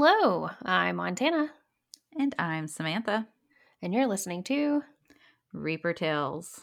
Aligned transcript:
Hello, 0.00 0.48
I'm 0.64 0.94
Montana, 0.94 1.50
And 2.16 2.32
I'm 2.38 2.68
Samantha. 2.68 3.26
and 3.82 3.92
you're 3.92 4.06
listening 4.06 4.44
to. 4.44 4.84
Reaper 5.52 5.92
Tales. 5.92 6.60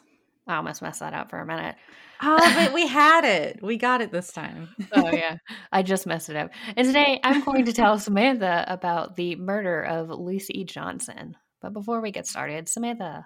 I 0.47 0.55
almost 0.55 0.81
messed 0.81 1.01
that 1.01 1.13
up 1.13 1.29
for 1.31 1.39
a 1.39 1.45
minute. 1.45 1.75
Oh, 2.21 2.37
but 2.55 2.73
we 2.73 2.87
had 2.87 3.25
it. 3.25 3.59
We 3.61 3.75
got 3.75 3.99
it 3.99 4.09
this 4.13 4.31
time. 4.31 4.69
Oh, 4.93 5.11
yeah. 5.11 5.35
I 5.69 5.83
just 5.83 6.07
messed 6.07 6.29
it 6.29 6.37
up. 6.37 6.51
And 6.77 6.87
today 6.87 7.19
I'm 7.25 7.43
going 7.43 7.65
to 7.65 7.73
tell 7.73 7.99
Samantha 7.99 8.63
about 8.69 9.17
the 9.17 9.35
murder 9.35 9.81
of 9.81 10.09
Lucy 10.09 10.63
Johnson. 10.63 11.35
But 11.61 11.73
before 11.73 11.99
we 11.99 12.11
get 12.11 12.27
started, 12.27 12.69
Samantha, 12.69 13.25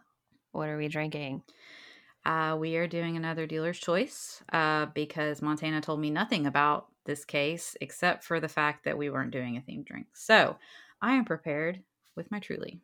what 0.54 0.70
are 0.70 0.78
we 0.80 0.88
drinking? 0.88 1.44
Uh, 2.26 2.58
we 2.60 2.78
are 2.78 2.88
doing 2.88 3.16
another 3.16 3.46
dealer's 3.46 3.78
choice 3.78 4.42
uh, 4.52 4.88
because 4.88 5.44
Montana 5.44 5.82
told 5.82 6.00
me 6.00 6.10
nothing 6.10 6.48
about 6.48 6.88
this 7.06 7.26
case 7.26 7.76
except 7.82 8.24
for 8.24 8.40
the 8.40 8.48
fact 8.48 8.86
that 8.86 8.98
we 8.98 9.10
weren't 9.10 9.32
doing 9.32 9.58
a 9.58 9.62
themed 9.62 9.86
drink. 9.86 10.08
So 10.14 10.58
I 11.02 11.14
am 11.14 11.26
prepared 11.26 11.82
with 12.16 12.32
my 12.32 12.40
Truly. 12.40 12.82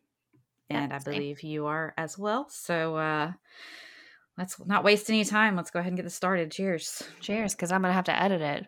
And 0.69 0.91
I 0.93 0.97
same. 0.99 1.13
believe 1.13 1.43
you 1.43 1.67
are 1.67 1.93
as 1.97 2.17
well. 2.17 2.47
So 2.49 2.95
uh, 2.97 3.31
let's 4.38 4.57
not 4.65 4.83
waste 4.83 5.09
any 5.09 5.23
time. 5.23 5.55
Let's 5.55 5.69
go 5.72 5.80
ahead 5.80 5.89
and 5.91 5.97
get 5.97 6.03
this 6.03 6.16
started. 6.16 6.52
Cheers. 6.52 7.03
Cheers, 7.22 7.53
because 7.53 7.72
I'm 7.72 7.81
going 7.81 7.91
to 7.91 7.95
have 7.95 8.05
to 8.05 8.22
edit 8.22 8.41
it 8.41 8.66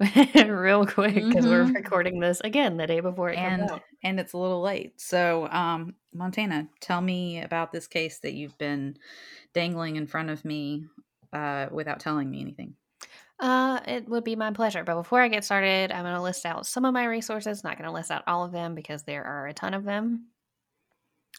real 0.48 0.86
quick 0.86 1.14
because 1.14 1.46
we're 1.46 1.64
Mhm. 1.64 1.74
recording 1.74 2.18
this 2.18 2.40
again 2.40 2.76
the 2.76 2.86
day 2.86 3.00
before 3.00 3.30
it 3.30 3.38
and 3.38 3.70
and 4.02 4.18
it's 4.18 4.32
a 4.32 4.38
little 4.38 4.60
late. 4.60 5.00
So, 5.00 5.48
um, 5.48 5.94
Montana, 6.12 6.68
tell 6.80 7.00
me 7.00 7.40
about 7.42 7.72
this 7.72 7.86
case 7.86 8.18
that 8.20 8.34
you've 8.34 8.56
been 8.58 8.96
dangling 9.52 9.96
in 9.96 10.06
front 10.06 10.30
of 10.30 10.44
me 10.44 10.86
uh, 11.32 11.68
without 11.70 12.00
telling 12.00 12.30
me 12.30 12.40
anything. 12.40 12.74
Uh, 13.40 13.80
it 13.86 14.08
would 14.08 14.24
be 14.24 14.36
my 14.36 14.52
pleasure. 14.52 14.84
But 14.84 14.96
before 14.96 15.20
I 15.20 15.28
get 15.28 15.44
started, 15.44 15.90
I'm 15.90 16.04
going 16.04 16.14
to 16.14 16.22
list 16.22 16.46
out 16.46 16.66
some 16.66 16.84
of 16.84 16.94
my 16.94 17.04
resources. 17.04 17.64
Not 17.64 17.78
going 17.78 17.88
to 17.88 17.94
list 17.94 18.10
out 18.10 18.22
all 18.26 18.44
of 18.44 18.52
them 18.52 18.74
because 18.74 19.02
there 19.02 19.24
are 19.24 19.46
a 19.46 19.54
ton 19.54 19.74
of 19.74 19.84
them. 19.84 20.26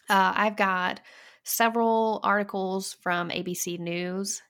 Uh, 0.08 0.32
I've 0.36 0.56
got 0.56 1.00
several 1.44 2.20
articles 2.22 2.96
from 3.02 3.30
ABC 3.30 3.78
News, 3.78 4.42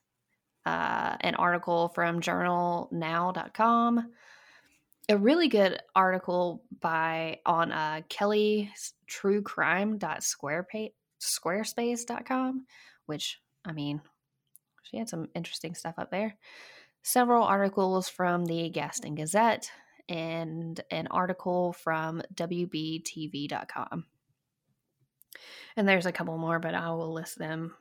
uh, 0.65 1.15
an 1.21 1.35
article 1.35 1.89
from 1.89 2.19
journalnow.com, 2.19 4.11
a 5.09 5.17
really 5.17 5.47
good 5.47 5.79
article 5.95 6.63
by 6.81 7.39
on 7.45 7.71
uh, 7.71 8.01
Kiley's 8.09 8.93
True 9.07 9.41
Crime 9.41 9.99
Squarespace.com, 9.99 12.65
which 13.05 13.39
I 13.65 13.71
mean, 13.71 14.01
she 14.83 14.97
had 14.97 15.07
some 15.07 15.29
interesting 15.33 15.75
stuff 15.75 15.95
up 15.97 16.11
there 16.11 16.37
several 17.07 17.45
articles 17.45 18.09
from 18.09 18.43
the 18.43 18.69
Gaston 18.69 19.15
Gazette 19.15 19.71
and 20.09 20.77
an 20.91 21.07
article 21.07 21.71
from 21.71 22.21
WBTV.com. 22.35 24.05
And 25.77 25.87
there's 25.87 26.05
a 26.05 26.11
couple 26.11 26.37
more, 26.37 26.59
but 26.59 26.75
I 26.75 26.89
will 26.89 27.13
list 27.13 27.39
them 27.39 27.73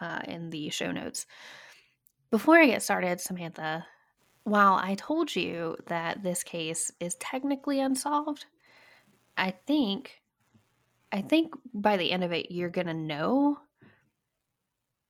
uh, 0.00 0.20
in 0.28 0.50
the 0.50 0.68
show 0.70 0.92
notes. 0.92 1.26
Before 2.30 2.56
I 2.56 2.66
get 2.66 2.82
started, 2.82 3.20
Samantha, 3.20 3.84
while 4.44 4.74
I 4.74 4.94
told 4.94 5.34
you 5.34 5.76
that 5.88 6.22
this 6.22 6.44
case 6.44 6.92
is 7.00 7.16
technically 7.16 7.80
unsolved, 7.80 8.46
I 9.36 9.50
think 9.66 10.20
I 11.10 11.22
think 11.22 11.54
by 11.72 11.96
the 11.96 12.12
end 12.12 12.22
of 12.22 12.32
it 12.32 12.52
you're 12.52 12.68
gonna 12.68 12.94
know 12.94 13.58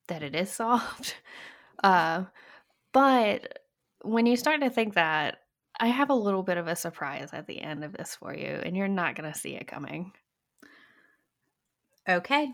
that 0.08 0.22
it 0.22 0.34
is 0.34 0.50
solved. 0.52 1.14
Uh, 1.82 2.24
but 2.94 3.58
when 4.02 4.24
you 4.24 4.36
start 4.36 4.60
to 4.62 4.70
think 4.70 4.94
that, 4.94 5.40
I 5.78 5.88
have 5.88 6.08
a 6.10 6.14
little 6.14 6.42
bit 6.42 6.56
of 6.56 6.68
a 6.68 6.76
surprise 6.76 7.30
at 7.32 7.46
the 7.46 7.60
end 7.60 7.84
of 7.84 7.92
this 7.92 8.14
for 8.16 8.34
you, 8.34 8.46
and 8.46 8.74
you're 8.76 8.88
not 8.88 9.16
going 9.16 9.30
to 9.30 9.38
see 9.38 9.54
it 9.56 9.66
coming. 9.66 10.12
Okay, 12.08 12.48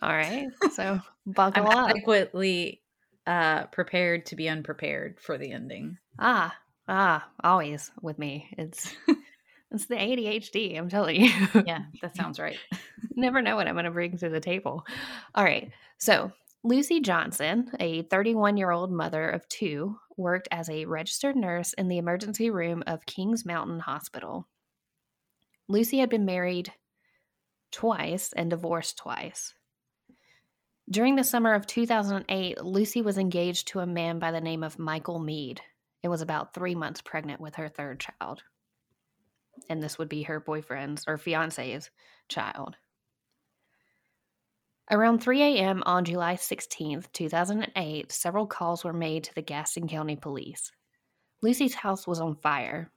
All 0.00 0.12
right. 0.12 0.48
So 0.72 1.00
buckle 1.26 1.68
I'm 1.68 1.78
up. 1.78 1.90
adequately 1.90 2.82
uh, 3.26 3.66
prepared 3.66 4.26
to 4.26 4.36
be 4.36 4.48
unprepared 4.48 5.20
for 5.20 5.38
the 5.38 5.52
ending. 5.52 5.98
Ah, 6.18 6.54
ah, 6.88 7.26
always 7.42 7.90
with 8.02 8.18
me. 8.18 8.48
It's 8.58 8.92
it's 9.70 9.86
the 9.86 9.94
ADHD. 9.94 10.76
I'm 10.76 10.88
telling 10.88 11.20
you. 11.22 11.30
Yeah, 11.64 11.84
that 12.02 12.16
sounds 12.16 12.38
right. 12.40 12.58
Never 13.14 13.40
know 13.40 13.54
what 13.56 13.68
I'm 13.68 13.74
going 13.74 13.84
to 13.84 13.90
bring 13.92 14.18
to 14.18 14.28
the 14.28 14.40
table. 14.40 14.84
All 15.34 15.44
right. 15.44 15.70
So, 15.98 16.32
Lucy 16.64 17.00
Johnson, 17.00 17.72
a 17.80 18.02
31 18.02 18.56
year 18.56 18.70
old 18.70 18.92
mother 18.92 19.28
of 19.28 19.48
two, 19.48 19.98
worked 20.16 20.46
as 20.52 20.70
a 20.70 20.84
registered 20.84 21.34
nurse 21.34 21.72
in 21.72 21.88
the 21.88 21.98
emergency 21.98 22.50
room 22.50 22.84
of 22.86 23.04
Kings 23.04 23.44
Mountain 23.44 23.80
Hospital. 23.80 24.46
Lucy 25.68 25.98
had 25.98 26.08
been 26.08 26.24
married 26.24 26.72
twice 27.72 28.32
and 28.34 28.48
divorced 28.48 28.96
twice. 28.96 29.54
During 30.88 31.16
the 31.16 31.24
summer 31.24 31.52
of 31.54 31.66
2008, 31.66 32.62
Lucy 32.62 33.02
was 33.02 33.18
engaged 33.18 33.68
to 33.68 33.80
a 33.80 33.86
man 33.86 34.20
by 34.20 34.30
the 34.30 34.40
name 34.40 34.62
of 34.62 34.78
Michael 34.78 35.18
Mead 35.18 35.60
and 36.04 36.10
was 36.10 36.20
about 36.20 36.54
three 36.54 36.76
months 36.76 37.00
pregnant 37.00 37.40
with 37.40 37.56
her 37.56 37.68
third 37.68 37.98
child. 37.98 38.42
And 39.68 39.82
this 39.82 39.98
would 39.98 40.08
be 40.08 40.24
her 40.24 40.38
boyfriend's 40.38 41.04
or 41.08 41.18
fiance's 41.18 41.90
child. 42.28 42.76
Around 44.90 45.22
3 45.22 45.42
a.m. 45.42 45.82
on 45.86 46.04
July 46.04 46.34
16th, 46.34 47.10
2008, 47.12 48.10
several 48.10 48.46
calls 48.46 48.84
were 48.84 48.92
made 48.92 49.24
to 49.24 49.34
the 49.34 49.42
Gaston 49.42 49.88
County 49.88 50.16
Police. 50.16 50.72
Lucy's 51.40 51.74
house 51.74 52.06
was 52.06 52.20
on 52.20 52.36
fire. 52.36 52.90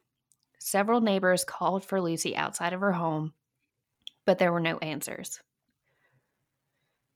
Several 0.59 1.00
neighbors 1.00 1.45
called 1.45 1.85
for 1.85 2.01
Lucy 2.01 2.35
outside 2.35 2.74
of 2.74 2.81
her 2.81 2.94
home, 2.94 3.34
but 4.25 4.40
there 4.40 4.51
were 4.51 4.59
no 4.59 4.78
answers. 4.79 5.40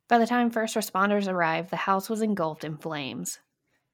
By 0.08 0.20
the 0.20 0.28
time 0.28 0.50
first 0.50 0.76
responders 0.76 1.28
arrived, 1.28 1.72
the 1.72 1.76
house 1.76 2.10
was 2.10 2.22
engulfed 2.22 2.64
in 2.64 2.78
flames. 2.78 3.40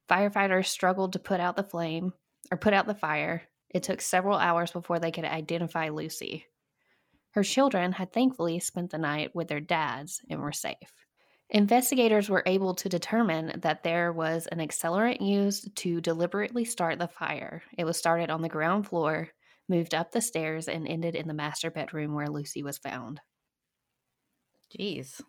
Firefighters 0.09 0.67
struggled 0.67 1.13
to 1.13 1.19
put 1.19 1.39
out 1.39 1.55
the 1.55 1.63
flame 1.63 2.13
or 2.51 2.57
put 2.57 2.73
out 2.73 2.85
the 2.85 2.93
fire. 2.93 3.43
It 3.69 3.83
took 3.83 4.01
several 4.01 4.37
hours 4.37 4.71
before 4.71 4.99
they 4.99 5.11
could 5.11 5.25
identify 5.25 5.89
Lucy. 5.89 6.45
Her 7.35 7.43
children 7.43 7.91
had 7.91 8.13
thankfully 8.13 8.59
spent 8.59 8.91
the 8.91 8.97
night 8.97 9.35
with 9.35 9.49
their 9.49 9.59
dads 9.59 10.21
and 10.29 10.39
were 10.39 10.53
safe. 10.53 10.93
Investigators 11.49 12.29
were 12.29 12.43
able 12.45 12.73
to 12.75 12.87
determine 12.87 13.59
that 13.59 13.83
there 13.83 14.13
was 14.13 14.47
an 14.47 14.59
accelerant 14.59 15.19
used 15.19 15.75
to 15.75 15.99
deliberately 15.99 16.63
start 16.63 16.97
the 16.97 17.09
fire. 17.09 17.61
It 17.77 17.83
was 17.83 17.97
started 17.97 18.29
on 18.29 18.41
the 18.41 18.47
ground 18.47 18.87
floor, 18.87 19.27
moved 19.67 19.93
up 19.93 20.11
the 20.13 20.21
stairs, 20.21 20.69
and 20.69 20.87
ended 20.87 21.13
in 21.13 21.27
the 21.27 21.33
master 21.33 21.69
bedroom 21.69 22.13
where 22.13 22.29
Lucy 22.29 22.63
was 22.63 22.77
found. 22.77 23.19
Jeez. 24.79 25.19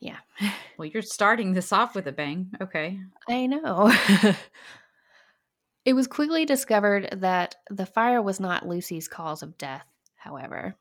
Yeah, 0.00 0.20
Well, 0.78 0.88
you're 0.88 1.02
starting 1.02 1.52
this 1.52 1.70
off 1.70 1.94
with 1.94 2.06
a 2.06 2.12
bang. 2.12 2.50
Okay. 2.62 2.98
I 3.28 3.46
know. 3.46 3.94
it 5.84 5.92
was 5.92 6.06
quickly 6.06 6.46
discovered 6.46 7.10
that 7.18 7.56
the 7.68 7.84
fire 7.84 8.22
was 8.22 8.40
not 8.40 8.66
Lucy's 8.66 9.06
cause 9.06 9.42
of 9.42 9.58
death, 9.58 9.84
however. 10.16 10.76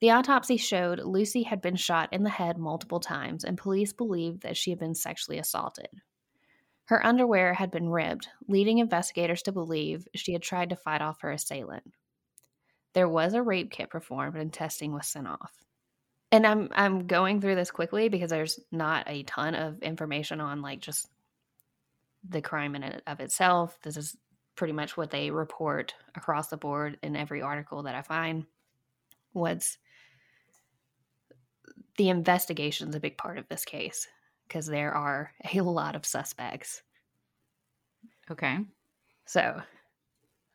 The 0.00 0.10
autopsy 0.10 0.56
showed 0.56 1.00
Lucy 1.00 1.42
had 1.42 1.60
been 1.60 1.74
shot 1.74 2.12
in 2.12 2.22
the 2.22 2.30
head 2.30 2.56
multiple 2.56 3.00
times, 3.00 3.44
and 3.44 3.58
police 3.58 3.92
believed 3.92 4.42
that 4.42 4.56
she 4.56 4.70
had 4.70 4.78
been 4.78 4.94
sexually 4.94 5.38
assaulted. 5.38 5.88
Her 6.84 7.04
underwear 7.04 7.52
had 7.52 7.70
been 7.70 7.88
ripped, 7.88 8.28
leading 8.46 8.78
investigators 8.78 9.42
to 9.42 9.52
believe 9.52 10.06
she 10.14 10.32
had 10.32 10.42
tried 10.42 10.70
to 10.70 10.76
fight 10.76 11.02
off 11.02 11.20
her 11.20 11.30
assailant. 11.30 11.82
There 12.94 13.08
was 13.08 13.34
a 13.34 13.42
rape 13.42 13.70
kit 13.70 13.90
performed, 13.90 14.36
and 14.36 14.52
testing 14.52 14.92
was 14.92 15.06
sent 15.06 15.26
off. 15.26 15.52
And 16.30 16.46
I'm 16.46 16.68
I'm 16.72 17.06
going 17.06 17.40
through 17.40 17.56
this 17.56 17.70
quickly 17.70 18.08
because 18.08 18.30
there's 18.30 18.60
not 18.70 19.04
a 19.08 19.22
ton 19.24 19.54
of 19.54 19.82
information 19.82 20.40
on 20.40 20.62
like 20.62 20.80
just 20.80 21.08
the 22.28 22.42
crime 22.42 22.74
in 22.74 22.82
it 22.82 23.02
of 23.06 23.20
itself. 23.20 23.78
This 23.82 23.96
is 23.96 24.16
pretty 24.54 24.72
much 24.72 24.96
what 24.96 25.10
they 25.10 25.30
report 25.30 25.94
across 26.14 26.48
the 26.48 26.56
board 26.56 26.98
in 27.02 27.16
every 27.16 27.42
article 27.42 27.82
that 27.84 27.94
I 27.94 28.02
find. 28.02 28.44
What's 29.32 29.78
the 31.98 32.08
investigation 32.08 32.88
is 32.88 32.94
a 32.94 33.00
big 33.00 33.18
part 33.18 33.36
of 33.36 33.48
this 33.48 33.64
case 33.64 34.08
because 34.46 34.66
there 34.66 34.92
are 34.92 35.32
a 35.52 35.60
lot 35.60 35.94
of 35.94 36.06
suspects. 36.06 36.82
Okay. 38.30 38.58
So, 39.26 39.60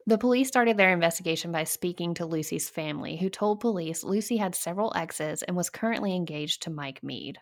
the 0.07 0.17
police 0.17 0.47
started 0.47 0.77
their 0.77 0.91
investigation 0.91 1.51
by 1.51 1.65
speaking 1.65 2.13
to 2.15 2.25
Lucy's 2.25 2.69
family, 2.69 3.17
who 3.17 3.29
told 3.29 3.59
police 3.59 4.03
Lucy 4.03 4.37
had 4.37 4.55
several 4.55 4.91
exes 4.95 5.43
and 5.43 5.55
was 5.55 5.69
currently 5.69 6.15
engaged 6.15 6.63
to 6.63 6.71
Mike 6.71 7.03
Mead. 7.03 7.37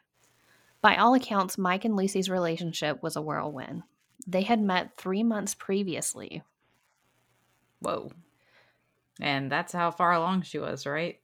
By 0.82 0.98
all 0.98 1.14
accounts, 1.14 1.58
Mike 1.58 1.86
and 1.86 1.96
Lucy's 1.96 2.30
relationship 2.30 3.02
was 3.02 3.16
a 3.16 3.22
whirlwind. 3.22 3.84
They 4.28 4.42
had 4.42 4.62
met 4.62 4.98
three 4.98 5.24
months 5.24 5.56
previously. 5.56 6.44
Whoa. 7.80 8.12
And 9.20 9.52
that's 9.52 9.74
how 9.74 9.92
far 9.92 10.14
along 10.14 10.44
she 10.44 10.60
was, 10.60 10.86
right? 10.86 11.20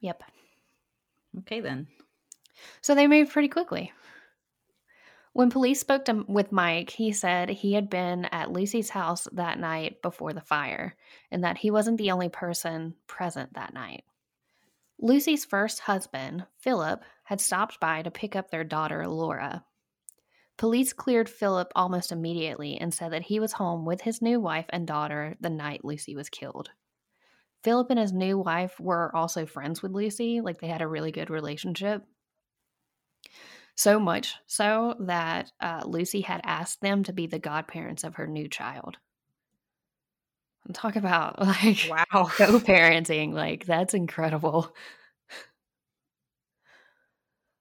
Yep. 0.00 0.22
Okay, 1.40 1.60
then. 1.60 1.86
So 2.80 2.94
they 2.94 3.06
moved 3.06 3.32
pretty 3.32 3.48
quickly. 3.48 3.92
When 5.32 5.50
police 5.50 5.80
spoke 5.80 6.04
to, 6.04 6.24
with 6.28 6.52
Mike, 6.52 6.90
he 6.90 7.12
said 7.12 7.48
he 7.48 7.72
had 7.72 7.90
been 7.90 8.26
at 8.26 8.52
Lucy's 8.52 8.90
house 8.90 9.26
that 9.32 9.58
night 9.58 10.00
before 10.00 10.32
the 10.32 10.40
fire 10.40 10.94
and 11.30 11.42
that 11.42 11.58
he 11.58 11.72
wasn't 11.72 11.98
the 11.98 12.12
only 12.12 12.28
person 12.28 12.94
present 13.08 13.54
that 13.54 13.74
night. 13.74 14.04
Lucy's 15.00 15.44
first 15.44 15.80
husband, 15.80 16.46
Philip, 16.58 17.02
had 17.24 17.40
stopped 17.40 17.80
by 17.80 18.02
to 18.02 18.12
pick 18.12 18.36
up 18.36 18.50
their 18.50 18.62
daughter, 18.62 19.08
Laura. 19.08 19.64
Police 20.56 20.92
cleared 20.92 21.28
Philip 21.28 21.72
almost 21.74 22.12
immediately 22.12 22.78
and 22.78 22.94
said 22.94 23.12
that 23.12 23.22
he 23.22 23.40
was 23.40 23.54
home 23.54 23.84
with 23.84 24.02
his 24.02 24.22
new 24.22 24.38
wife 24.38 24.66
and 24.68 24.86
daughter 24.86 25.34
the 25.40 25.50
night 25.50 25.84
Lucy 25.84 26.14
was 26.14 26.28
killed. 26.28 26.70
Philip 27.64 27.90
and 27.90 27.98
his 27.98 28.12
new 28.12 28.38
wife 28.38 28.78
were 28.78 29.14
also 29.16 29.46
friends 29.46 29.82
with 29.82 29.90
Lucy, 29.90 30.40
like 30.40 30.60
they 30.60 30.68
had 30.68 30.82
a 30.82 30.86
really 30.86 31.10
good 31.10 31.28
relationship. 31.28 32.04
So 33.76 33.98
much 33.98 34.36
so 34.46 34.94
that 35.00 35.50
uh, 35.60 35.82
Lucy 35.84 36.20
had 36.20 36.40
asked 36.44 36.80
them 36.80 37.02
to 37.04 37.12
be 37.12 37.26
the 37.26 37.38
godparents 37.38 38.04
of 38.04 38.16
her 38.16 38.26
new 38.26 38.48
child. 38.48 38.98
And 40.66 40.74
talk 40.74 40.96
about 40.96 41.40
like 41.46 41.78
Wow. 41.88 42.30
co-parenting, 42.36 43.32
like 43.32 43.66
that's 43.66 43.94
incredible. 43.94 44.74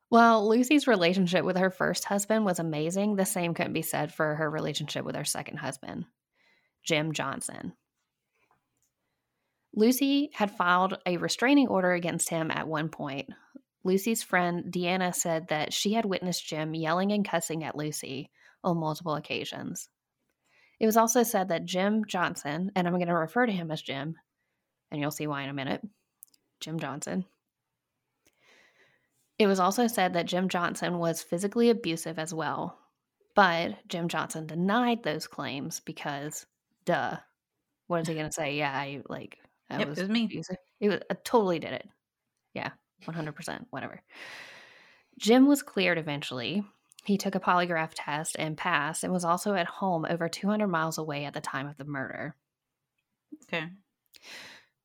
Well, 0.10 0.48
Lucy's 0.48 0.88
relationship 0.88 1.44
with 1.44 1.57
her 1.57 1.71
first 1.71 2.06
husband 2.06 2.45
was 2.45 2.59
amazing, 2.59 3.16
the 3.16 3.25
same 3.25 3.54
couldn't 3.54 3.74
be 3.74 3.81
said 3.81 4.13
for 4.13 4.36
her 4.36 4.50
relationship 4.50 5.04
with 5.06 5.16
her 5.16 5.25
second 5.25 5.57
husband, 5.57 6.06
Jim 6.83 7.13
Johnson. 7.13 7.74
Lucy 9.75 10.30
had 10.33 10.51
filed 10.51 11.00
a 11.06 11.18
restraining 11.18 11.68
order 11.68 11.94
against 11.94 12.30
him 12.30 12.51
at 12.51 12.68
one 12.68 12.89
point. 12.89 13.30
Lucy's 13.83 14.24
friend 14.24 14.71
Deanna 14.71 15.13
said 15.13 15.47
that 15.50 15.74
she 15.74 15.94
had 15.94 16.06
witnessed 16.06 16.45
Jim 16.45 16.74
yelling 16.74 17.12
and 17.12 17.27
cussing 17.27 17.63
at 17.63 17.75
Lucy 17.75 18.30
on 18.63 18.77
multiple 18.77 19.15
occasions. 19.15 19.89
It 20.80 20.85
was 20.85 20.97
also 20.97 21.24
said 21.24 21.50
that 21.50 21.65
Jim 21.65 22.06
Johnson, 22.06 22.71
and 22.75 22.88
I'm 22.88 22.95
going 22.95 23.07
to 23.07 23.13
refer 23.13 23.45
to 23.45 23.51
him 23.51 23.71
as 23.71 23.81
Jim, 23.81 24.15
and 24.91 25.00
you'll 25.00 25.12
see 25.12 25.27
why 25.27 25.44
in 25.44 25.50
a 25.50 25.53
minute 25.53 25.81
Jim 26.59 26.80
Johnson. 26.80 27.25
It 29.39 29.47
was 29.47 29.59
also 29.59 29.88
said 29.88 30.13
that 30.13 30.27
Jim 30.27 30.47
Johnson 30.50 31.00
was 31.00 31.21
physically 31.21 31.69
abusive 31.69 32.19
as 32.19 32.33
well, 32.33 32.77
but 33.35 33.75
Jim 33.88 34.07
Johnson 34.07 34.45
denied 34.45 35.03
those 35.03 35.27
claims 35.27 35.80
because, 35.80 36.45
duh, 36.85 37.18
what 37.88 38.01
is 38.01 38.07
he 38.07 38.13
going 38.13 38.27
to 38.27 38.31
say? 38.31 38.56
Yeah, 38.56 38.71
I 38.71 39.01
like 39.09 39.39
I 39.69 39.80
Yep, 39.80 39.88
it 39.88 39.89
was 39.89 40.09
me. 40.09 40.25
abusive. 40.25 40.57
It 40.80 40.89
was, 40.89 41.00
I 41.09 41.15
totally 41.24 41.59
did 41.59 41.74
it. 41.74 41.89
Yeah, 42.53 42.69
100%, 43.05 43.65
whatever. 43.69 44.01
Jim 45.17 45.47
was 45.47 45.61
cleared 45.63 45.97
eventually. 45.97 46.63
He 47.05 47.17
took 47.17 47.35
a 47.35 47.39
polygraph 47.39 47.91
test 47.95 48.35
and 48.39 48.57
passed 48.57 49.03
and 49.03 49.11
was 49.13 49.25
also 49.25 49.53
at 49.55 49.67
home 49.67 50.05
over 50.09 50.29
200 50.29 50.67
miles 50.67 50.97
away 50.97 51.25
at 51.25 51.33
the 51.33 51.41
time 51.41 51.67
of 51.67 51.77
the 51.77 51.83
murder. 51.85 52.35
Okay. 53.44 53.65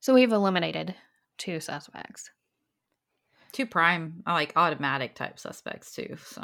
So 0.01 0.13
we've 0.13 0.31
eliminated 0.31 0.95
two 1.37 1.59
suspects. 1.59 2.29
Two 3.51 3.65
prime, 3.65 4.21
I 4.25 4.33
like 4.33 4.53
automatic 4.55 5.15
type 5.15 5.39
suspects 5.39 5.93
too. 5.95 6.17
So 6.25 6.43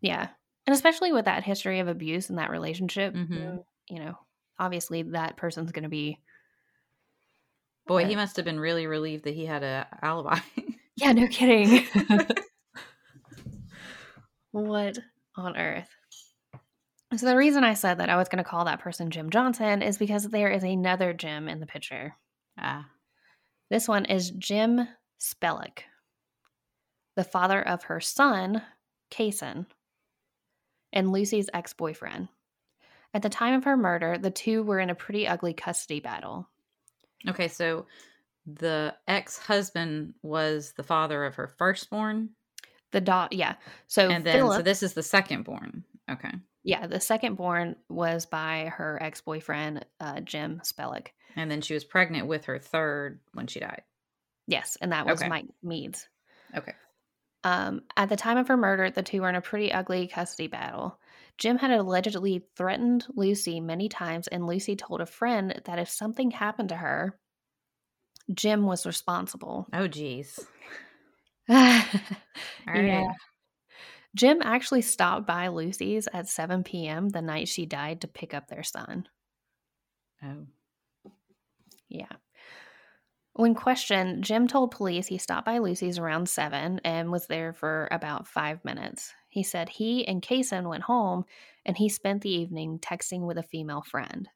Yeah. 0.00 0.28
And 0.66 0.74
especially 0.74 1.12
with 1.12 1.24
that 1.24 1.42
history 1.44 1.80
of 1.80 1.88
abuse 1.88 2.30
in 2.30 2.36
that 2.36 2.50
relationship, 2.50 3.14
Mhm. 3.14 3.64
you 3.88 3.98
know, 4.00 4.18
obviously 4.58 5.02
that 5.02 5.36
person's 5.36 5.72
going 5.72 5.82
to 5.84 5.88
be, 5.88 6.20
boy, 7.86 8.04
he 8.04 8.14
must 8.16 8.36
have 8.36 8.44
been 8.44 8.60
really 8.60 8.86
relieved 8.86 9.24
that 9.24 9.34
he 9.34 9.46
had 9.46 9.62
a 9.62 9.86
alibi. 10.02 10.38
yeah, 11.02 11.12
no 11.12 11.26
kidding. 11.26 11.84
what 14.52 14.98
on 15.36 15.56
earth? 15.56 15.88
So 17.16 17.26
the 17.26 17.36
reason 17.36 17.64
I 17.64 17.74
said 17.74 17.98
that 17.98 18.08
I 18.08 18.16
was 18.16 18.28
going 18.28 18.42
to 18.42 18.48
call 18.48 18.64
that 18.64 18.78
person 18.80 19.10
Jim 19.10 19.30
Johnson 19.30 19.82
is 19.82 19.98
because 19.98 20.28
there 20.28 20.50
is 20.50 20.62
another 20.62 21.12
Jim 21.12 21.48
in 21.48 21.60
the 21.60 21.66
picture. 21.66 22.14
ah, 22.58 22.86
This 23.70 23.88
one 23.88 24.04
is 24.06 24.30
Jim 24.30 24.86
Spellick, 25.20 25.80
the 27.16 27.24
father 27.24 27.60
of 27.60 27.84
her 27.84 28.00
son, 28.00 28.62
Kaysen, 29.10 29.66
and 30.92 31.12
Lucy's 31.12 31.50
ex 31.52 31.74
boyfriend. 31.74 32.28
At 33.12 33.22
the 33.22 33.28
time 33.28 33.54
of 33.54 33.64
her 33.64 33.76
murder, 33.76 34.16
the 34.16 34.30
two 34.30 34.62
were 34.62 34.78
in 34.78 34.88
a 34.88 34.94
pretty 34.94 35.26
ugly 35.28 35.52
custody 35.52 36.00
battle. 36.00 36.48
okay. 37.28 37.48
So 37.48 37.86
the 38.46 38.94
ex 39.06 39.38
husband 39.38 40.14
was 40.22 40.72
the 40.76 40.82
father 40.82 41.24
of 41.24 41.34
her 41.36 41.48
firstborn, 41.48 42.30
The 42.90 43.00
dot, 43.00 43.32
yeah. 43.32 43.54
So 43.86 44.08
and 44.10 44.24
then 44.24 44.38
so 44.50 44.62
this 44.62 44.82
is 44.82 44.94
the 44.94 45.02
second 45.02 45.44
born. 45.44 45.84
Okay. 46.10 46.32
yeah, 46.64 46.86
the 46.86 47.00
second 47.00 47.36
born 47.36 47.76
was 47.88 48.26
by 48.26 48.72
her 48.76 48.98
ex 49.02 49.20
boyfriend, 49.20 49.86
uh, 50.00 50.20
Jim 50.20 50.60
Spellick. 50.64 51.08
And 51.36 51.50
then 51.50 51.60
she 51.62 51.74
was 51.74 51.84
pregnant 51.84 52.26
with 52.26 52.44
her 52.46 52.58
third 52.58 53.20
when 53.32 53.46
she 53.46 53.60
died. 53.60 53.82
Yes, 54.46 54.76
and 54.80 54.92
that 54.92 55.06
was 55.06 55.20
Okay. 55.20 55.28
Mike 55.28 55.46
Meads. 55.62 56.08
Okay. 56.56 56.74
Um, 57.44 57.82
at 57.96 58.08
the 58.08 58.16
time 58.16 58.36
of 58.36 58.48
her 58.48 58.56
murder, 58.56 58.90
the 58.90 59.02
two 59.02 59.22
were 59.22 59.28
in 59.28 59.34
a 59.34 59.40
pretty 59.40 59.72
ugly 59.72 60.06
custody 60.08 60.46
battle. 60.48 60.98
Jim 61.38 61.58
had 61.58 61.70
allegedly 61.70 62.44
threatened 62.56 63.06
Lucy 63.16 63.60
many 63.60 63.88
times, 63.88 64.28
and 64.28 64.46
Lucy 64.46 64.76
told 64.76 65.00
a 65.00 65.06
friend 65.06 65.60
that 65.64 65.78
if 65.78 65.88
something 65.88 66.30
happened 66.30 66.68
to 66.68 66.76
her, 66.76 67.18
Jim 68.32 68.64
was 68.64 68.86
responsible. 68.86 69.66
Oh, 69.72 69.86
geez. 69.86 70.38
yeah. 71.48 71.84
All 72.68 72.74
right. 72.74 73.08
Jim 74.14 74.40
actually 74.42 74.82
stopped 74.82 75.26
by 75.26 75.48
Lucy's 75.48 76.06
at 76.12 76.28
7 76.28 76.64
p.m. 76.64 77.08
the 77.08 77.22
night 77.22 77.48
she 77.48 77.64
died 77.64 78.02
to 78.02 78.08
pick 78.08 78.34
up 78.34 78.48
their 78.48 78.62
son. 78.62 79.08
Oh. 80.22 80.46
Yeah. 81.88 82.12
When 83.34 83.54
questioned, 83.54 84.24
Jim 84.24 84.46
told 84.46 84.72
police 84.72 85.06
he 85.06 85.16
stopped 85.16 85.46
by 85.46 85.58
Lucy's 85.58 85.98
around 85.98 86.28
7 86.28 86.80
and 86.84 87.10
was 87.10 87.26
there 87.26 87.54
for 87.54 87.88
about 87.90 88.28
five 88.28 88.62
minutes. 88.62 89.14
He 89.30 89.42
said 89.42 89.70
he 89.70 90.06
and 90.06 90.20
Kaysen 90.20 90.68
went 90.68 90.82
home 90.82 91.24
and 91.64 91.76
he 91.76 91.88
spent 91.88 92.22
the 92.22 92.30
evening 92.30 92.78
texting 92.78 93.26
with 93.26 93.38
a 93.38 93.42
female 93.42 93.82
friend. 93.82 94.28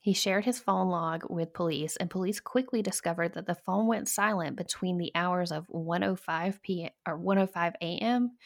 He 0.00 0.12
shared 0.14 0.44
his 0.44 0.58
phone 0.60 0.88
log 0.88 1.30
with 1.30 1.52
police, 1.54 1.96
and 1.96 2.10
police 2.10 2.40
quickly 2.40 2.82
discovered 2.82 3.34
that 3.34 3.46
the 3.46 3.54
phone 3.54 3.86
went 3.86 4.08
silent 4.08 4.56
between 4.56 4.98
the 4.98 5.12
hours 5.14 5.52
of 5.52 5.66
1:05 5.68 6.60
p.m. 6.62 6.90
or 7.06 7.18
1:05 7.18 7.74
a.m. 7.80 8.36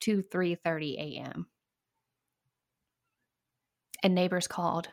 to 0.00 0.22
3:30 0.22 0.94
a.m. 0.98 1.46
And 4.02 4.14
neighbors 4.14 4.46
called 4.46 4.88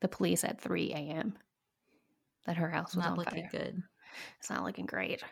the 0.00 0.08
police 0.08 0.44
at 0.44 0.60
3 0.60 0.92
a.m. 0.92 1.38
that 2.46 2.56
her 2.56 2.70
house 2.70 2.96
was 2.96 3.04
Not 3.04 3.18
looking 3.18 3.42
fire. 3.42 3.50
good. 3.50 3.82
It's 4.38 4.50
not 4.50 4.64
looking 4.64 4.86
great. 4.86 5.22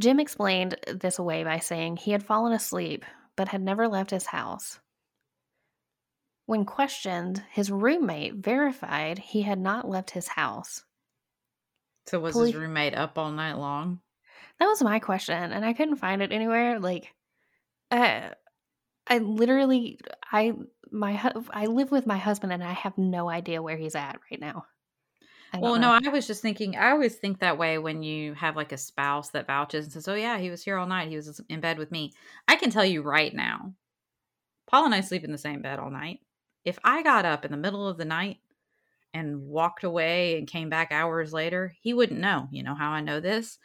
Jim 0.00 0.18
explained 0.18 0.76
this 0.86 1.18
away 1.18 1.44
by 1.44 1.58
saying 1.58 1.96
he 1.98 2.12
had 2.12 2.22
fallen 2.24 2.52
asleep 2.52 3.04
but 3.36 3.48
had 3.48 3.60
never 3.62 3.86
left 3.86 4.10
his 4.10 4.26
house. 4.26 4.80
When 6.48 6.64
questioned, 6.64 7.42
his 7.50 7.70
roommate 7.70 8.36
verified 8.36 9.18
he 9.18 9.42
had 9.42 9.58
not 9.58 9.86
left 9.86 10.12
his 10.12 10.28
house. 10.28 10.82
So 12.06 12.18
was 12.20 12.34
his 12.34 12.54
roommate 12.54 12.94
up 12.94 13.18
all 13.18 13.30
night 13.30 13.58
long? 13.58 14.00
That 14.58 14.64
was 14.64 14.82
my 14.82 14.98
question, 14.98 15.52
and 15.52 15.62
I 15.62 15.74
couldn't 15.74 15.96
find 15.96 16.22
it 16.22 16.32
anywhere. 16.32 16.80
Like, 16.80 17.12
uh, 17.90 18.30
I 19.06 19.18
literally, 19.18 19.98
I 20.32 20.54
my 20.90 21.16
hu- 21.16 21.44
I 21.50 21.66
live 21.66 21.90
with 21.90 22.06
my 22.06 22.16
husband, 22.16 22.50
and 22.54 22.64
I 22.64 22.72
have 22.72 22.96
no 22.96 23.28
idea 23.28 23.60
where 23.60 23.76
he's 23.76 23.94
at 23.94 24.18
right 24.30 24.40
now. 24.40 24.64
Well, 25.52 25.74
know. 25.74 25.98
no, 25.98 26.00
I 26.02 26.08
was 26.08 26.26
just 26.26 26.40
thinking. 26.40 26.76
I 26.76 26.92
always 26.92 27.16
think 27.16 27.40
that 27.40 27.58
way 27.58 27.76
when 27.76 28.02
you 28.02 28.32
have 28.32 28.56
like 28.56 28.72
a 28.72 28.78
spouse 28.78 29.28
that 29.32 29.46
vouches 29.46 29.84
and 29.84 29.92
says, 29.92 30.08
"Oh 30.08 30.14
yeah, 30.14 30.38
he 30.38 30.48
was 30.48 30.64
here 30.64 30.78
all 30.78 30.86
night. 30.86 31.10
He 31.10 31.16
was 31.16 31.42
in 31.50 31.60
bed 31.60 31.76
with 31.76 31.92
me." 31.92 32.14
I 32.48 32.56
can 32.56 32.70
tell 32.70 32.86
you 32.86 33.02
right 33.02 33.34
now, 33.34 33.74
Paul 34.66 34.86
and 34.86 34.94
I 34.94 35.02
sleep 35.02 35.24
in 35.24 35.32
the 35.32 35.36
same 35.36 35.60
bed 35.60 35.78
all 35.78 35.90
night. 35.90 36.20
If 36.68 36.78
I 36.84 37.02
got 37.02 37.24
up 37.24 37.46
in 37.46 37.50
the 37.50 37.56
middle 37.56 37.88
of 37.88 37.96
the 37.96 38.04
night 38.04 38.36
and 39.14 39.46
walked 39.48 39.84
away 39.84 40.36
and 40.36 40.46
came 40.46 40.68
back 40.68 40.92
hours 40.92 41.32
later, 41.32 41.74
he 41.80 41.94
wouldn't 41.94 42.20
know. 42.20 42.46
You 42.50 42.62
know 42.62 42.74
how 42.74 42.90
I 42.90 43.00
know 43.00 43.20
this? 43.20 43.58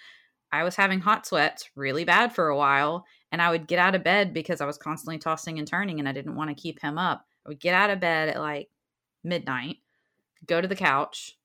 I 0.53 0.63
was 0.63 0.77
having 0.77 1.01
hot 1.01 1.25
sweats 1.25 1.69
really 1.75 2.05
bad 2.05 2.33
for 2.33 2.47
a 2.47 2.55
while, 2.55 3.03
and 3.29 3.41
I 3.41 3.49
would 3.49 3.67
get 3.67 3.77
out 3.77 3.93
of 3.93 4.05
bed 4.05 4.33
because 4.33 4.61
I 4.61 4.65
was 4.65 4.77
constantly 4.77 5.17
tossing 5.17 5.59
and 5.59 5.67
turning 5.67 5.99
and 5.99 6.07
I 6.07 6.13
didn't 6.13 6.37
want 6.37 6.49
to 6.49 6.55
keep 6.55 6.79
him 6.81 6.97
up. 6.97 7.25
I 7.45 7.49
would 7.49 7.59
get 7.59 7.73
out 7.73 7.89
of 7.89 7.99
bed 7.99 8.29
at 8.29 8.39
like 8.39 8.69
midnight, 9.21 9.79
go 10.47 10.61
to 10.61 10.67
the 10.67 10.75
couch, 10.75 11.37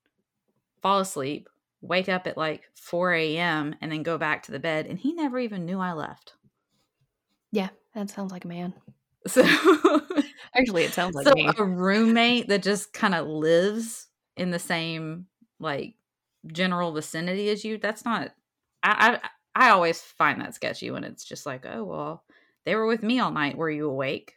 fall 0.81 1.01
asleep, 1.01 1.49
wake 1.81 2.09
up 2.09 2.29
at 2.29 2.37
like 2.37 2.71
4 2.77 3.15
a.m., 3.15 3.75
and 3.81 3.91
then 3.91 4.05
go 4.05 4.17
back 4.17 4.45
to 4.45 4.53
the 4.53 4.61
bed. 4.61 4.87
And 4.87 4.97
he 4.97 5.13
never 5.13 5.41
even 5.41 5.67
knew 5.67 5.81
I 5.81 5.93
left. 5.93 6.35
yeah, 7.51 7.71
that 7.97 8.11
sounds 8.11 8.31
like 8.31 8.45
a 8.45 8.49
man. 8.49 8.75
So, 9.27 9.43
Actually, 10.55 10.85
it 10.85 10.95
sounds 10.95 11.15
like 11.15 11.27
so 11.27 11.33
me. 11.33 11.51
a 11.59 11.65
roommate 11.65 12.49
that 12.49 12.63
just 12.63 12.93
kind 12.93 13.15
of 13.15 13.27
lives 13.27 14.09
in 14.37 14.51
the 14.51 14.59
same 14.59 15.27
like 15.61 15.95
general 16.47 16.93
vicinity 16.93 17.51
as 17.51 17.65
you, 17.65 17.79
that's 17.79 18.05
not, 18.05 18.33
I, 18.83 19.21
I, 19.57 19.67
I 19.69 19.71
always 19.71 20.01
find 20.01 20.41
that 20.41 20.55
sketchy 20.55 20.91
when 20.91 21.05
it's 21.05 21.25
just 21.25 21.47
like, 21.47 21.67
oh, 21.67 21.85
well, 21.85 22.25
They 22.65 22.75
were 22.77 22.87
with 22.87 23.03
me 23.03 23.19
all 23.21 23.31
night. 23.33 23.57
Were 23.57 23.71
you 23.71 23.89
awake? 23.91 24.35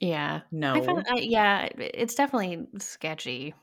Yeah. 0.00 0.42
No. 0.50 0.74
I 0.74 0.80
found, 0.82 1.06
I, 1.08 1.16
yeah, 1.18 1.68
it's 1.78 2.14
definitely 2.14 2.66
sketchy. 2.78 3.54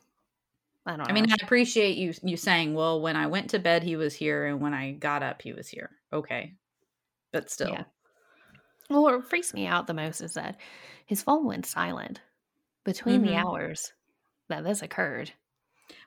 I 0.86 0.98
don't 0.98 1.00
know. 1.00 1.06
I 1.06 1.14
mean, 1.14 1.32
I 1.32 1.36
appreciate 1.42 1.98
you 1.98 2.14
you 2.24 2.38
saying, 2.38 2.74
"Well, 2.74 3.02
when 3.02 3.16
I 3.16 3.28
went 3.28 3.50
to 3.52 3.60
bed, 3.60 3.84
he 3.84 3.96
was 3.96 4.14
here, 4.16 4.46
and 4.46 4.62
when 4.62 4.74
I 4.74 4.92
got 4.94 5.24
up, 5.24 5.42
he 5.42 5.54
was 5.54 5.68
here." 5.70 5.92
Okay, 6.12 6.56
but 7.34 7.50
still, 7.52 7.70
Yeah. 7.70 7.86
Well, 8.90 9.04
what 9.04 9.30
freaks 9.30 9.54
me 9.54 9.66
out 9.68 9.88
the 9.88 9.94
most 9.94 10.22
is 10.22 10.34
that 10.36 10.60
his 11.06 11.24
phone 11.24 11.46
went 11.46 11.66
silent 11.66 12.22
between 12.86 13.22
the 13.24 13.32
Mhm. 13.32 13.44
hours 13.46 13.94
that 14.50 14.64
this 14.64 14.82
occurred. 14.84 15.34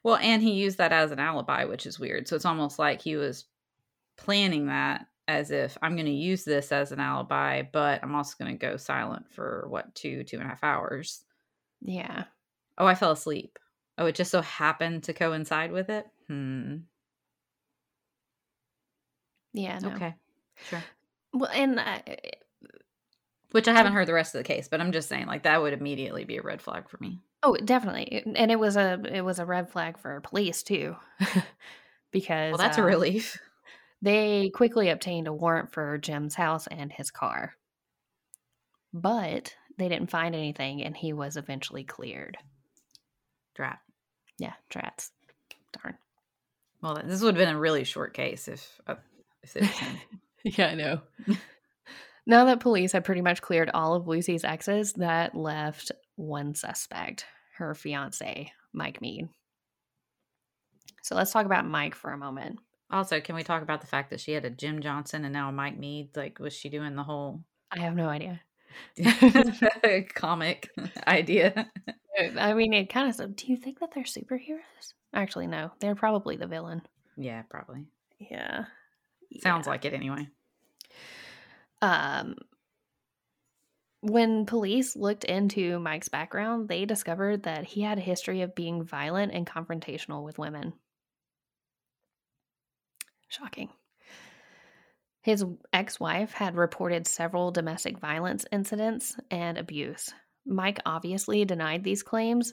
well, 0.04 0.16
and 0.16 0.42
he 0.42 0.52
used 0.54 0.78
that 0.78 0.92
as 0.92 1.10
an 1.12 1.18
alibi, 1.20 1.64
which 1.64 1.86
is 1.86 1.98
weird. 2.00 2.28
So 2.28 2.36
it's 2.36 2.44
almost 2.46 2.78
like 2.78 3.02
he 3.02 3.16
was 3.16 3.46
planning 4.18 4.66
that 4.66 5.08
as 5.28 5.50
if 5.50 5.78
I'm 5.82 5.96
going 5.96 6.06
to 6.06 6.12
use 6.12 6.44
this 6.44 6.72
as 6.72 6.92
an 6.92 7.00
alibi, 7.00 7.62
but 7.62 8.02
I'm 8.02 8.14
also 8.14 8.36
going 8.38 8.52
to 8.58 8.66
go 8.66 8.76
silent 8.76 9.30
for 9.32 9.66
what 9.68 9.94
two 9.94 10.24
two 10.24 10.36
and 10.38 10.46
a 10.46 10.48
half 10.48 10.64
hours. 10.64 11.24
Yeah. 11.82 12.26
Oh, 12.78 12.86
I 12.86 12.94
fell 12.94 13.12
asleep. 13.12 13.58
Oh, 13.98 14.06
it 14.06 14.14
just 14.16 14.30
so 14.30 14.42
happened 14.42 15.04
to 15.04 15.14
coincide 15.14 15.72
with 15.72 15.90
it. 15.90 16.06
Hmm. 16.28 16.78
Yeah. 19.52 19.78
No. 19.78 19.88
Okay. 19.90 20.14
Sure. 20.62 20.82
Well, 21.32 21.50
and 21.50 21.78
uh, 21.78 22.00
Which 23.52 23.68
I 23.68 23.72
haven't 23.72 23.92
heard 23.92 24.08
the 24.08 24.12
rest 24.12 24.34
of 24.34 24.40
the 24.40 24.44
case, 24.48 24.68
but 24.68 24.80
I'm 24.80 24.92
just 24.92 25.08
saying, 25.08 25.26
like 25.26 25.44
that 25.44 25.62
would 25.62 25.72
immediately 25.72 26.24
be 26.24 26.36
a 26.36 26.42
red 26.42 26.60
flag 26.60 26.88
for 26.88 26.98
me. 26.98 27.20
oh, 27.42 27.56
definitely, 27.56 28.22
and 28.34 28.50
it 28.50 28.58
was 28.58 28.76
a 28.76 29.00
it 29.10 29.22
was 29.22 29.38
a 29.38 29.46
red 29.46 29.70
flag 29.70 29.98
for 29.98 30.20
police 30.20 30.62
too, 30.62 30.96
because 32.10 32.52
Well, 32.52 32.58
that's 32.58 32.78
a 32.78 32.82
uh, 32.82 32.86
relief. 32.86 33.38
They 34.02 34.50
quickly 34.50 34.88
obtained 34.90 35.26
a 35.26 35.32
warrant 35.32 35.72
for 35.72 35.96
Jim's 35.98 36.34
house 36.34 36.66
and 36.66 36.92
his 36.92 37.10
car, 37.10 37.54
but 38.92 39.54
they 39.78 39.88
didn't 39.88 40.10
find 40.10 40.34
anything, 40.34 40.82
and 40.82 40.96
he 40.96 41.12
was 41.12 41.36
eventually 41.36 41.84
cleared. 41.84 42.36
Drat. 43.54 43.78
Yeah, 44.38 44.52
trats. 44.68 45.12
Darn. 45.82 45.96
Well, 46.82 47.00
this 47.04 47.22
would 47.22 47.36
have 47.36 47.46
been 47.46 47.54
a 47.54 47.58
really 47.58 47.84
short 47.84 48.12
case 48.12 48.48
if 48.48 48.80
uh, 48.86 48.96
if 49.42 49.56
it 49.56 49.62
was. 49.62 49.70
Yeah, 50.58 50.68
I 50.68 50.74
know. 50.76 51.00
now 52.26 52.44
that 52.46 52.60
police 52.60 52.92
had 52.92 53.04
pretty 53.04 53.22
much 53.22 53.42
cleared 53.42 53.70
all 53.72 53.94
of 53.94 54.08
Lucy's 54.08 54.44
exes, 54.44 54.92
that 54.94 55.34
left 55.34 55.92
one 56.16 56.54
suspect, 56.54 57.24
her 57.56 57.74
fiance, 57.74 58.52
Mike 58.72 59.00
Mead. 59.00 59.28
So 61.02 61.14
let's 61.14 61.32
talk 61.32 61.46
about 61.46 61.66
Mike 61.66 61.94
for 61.94 62.10
a 62.10 62.18
moment. 62.18 62.58
Also, 62.90 63.20
can 63.20 63.34
we 63.34 63.42
talk 63.42 63.62
about 63.62 63.80
the 63.80 63.86
fact 63.86 64.10
that 64.10 64.20
she 64.20 64.32
had 64.32 64.44
a 64.44 64.50
Jim 64.50 64.80
Johnson 64.80 65.24
and 65.24 65.32
now 65.32 65.48
a 65.48 65.52
Mike 65.52 65.78
Mead? 65.78 66.16
Like, 66.16 66.38
was 66.38 66.52
she 66.52 66.68
doing 66.68 66.96
the 66.96 67.02
whole 67.02 67.42
I 67.70 67.80
have 67.80 67.94
no 67.94 68.08
idea. 68.08 68.40
comic 70.14 70.70
idea? 71.06 71.70
Uh, 71.88 72.38
I 72.38 72.54
mean, 72.54 72.72
it 72.72 72.88
kind 72.88 73.08
of. 73.08 73.36
Do 73.36 73.46
you 73.46 73.56
think 73.56 73.80
that 73.80 73.90
they're 73.94 74.04
superheroes? 74.04 74.94
Actually, 75.14 75.46
no. 75.46 75.72
They're 75.80 75.94
probably 75.94 76.36
the 76.36 76.46
villain. 76.46 76.82
Yeah, 77.16 77.42
probably. 77.48 77.86
Yeah. 78.18 78.66
Sounds 79.40 79.66
like 79.66 79.84
it 79.84 79.94
anyway. 79.94 80.28
Um, 81.86 82.34
when 84.00 84.44
police 84.44 84.96
looked 84.96 85.22
into 85.22 85.78
Mike's 85.78 86.08
background, 86.08 86.68
they 86.68 86.84
discovered 86.84 87.44
that 87.44 87.64
he 87.64 87.82
had 87.82 87.98
a 87.98 88.02
history 88.02 88.42
of 88.42 88.56
being 88.56 88.82
violent 88.82 89.32
and 89.32 89.46
confrontational 89.46 90.24
with 90.24 90.36
women. 90.38 90.72
Shocking. 93.28 93.70
His 95.22 95.44
ex 95.72 96.00
wife 96.00 96.32
had 96.32 96.56
reported 96.56 97.06
several 97.06 97.52
domestic 97.52 97.98
violence 98.00 98.44
incidents 98.50 99.16
and 99.30 99.56
abuse. 99.56 100.12
Mike 100.44 100.80
obviously 100.86 101.44
denied 101.44 101.84
these 101.84 102.02
claims. 102.02 102.52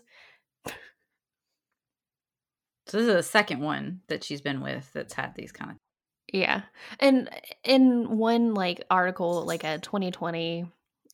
So 2.85 2.97
this 2.97 3.07
is 3.07 3.13
the 3.15 3.23
second 3.23 3.61
one 3.61 4.01
that 4.09 4.23
she's 4.23 4.41
been 4.41 4.61
with 4.61 4.91
that's 4.93 5.13
had 5.13 5.33
these 5.35 5.51
kind 5.51 5.71
of. 5.71 5.77
Yeah. 6.33 6.63
And 6.99 7.29
in 7.63 8.17
one 8.17 8.55
like 8.55 8.83
article, 8.89 9.45
like 9.45 9.63
a 9.63 9.77
2020 9.79 10.65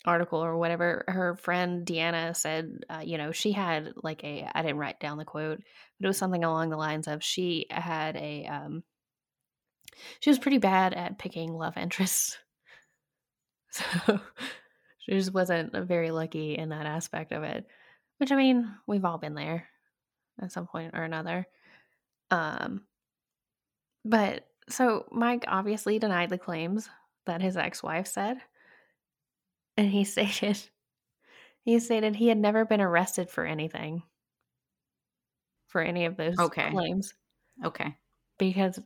article 0.05 0.39
or 0.43 0.57
whatever, 0.57 1.03
her 1.09 1.35
friend 1.35 1.85
Deanna 1.85 2.35
said, 2.35 2.85
uh, 2.89 3.01
you 3.03 3.17
know, 3.17 3.31
she 3.33 3.51
had 3.51 3.93
like 4.01 4.23
a, 4.23 4.49
I 4.55 4.61
didn't 4.63 4.77
write 4.77 4.99
down 5.01 5.17
the 5.19 5.25
quote, 5.25 5.59
but 5.99 6.05
it 6.05 6.07
was 6.07 6.17
something 6.17 6.43
along 6.45 6.69
the 6.69 6.77
lines 6.77 7.07
of 7.07 7.23
she 7.23 7.67
had 7.69 8.15
a, 8.15 8.45
um, 8.45 8.83
she 10.21 10.29
was 10.29 10.39
pretty 10.39 10.57
bad 10.59 10.93
at 10.93 11.19
picking 11.19 11.53
love 11.53 11.77
interests. 11.77 12.37
So 13.71 14.19
she 14.99 15.11
just 15.11 15.33
wasn't 15.33 15.73
very 15.73 16.11
lucky 16.11 16.57
in 16.57 16.69
that 16.69 16.87
aspect 16.87 17.31
of 17.31 17.43
it, 17.43 17.67
which 18.17 18.31
I 18.31 18.35
mean, 18.35 18.67
we've 18.87 19.05
all 19.05 19.19
been 19.19 19.35
there 19.35 19.69
at 20.41 20.51
some 20.51 20.67
point 20.67 20.95
or 20.95 21.03
another. 21.03 21.45
Um, 22.31 22.85
but 24.05 24.48
so 24.69 25.07
Mike 25.11 25.45
obviously 25.47 25.99
denied 25.99 26.29
the 26.29 26.37
claims 26.37 26.89
that 27.25 27.41
his 27.41 27.57
ex-wife 27.57 28.07
said. 28.07 28.41
And 29.77 29.89
he 29.89 30.03
stated 30.05 30.69
he 31.63 31.79
stated 31.79 32.15
he 32.15 32.27
had 32.27 32.37
never 32.37 32.65
been 32.65 32.81
arrested 32.81 33.29
for 33.29 33.45
anything. 33.45 34.03
For 35.67 35.81
any 35.81 36.05
of 36.05 36.17
those 36.17 36.37
Okay. 36.39 36.71
claims. 36.71 37.13
Okay. 37.63 37.95
Because 38.37 38.79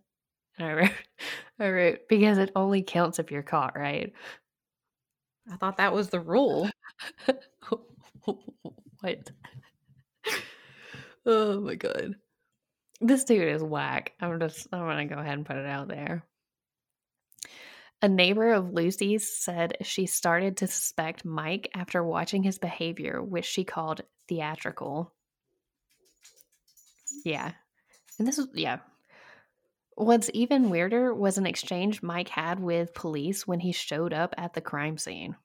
I 0.59 0.73
wrote, 0.73 0.91
I 1.59 1.69
wrote 1.69 1.99
because 2.09 2.37
it 2.37 2.51
only 2.55 2.83
counts 2.83 3.19
if 3.19 3.31
you're 3.31 3.43
caught, 3.43 3.77
right? 3.77 4.13
I 5.49 5.57
thought 5.57 5.77
that 5.77 5.93
was 5.93 6.09
the 6.09 6.19
rule. 6.19 6.69
what? 9.01 9.31
oh 11.25 11.61
my 11.61 11.75
god. 11.75 12.15
This 13.03 13.25
dude 13.25 13.49
is 13.49 13.61
whack. 13.61 14.13
I'm 14.21 14.39
just 14.39 14.67
I'm 14.71 14.79
gonna 14.79 15.05
go 15.05 15.19
ahead 15.19 15.33
and 15.33 15.45
put 15.45 15.57
it 15.57 15.65
out 15.65 15.89
there. 15.89 16.23
A 18.01 18.07
neighbor 18.07 18.53
of 18.53 18.71
Lucy's 18.71 19.37
said 19.37 19.77
she 19.81 20.05
started 20.05 20.57
to 20.57 20.67
suspect 20.67 21.25
Mike 21.25 21.69
after 21.75 22.01
watching 22.01 22.43
his 22.43 22.59
behavior, 22.59 23.21
which 23.21 23.43
she 23.43 23.65
called 23.65 24.01
theatrical. 24.29 25.11
Yeah. 27.25 27.51
And 28.17 28.27
this 28.27 28.37
was 28.37 28.47
yeah. 28.53 28.79
What's 29.95 30.29
even 30.33 30.69
weirder 30.69 31.13
was 31.13 31.37
an 31.37 31.45
exchange 31.45 32.01
Mike 32.01 32.29
had 32.29 32.61
with 32.61 32.93
police 32.93 33.45
when 33.45 33.59
he 33.59 33.73
showed 33.73 34.13
up 34.13 34.33
at 34.37 34.53
the 34.53 34.61
crime 34.61 34.97
scene. 34.97 35.35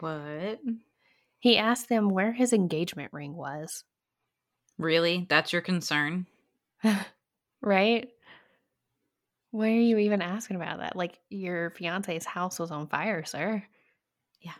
What? 0.00 0.60
He 1.40 1.58
asked 1.58 1.90
them 1.90 2.08
where 2.08 2.32
his 2.32 2.54
engagement 2.54 3.12
ring 3.12 3.36
was. 3.36 3.84
Really? 4.78 5.26
That's 5.28 5.52
your 5.52 5.62
concern? 5.62 6.26
right? 7.62 8.08
Why 9.50 9.68
are 9.68 9.80
you 9.80 9.98
even 9.98 10.22
asking 10.22 10.56
about 10.56 10.78
that? 10.78 10.96
Like 10.96 11.18
your 11.28 11.70
fiance's 11.70 12.24
house 12.24 12.58
was 12.58 12.70
on 12.70 12.86
fire, 12.86 13.24
sir. 13.24 13.62
Yeah. 14.40 14.52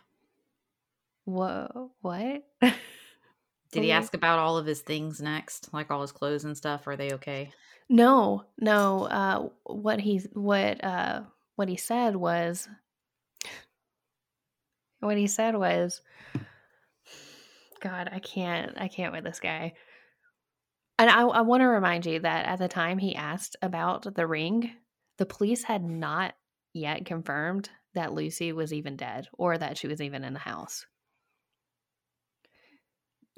Whoa, 1.25 1.91
what? 2.01 2.43
Did 2.61 3.83
he 3.83 3.91
ask 3.91 4.13
about 4.13 4.37
all 4.37 4.57
of 4.57 4.67
his 4.67 4.81
things 4.81 5.19
next, 5.19 5.73
like 5.73 5.89
all 5.89 6.01
his 6.01 6.11
clothes 6.11 6.43
and 6.43 6.55
stuff? 6.55 6.85
Are 6.85 6.95
they 6.95 7.11
okay? 7.13 7.51
No, 7.89 8.45
no. 8.59 9.05
Uh, 9.05 9.49
what 9.63 9.99
he 9.99 10.19
what 10.33 10.83
uh 10.83 11.21
what 11.55 11.67
he 11.67 11.75
said 11.75 12.15
was 12.15 12.69
what 15.03 15.17
he 15.17 15.27
said 15.27 15.55
was, 15.55 16.01
God, 17.81 18.09
I 18.11 18.19
can't, 18.19 18.73
I 18.77 18.87
can't 18.87 19.13
with 19.13 19.25
this 19.25 19.39
guy. 19.39 19.73
And 20.99 21.09
I, 21.09 21.23
I 21.23 21.41
want 21.41 21.61
to 21.61 21.67
remind 21.67 22.05
you 22.05 22.19
that 22.19 22.45
at 22.45 22.59
the 22.59 22.67
time 22.67 22.97
he 22.97 23.15
asked 23.15 23.55
about 23.61 24.15
the 24.15 24.27
ring, 24.27 24.71
the 25.17 25.25
police 25.25 25.63
had 25.63 25.83
not 25.83 26.35
yet 26.73 27.05
confirmed 27.05 27.69
that 27.93 28.13
Lucy 28.13 28.53
was 28.53 28.73
even 28.73 28.95
dead 28.95 29.27
or 29.33 29.57
that 29.57 29.77
she 29.77 29.87
was 29.87 30.01
even 30.01 30.23
in 30.23 30.33
the 30.33 30.39
house. 30.39 30.85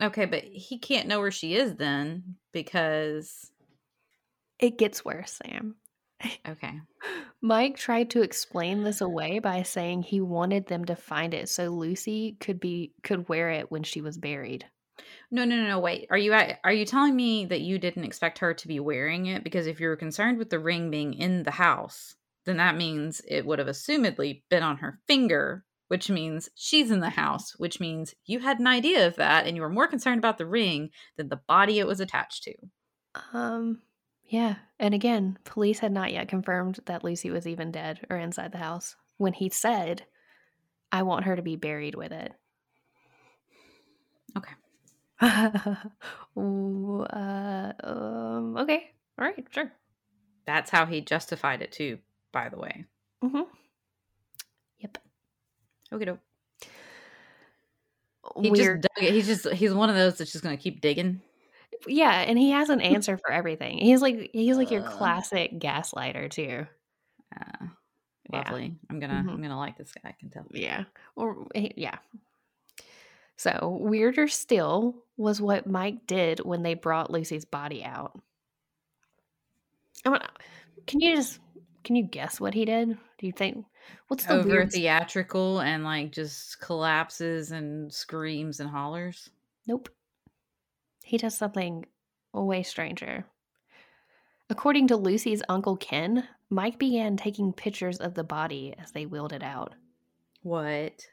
Okay, 0.01 0.25
but 0.25 0.43
he 0.43 0.77
can't 0.77 1.07
know 1.07 1.19
where 1.19 1.31
she 1.31 1.55
is 1.55 1.75
then 1.75 2.35
because 2.51 3.51
It 4.59 4.77
gets 4.77 5.05
worse, 5.05 5.39
Sam. 5.43 5.75
okay. 6.47 6.79
Mike 7.41 7.77
tried 7.77 8.09
to 8.11 8.21
explain 8.21 8.83
this 8.83 9.01
away 9.01 9.39
by 9.39 9.63
saying 9.63 10.03
he 10.03 10.19
wanted 10.19 10.67
them 10.67 10.85
to 10.85 10.95
find 10.95 11.33
it 11.33 11.47
so 11.47 11.69
Lucy 11.69 12.35
could 12.39 12.59
be 12.59 12.93
could 13.03 13.29
wear 13.29 13.49
it 13.51 13.71
when 13.71 13.83
she 13.83 14.01
was 14.01 14.17
buried. 14.17 14.65
No, 15.31 15.43
no, 15.45 15.55
no, 15.55 15.67
no. 15.67 15.79
Wait. 15.79 16.07
Are 16.09 16.17
you 16.17 16.33
at- 16.33 16.59
are 16.63 16.73
you 16.73 16.85
telling 16.85 17.15
me 17.15 17.45
that 17.45 17.61
you 17.61 17.77
didn't 17.77 18.03
expect 18.03 18.39
her 18.39 18.53
to 18.53 18.67
be 18.67 18.79
wearing 18.79 19.25
it? 19.25 19.43
Because 19.43 19.67
if 19.67 19.79
you 19.79 19.87
were 19.87 19.95
concerned 19.95 20.37
with 20.37 20.49
the 20.49 20.59
ring 20.59 20.89
being 20.89 21.13
in 21.13 21.43
the 21.43 21.51
house, 21.51 22.15
then 22.45 22.57
that 22.57 22.77
means 22.77 23.21
it 23.27 23.45
would 23.45 23.59
have 23.59 23.67
assumedly 23.67 24.43
been 24.49 24.63
on 24.63 24.77
her 24.77 24.99
finger, 25.07 25.65
which 25.87 26.09
means 26.09 26.49
she's 26.55 26.91
in 26.91 26.99
the 26.99 27.09
house, 27.09 27.57
which 27.57 27.79
means 27.79 28.13
you 28.25 28.39
had 28.39 28.59
an 28.59 28.67
idea 28.67 29.07
of 29.07 29.15
that 29.17 29.45
and 29.47 29.55
you 29.55 29.61
were 29.61 29.69
more 29.69 29.87
concerned 29.87 30.19
about 30.19 30.37
the 30.37 30.45
ring 30.45 30.91
than 31.17 31.29
the 31.29 31.41
body 31.47 31.79
it 31.79 31.87
was 31.87 31.99
attached 31.99 32.43
to. 32.43 32.53
Um 33.33 33.81
yeah, 34.27 34.55
and 34.79 34.93
again, 34.95 35.37
police 35.43 35.79
had 35.79 35.91
not 35.91 36.11
yet 36.11 36.27
confirmed 36.27 36.79
that 36.85 37.03
Lucy 37.03 37.29
was 37.29 37.45
even 37.45 37.71
dead 37.71 38.05
or 38.09 38.17
inside 38.17 38.51
the 38.51 38.57
house 38.57 38.95
when 39.17 39.33
he 39.33 39.49
said 39.49 40.05
I 40.91 41.03
want 41.03 41.25
her 41.25 41.35
to 41.35 41.41
be 41.41 41.55
buried 41.55 41.95
with 41.95 42.11
it. 42.11 42.31
Okay. 44.37 44.53
Ooh, 46.37 47.01
uh, 47.03 47.71
um, 47.83 48.57
okay. 48.57 48.91
All 49.19 49.25
right, 49.25 49.45
sure. 49.51 49.71
That's 50.45 50.69
how 50.69 50.85
he 50.85 51.01
justified 51.01 51.61
it 51.61 51.71
too, 51.71 51.99
by 52.31 52.49
the 52.49 52.57
way. 52.57 52.85
Mm-hmm. 53.23 53.41
Yep. 54.79 54.97
Okay, 55.93 56.05
doke. 56.05 56.19
He 58.41 58.49
Weird. 58.51 58.81
just 58.83 58.93
dug 58.95 59.03
it. 59.03 59.13
He's 59.13 59.27
just 59.27 59.47
he's 59.53 59.73
one 59.73 59.89
of 59.89 59.95
those 59.95 60.17
that's 60.17 60.31
just 60.31 60.43
gonna 60.43 60.57
keep 60.57 60.81
digging. 60.81 61.21
yeah, 61.87 62.11
and 62.21 62.37
he 62.37 62.51
has 62.51 62.69
an 62.69 62.81
answer 62.81 63.17
for 63.17 63.31
everything. 63.31 63.77
He's 63.77 64.01
like 64.01 64.29
he's 64.33 64.57
like 64.57 64.71
your 64.71 64.83
Uh. 64.85 64.89
classic 64.89 65.53
gaslighter 65.59 66.29
too. 66.29 66.65
Uh, 67.35 67.67
Yeah. 68.31 68.39
lovely. 68.39 68.75
I'm 68.89 68.99
gonna 68.99 69.23
Mhm. 69.25 69.29
I'm 69.31 69.41
gonna 69.41 69.57
like 69.57 69.77
this 69.77 69.91
guy. 69.93 70.09
I 70.09 70.11
can 70.13 70.29
tell. 70.31 70.45
Yeah. 70.51 70.85
Or 71.15 71.47
he- 71.53 71.73
yeah. 71.77 71.97
So 73.37 73.77
weirder 73.81 74.27
still 74.27 75.05
was 75.17 75.39
what 75.41 75.67
Mike 75.67 76.05
did 76.07 76.39
when 76.39 76.63
they 76.63 76.73
brought 76.73 77.11
Lucy's 77.11 77.45
body 77.45 77.83
out. 77.83 78.19
Can 80.87 80.99
you 80.99 81.15
just 81.15 81.39
can 81.83 81.95
you 81.95 82.03
guess 82.03 82.39
what 82.39 82.53
he 82.53 82.65
did? 82.65 82.97
Do 83.17 83.27
you 83.27 83.31
think 83.31 83.65
what's 84.07 84.25
the 84.25 84.37
Over 84.37 84.39
weird? 84.39 84.71
theatrical 84.71 85.61
and 85.61 85.83
like 85.83 86.11
just 86.11 86.59
collapses 86.59 87.51
and 87.51 87.93
screams 87.93 88.59
and 88.59 88.69
hollers. 88.69 89.29
Nope. 89.67 89.89
He 91.05 91.17
does 91.17 91.37
something 91.37 91.85
way 92.33 92.61
stranger. 92.61 93.25
According 94.49 94.87
to 94.87 94.97
Lucy's 94.97 95.43
uncle 95.47 95.77
Ken, 95.77 96.27
Mike 96.49 96.79
began 96.79 97.15
taking 97.15 97.53
pictures 97.53 97.99
of 97.99 98.15
the 98.15 98.23
body 98.23 98.73
as 98.75 98.91
they 98.91 99.05
wheeled 99.05 99.33
it 99.33 99.43
out. 99.43 99.75
What 100.43 101.09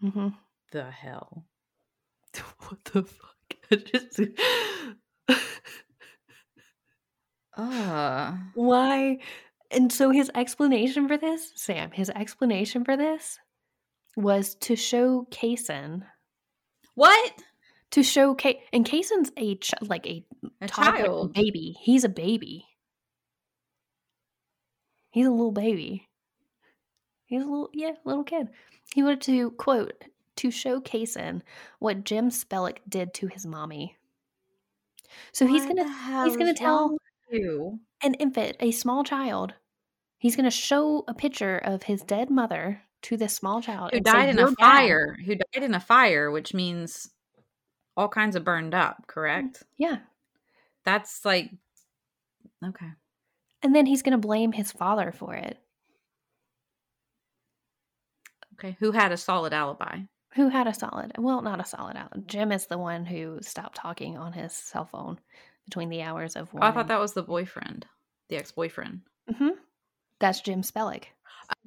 hmm 0.00 0.28
the 0.70 0.90
hell? 0.90 1.47
what 2.68 2.84
the 2.84 3.02
fuck? 3.02 3.34
Just- 3.84 4.20
Uh 7.56 8.36
Why? 8.54 9.18
And 9.70 9.92
so 9.92 10.10
his 10.10 10.30
explanation 10.34 11.08
for 11.08 11.18
this, 11.18 11.52
Sam, 11.56 11.90
his 11.90 12.08
explanation 12.10 12.84
for 12.84 12.96
this 12.96 13.38
was 14.16 14.54
to 14.56 14.76
show 14.76 15.26
Kaysen, 15.30 16.02
what? 16.94 17.32
to 17.90 18.02
show 18.02 18.34
Kay, 18.34 18.62
and 18.72 18.84
Kaysen's 18.84 19.30
a 19.36 19.56
ch- 19.56 19.72
like 19.82 20.06
a 20.06 20.24
a 20.60 20.68
child. 20.68 21.32
baby. 21.34 21.74
He's 21.80 22.04
a 22.04 22.08
baby. 22.08 22.64
He's 25.10 25.26
a 25.26 25.30
little 25.30 25.52
baby. 25.52 26.06
He's 27.26 27.42
a 27.42 27.46
little, 27.46 27.70
yeah, 27.74 27.92
little 28.04 28.24
kid. 28.24 28.48
He 28.94 29.02
wanted 29.02 29.22
to 29.22 29.50
quote 29.52 30.02
to 30.38 30.50
show 30.50 30.80
Kaysen 30.80 31.42
what 31.78 32.04
Jim 32.04 32.30
Spellick 32.30 32.78
did 32.88 33.14
to 33.14 33.26
his 33.28 33.46
mommy. 33.46 33.96
So 35.32 35.46
he's 35.46 35.64
gonna 35.66 36.24
he's 36.24 36.36
gonna 36.36 36.54
tell 36.54 36.96
you. 37.30 37.80
an 38.02 38.14
infant, 38.14 38.56
a 38.60 38.70
small 38.72 39.04
child, 39.04 39.54
he's 40.18 40.36
to 40.44 40.50
show 40.50 41.04
a 41.08 41.14
picture 41.14 41.58
of 41.58 41.84
his 41.84 42.02
dead 42.02 42.30
mother 42.30 42.82
to 43.02 43.16
this 43.16 43.34
small 43.34 43.62
child 43.62 43.90
Who 43.92 44.00
died 44.00 44.28
in 44.28 44.36
"Your 44.38 44.48
a 44.48 44.50
dad." 44.50 44.56
fire? 44.60 45.16
Who 45.24 45.34
died 45.34 45.62
in 45.64 45.74
a 45.74 45.80
fire, 45.80 46.30
which 46.30 46.52
means 46.52 47.10
all 47.96 48.08
kinds 48.08 48.36
of 48.36 48.44
burned 48.44 48.74
up. 48.74 48.98
Mm, 49.02 49.06
correct. 49.06 49.62
Yeah, 49.76 49.98
That's 50.84 51.24
like 51.24 51.50
okay. 52.64 52.90
and 53.62 53.74
then 53.74 53.86
he's 53.86 54.02
to 54.12 54.18
blame 54.18 54.52
his 54.52 54.70
father 54.72 55.10
for 55.10 55.34
it. 55.34 55.58
Okay. 58.54 58.76
Who 58.80 58.92
had 58.92 59.12
a 59.12 59.16
solid 59.16 59.52
alibi? 59.52 60.00
Who 60.34 60.48
had 60.48 60.66
a 60.66 60.74
solid? 60.74 61.12
Well, 61.18 61.42
not 61.42 61.60
a 61.60 61.64
solid 61.64 61.96
out. 61.96 62.26
Jim 62.26 62.52
is 62.52 62.66
the 62.66 62.78
one 62.78 63.06
who 63.06 63.38
stopped 63.42 63.76
talking 63.76 64.16
on 64.18 64.32
his 64.32 64.52
cell 64.52 64.84
phone 64.84 65.18
between 65.64 65.88
the 65.88 66.02
hours 66.02 66.36
of 66.36 66.48
Oh, 66.54 66.58
one. 66.58 66.62
I 66.64 66.72
thought 66.72 66.88
that 66.88 67.00
was 67.00 67.14
the 67.14 67.22
boyfriend, 67.22 67.86
the 68.28 68.36
ex-boyfriend. 68.36 69.00
mm-hmm. 69.30 69.48
That's 70.20 70.40
Jim 70.40 70.62
Spellick. 70.62 71.04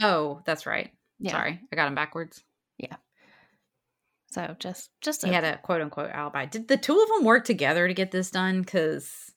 Oh, 0.01 0.41
that's 0.45 0.65
right. 0.65 0.91
Yeah. 1.19 1.31
Sorry, 1.31 1.59
I 1.71 1.75
got 1.75 1.87
him 1.87 1.95
backwards. 1.95 2.43
Yeah 2.77 2.95
so 4.31 4.55
just 4.59 4.89
just 5.01 5.23
He 5.23 5.29
a, 5.29 5.33
had 5.33 5.43
a 5.43 5.57
quote 5.57 5.81
unquote 5.81 6.09
alibi. 6.09 6.45
Did 6.45 6.67
the 6.67 6.77
two 6.77 6.99
of 6.99 7.07
them 7.09 7.25
work 7.25 7.45
together 7.45 7.87
to 7.87 7.93
get 7.93 8.11
this 8.11 8.31
done? 8.31 8.61
Because 8.61 9.31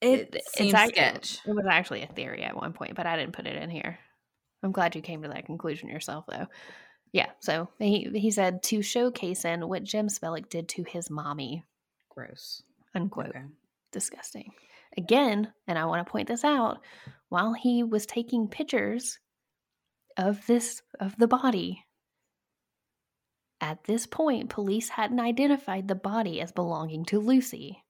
it, 0.00 0.20
it 0.20 0.34
it's 0.34 0.52
seems 0.52 0.74
act- 0.74 0.94
sketch. 0.94 1.38
It 1.46 1.54
was 1.54 1.66
actually 1.68 2.02
a 2.02 2.06
theory 2.06 2.44
at 2.44 2.56
one 2.56 2.72
point, 2.72 2.94
but 2.94 3.06
I 3.06 3.16
didn't 3.16 3.32
put 3.32 3.46
it 3.46 3.60
in 3.60 3.70
here. 3.70 3.98
I'm 4.62 4.72
glad 4.72 4.94
you 4.94 5.02
came 5.02 5.22
to 5.22 5.28
that 5.28 5.46
conclusion 5.46 5.88
yourself, 5.88 6.24
though. 6.28 6.46
Yeah, 7.14 7.30
so 7.38 7.68
he 7.78 8.10
he 8.12 8.32
said 8.32 8.64
to 8.64 8.82
show 8.82 9.12
Kaysen 9.12 9.68
what 9.68 9.84
Jim 9.84 10.08
Spellick 10.08 10.48
did 10.48 10.68
to 10.70 10.82
his 10.82 11.08
mommy. 11.08 11.64
gross. 12.10 12.60
Unquote. 12.92 13.28
Okay. 13.28 13.44
Disgusting. 13.92 14.50
Again, 14.96 15.52
and 15.68 15.78
I 15.78 15.84
want 15.84 16.04
to 16.04 16.10
point 16.10 16.26
this 16.26 16.42
out, 16.42 16.80
while 17.28 17.52
he 17.52 17.84
was 17.84 18.04
taking 18.04 18.48
pictures 18.48 19.20
of 20.16 20.44
this 20.48 20.82
of 20.98 21.16
the 21.16 21.28
body, 21.28 21.84
at 23.60 23.84
this 23.84 24.06
point, 24.08 24.50
police 24.50 24.88
hadn't 24.88 25.20
identified 25.20 25.86
the 25.86 25.94
body 25.94 26.40
as 26.40 26.50
belonging 26.50 27.04
to 27.06 27.20
Lucy. 27.20 27.83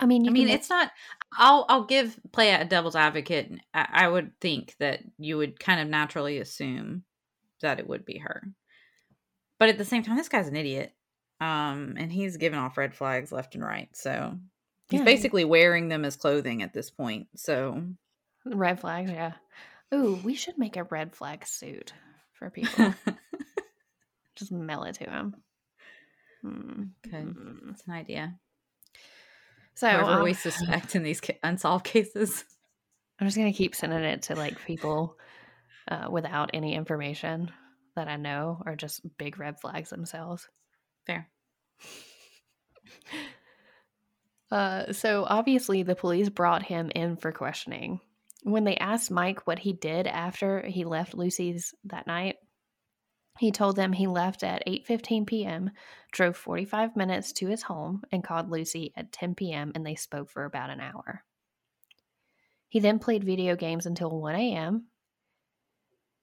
I 0.00 0.06
mean, 0.06 0.24
you 0.24 0.30
I 0.30 0.32
mean, 0.32 0.48
it's 0.48 0.70
not. 0.70 0.90
I'll 1.32 1.64
I'll 1.68 1.84
give 1.84 2.18
play 2.32 2.52
a 2.52 2.64
devil's 2.64 2.96
advocate. 2.96 3.52
I, 3.74 3.86
I 3.92 4.08
would 4.08 4.32
think 4.40 4.74
that 4.80 5.00
you 5.18 5.36
would 5.36 5.60
kind 5.60 5.80
of 5.80 5.88
naturally 5.88 6.38
assume 6.38 7.04
that 7.62 7.78
it 7.78 7.86
would 7.88 8.04
be 8.04 8.18
her, 8.18 8.42
but 9.58 9.68
at 9.68 9.78
the 9.78 9.84
same 9.84 10.02
time, 10.02 10.16
this 10.16 10.28
guy's 10.28 10.48
an 10.48 10.56
idiot. 10.56 10.92
Um, 11.40 11.94
and 11.96 12.12
he's 12.12 12.36
giving 12.36 12.58
off 12.58 12.76
red 12.76 12.94
flags 12.94 13.32
left 13.32 13.54
and 13.54 13.64
right. 13.64 13.88
So 13.94 14.36
he's 14.90 15.00
Yeah. 15.00 15.04
basically 15.04 15.44
wearing 15.46 15.88
them 15.88 16.04
as 16.04 16.16
clothing 16.16 16.62
at 16.62 16.74
this 16.74 16.90
point. 16.90 17.28
So 17.36 17.82
Red 18.44 18.80
flags, 18.80 19.10
yeah. 19.10 19.32
Ooh, 19.94 20.18
we 20.22 20.34
should 20.34 20.58
make 20.58 20.76
a 20.76 20.84
red 20.84 21.14
flag 21.14 21.46
suit 21.46 21.92
for 22.34 22.50
people. 22.50 22.94
Just 24.36 24.52
mail 24.52 24.84
it 24.84 24.94
to 24.96 25.04
them. 25.04 25.34
Hmm. 26.42 26.82
Okay. 27.06 27.22
Hmm. 27.22 27.68
That's 27.68 27.86
an 27.86 27.92
idea. 27.94 28.38
So 29.80 29.88
um, 29.88 30.22
we 30.22 30.34
suspect 30.34 30.94
in 30.94 31.02
these 31.02 31.22
unsolved 31.42 31.86
cases. 31.86 32.44
I'm 33.18 33.26
just 33.26 33.38
gonna 33.38 33.50
keep 33.50 33.74
sending 33.74 34.04
it 34.04 34.20
to 34.24 34.34
like 34.34 34.62
people 34.66 35.16
uh, 35.88 36.08
without 36.10 36.50
any 36.52 36.74
information 36.74 37.50
that 37.96 38.06
I 38.06 38.16
know 38.16 38.62
are 38.66 38.76
just 38.76 39.00
big 39.16 39.38
red 39.38 39.58
flags 39.58 39.88
themselves. 39.88 40.48
Fair. 41.06 41.28
Uh, 44.52 44.92
so 44.92 45.24
obviously 45.28 45.84
the 45.84 45.94
police 45.94 46.28
brought 46.28 46.64
him 46.64 46.90
in 46.96 47.16
for 47.16 47.30
questioning. 47.30 48.00
When 48.42 48.64
they 48.64 48.76
asked 48.78 49.08
Mike 49.08 49.46
what 49.46 49.60
he 49.60 49.72
did 49.72 50.08
after 50.08 50.66
he 50.66 50.84
left 50.84 51.14
Lucy's 51.14 51.72
that 51.84 52.08
night, 52.08 52.34
he 53.38 53.50
told 53.50 53.76
them 53.76 53.92
he 53.92 54.06
left 54.06 54.42
at 54.42 54.66
8:15 54.66 55.26
p.m., 55.26 55.70
drove 56.12 56.36
45 56.36 56.96
minutes 56.96 57.32
to 57.34 57.46
his 57.46 57.62
home 57.62 58.02
and 58.12 58.24
called 58.24 58.50
Lucy 58.50 58.92
at 58.96 59.12
10 59.12 59.34
p.m. 59.34 59.72
and 59.74 59.86
they 59.86 59.94
spoke 59.94 60.30
for 60.30 60.44
about 60.44 60.70
an 60.70 60.80
hour. 60.80 61.24
He 62.68 62.80
then 62.80 62.98
played 62.98 63.24
video 63.24 63.56
games 63.56 63.86
until 63.86 64.10
1 64.10 64.34
a.m. 64.34 64.86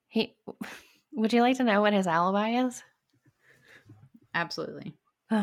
He 0.08 0.36
Would 1.12 1.32
you 1.32 1.42
like 1.42 1.56
to 1.56 1.64
know 1.64 1.80
what 1.80 1.92
his 1.92 2.06
alibi 2.06 2.66
is? 2.66 2.82
Absolutely. 4.34 4.94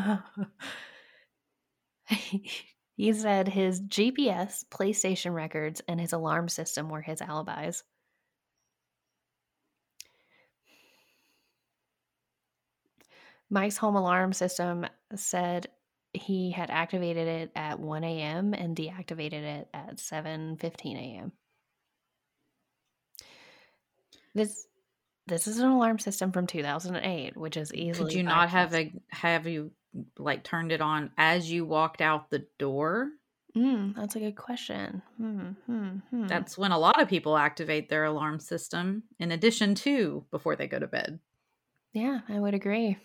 he 2.96 3.12
said 3.12 3.48
his 3.48 3.82
GPS, 3.82 4.64
PlayStation 4.70 5.34
records, 5.34 5.82
and 5.86 6.00
his 6.00 6.14
alarm 6.14 6.48
system 6.48 6.88
were 6.88 7.02
his 7.02 7.20
alibis. 7.20 7.82
Mike's 13.50 13.76
home 13.76 13.96
alarm 13.96 14.32
system 14.32 14.86
said 15.14 15.66
he 16.12 16.50
had 16.52 16.70
activated 16.70 17.26
it 17.28 17.52
at 17.54 17.78
1 17.80 18.20
a.m. 18.20 18.54
and 18.54 18.76
deactivated 18.76 19.42
it 19.42 19.68
at 19.74 19.98
7:15 20.00 20.96
a.m. 20.96 21.32
This 24.34 24.68
this 25.26 25.46
is 25.48 25.58
an 25.58 25.68
alarm 25.70 25.98
system 25.98 26.32
from 26.32 26.46
2008, 26.46 27.36
which 27.36 27.56
is 27.56 27.74
easily 27.74 28.12
Could 28.12 28.14
you 28.14 28.22
not 28.22 28.50
have 28.50 28.74
a 28.74 28.92
have 29.08 29.46
you 29.46 29.72
like 30.18 30.44
turned 30.44 30.70
it 30.70 30.80
on 30.80 31.12
as 31.16 31.50
you 31.50 31.64
walked 31.64 32.00
out 32.00 32.30
the 32.30 32.46
door? 32.58 33.10
Mm, 33.56 33.94
that's 33.96 34.14
a 34.16 34.20
good 34.20 34.36
question. 34.36 35.02
Hmm, 35.16 35.52
hmm, 35.66 35.98
hmm. 36.10 36.26
That's 36.28 36.58
when 36.58 36.72
a 36.72 36.78
lot 36.78 37.00
of 37.00 37.08
people 37.08 37.36
activate 37.36 37.88
their 37.88 38.04
alarm 38.04 38.38
system 38.40 39.04
in 39.18 39.32
addition 39.32 39.74
to 39.76 40.26
before 40.30 40.54
they 40.56 40.66
go 40.68 40.78
to 40.78 40.86
bed. 40.86 41.20
yeah, 41.92 42.20
I 42.28 42.38
would 42.38 42.54
agree. 42.54 42.96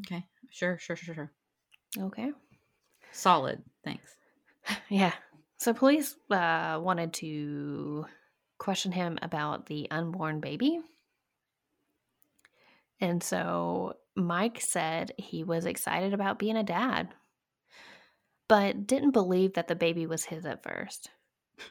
Okay. 0.00 0.24
Sure, 0.50 0.78
sure, 0.78 0.96
sure, 0.96 1.14
sure. 1.14 1.32
Okay. 1.98 2.32
Solid. 3.12 3.62
Thanks. 3.84 4.14
Yeah. 4.90 5.12
So 5.56 5.74
police 5.74 6.14
uh, 6.30 6.78
wanted 6.80 7.14
to 7.14 8.06
question 8.58 8.92
him 8.92 9.18
about 9.22 9.66
the 9.66 9.90
unborn 9.90 10.40
baby. 10.40 10.80
And 13.00 13.22
so 13.22 13.94
Mike 14.14 14.60
said 14.60 15.12
he 15.16 15.44
was 15.44 15.66
excited 15.66 16.12
about 16.12 16.38
being 16.38 16.56
a 16.56 16.62
dad, 16.62 17.08
but 18.48 18.86
didn't 18.86 19.12
believe 19.12 19.54
that 19.54 19.68
the 19.68 19.74
baby 19.74 20.06
was 20.06 20.24
his 20.24 20.46
at 20.46 20.62
first. 20.62 21.10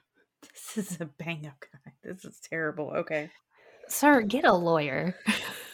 This 0.75 0.91
is 0.91 1.01
a 1.01 1.05
bang 1.05 1.47
up 1.47 1.59
guy. 1.61 1.93
This 2.03 2.25
is 2.25 2.39
terrible. 2.39 2.91
Okay. 2.97 3.31
Sir, 3.87 4.21
get 4.21 4.43
a 4.45 4.53
lawyer. 4.53 5.15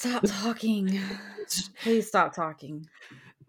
Stop 0.00 0.22
talking. 0.26 0.98
Please 1.82 2.08
stop 2.08 2.34
talking. 2.34 2.86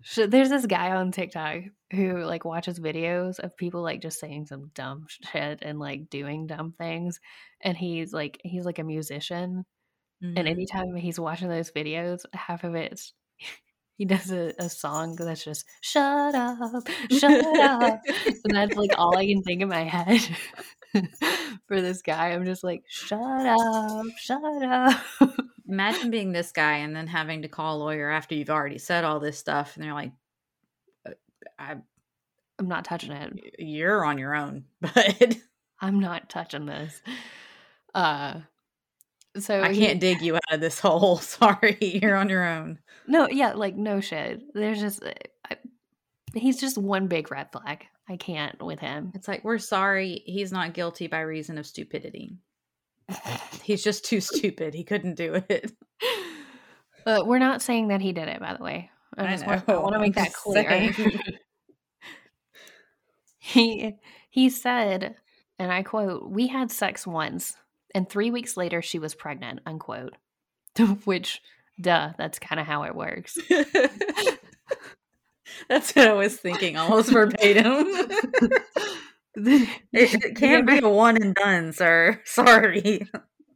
So 0.04 0.28
there's 0.28 0.50
this 0.50 0.66
guy 0.66 0.92
on 0.92 1.12
TikTok 1.12 1.62
who 1.94 2.24
like 2.24 2.44
watches 2.44 2.78
videos 2.80 3.40
of 3.40 3.56
people 3.56 3.82
like 3.82 4.02
just 4.02 4.20
saying 4.20 4.48
some 4.48 4.70
dumb 4.74 5.06
shit 5.10 5.60
and 5.62 5.80
like 5.80 6.10
doing 6.10 6.48
dumb 6.48 6.74
things. 6.78 7.20
And 7.62 7.78
he's 7.78 8.12
like 8.12 8.42
he's 8.44 8.66
like 8.66 8.80
a 8.80 8.84
musician. 8.84 9.66
And 10.22 10.38
Mhm. 10.38 10.50
anytime 10.50 10.96
he's 10.96 11.20
watching 11.20 11.48
those 11.48 11.72
videos, 11.72 12.22
half 12.34 12.64
of 12.66 12.76
it's 12.76 13.14
he 13.98 14.04
does 14.06 14.30
a, 14.32 14.54
a 14.60 14.68
song 14.68 15.16
that's 15.16 15.46
just 15.46 15.66
shut 15.80 16.36
up, 16.36 16.58
shut 17.12 17.46
up. 17.60 18.02
and 18.26 18.56
that's 18.56 18.76
like 18.76 18.92
all 18.98 19.16
I 19.18 19.26
can 19.26 19.42
think 19.44 19.62
in 19.62 19.70
my 19.70 19.84
head 19.84 20.22
for 21.68 21.80
this 21.80 22.02
guy. 22.02 22.30
I'm 22.32 22.44
just 22.44 22.64
like, 22.64 22.84
shut 22.90 23.22
up, 23.22 24.06
shut 24.18 24.42
up. 24.64 25.00
Imagine 25.72 26.12
being 26.12 26.32
this 26.32 26.52
guy 26.52 26.78
and 26.78 26.96
then 26.96 27.08
having 27.08 27.42
to 27.42 27.48
call 27.48 27.78
a 27.78 27.80
lawyer 27.80 28.10
after 28.10 28.36
you've 28.36 28.50
already 28.50 28.78
said 28.78 29.04
all 29.04 29.20
this 29.20 29.40
stuff, 29.40 29.76
and 29.76 29.84
they're 29.84 29.94
like, 29.94 30.12
"Uh, 31.08 31.12
I, 31.58 31.78
I'm 32.60 32.68
not 32.68 32.86
touching 32.86 33.12
it. 33.14 33.56
"You're 33.58 34.06
on 34.06 34.18
your 34.18 34.36
own," 34.36 34.66
but 34.82 35.38
I'm 35.80 36.00
not 36.00 36.30
touching 36.30 36.66
this. 36.66 37.02
Uh 37.94 38.42
so 39.38 39.62
I 39.62 39.74
can't 39.74 40.00
dig 40.00 40.22
you 40.22 40.36
out 40.36 40.42
of 40.52 40.60
this 40.60 40.80
hole. 40.82 41.18
Sorry, 41.18 41.78
you're 41.80 42.16
on 42.16 42.30
your 42.30 42.46
own. 42.46 42.80
No, 43.08 43.30
yeah, 43.30 43.54
like 43.54 43.76
no 43.76 44.02
shit. 44.02 44.42
There's 44.54 44.80
just 44.80 45.04
uh, 45.04 45.14
I, 45.50 45.58
he's 46.34 46.60
just 46.60 46.78
one 46.78 47.08
big 47.08 47.32
red 47.32 47.52
flag. 47.52 47.86
I 48.10 48.18
can't 48.18 48.62
with 48.62 48.80
him. 48.80 49.12
It's 49.16 49.28
like 49.28 49.44
we're 49.44 49.58
sorry, 49.58 50.22
he's 50.26 50.52
not 50.52 50.74
guilty 50.74 51.08
by 51.08 51.22
reason 51.22 51.58
of 51.58 51.66
stupidity. 51.66 52.36
He's 53.64 53.84
just 53.84 54.06
too 54.06 54.22
stupid. 54.22 54.74
He 54.74 54.84
couldn't 54.84 55.16
do 55.16 55.42
it. 55.50 55.72
Uh, 57.04 57.24
we're 57.26 57.40
not 57.40 57.64
saying 57.64 57.88
that 57.88 58.00
he 58.00 58.12
did 58.12 58.28
it, 58.28 58.40
by 58.40 58.56
the 58.56 58.64
way. 58.64 58.92
I, 59.18 59.26
I 59.26 59.32
just 59.32 59.48
want, 59.48 59.64
I 59.68 59.74
know, 59.74 59.82
want 59.82 59.94
to 59.94 60.00
make 60.00 60.14
that 60.14 60.34
clear. 60.34 60.94
he 63.40 63.96
he 64.30 64.50
said, 64.52 65.16
and 65.58 65.72
I 65.72 65.82
quote, 65.82 66.30
"We 66.30 66.46
had 66.46 66.70
sex 66.70 67.08
once, 67.08 67.58
and 67.96 68.08
three 68.08 68.30
weeks 68.30 68.56
later 68.56 68.84
she 68.84 69.00
was 69.00 69.16
pregnant." 69.16 69.62
Unquote. 69.66 70.14
Which, 71.06 71.42
duh, 71.80 72.12
that's 72.20 72.38
kind 72.38 72.60
of 72.60 72.68
how 72.68 72.84
it 72.84 72.94
works. 72.94 73.36
That's 75.70 75.96
what 75.96 76.08
I 76.08 76.14
was 76.14 76.38
thinking, 76.38 76.78
almost 76.78 77.12
verbatim. 77.12 77.86
It, 79.94 80.24
it 80.26 80.36
can't 80.36 80.68
be 80.68 80.80
a 80.80 80.90
one 80.90 81.22
and 81.22 81.34
done, 81.36 81.74
sir. 81.74 82.22
Sorry. 82.26 83.08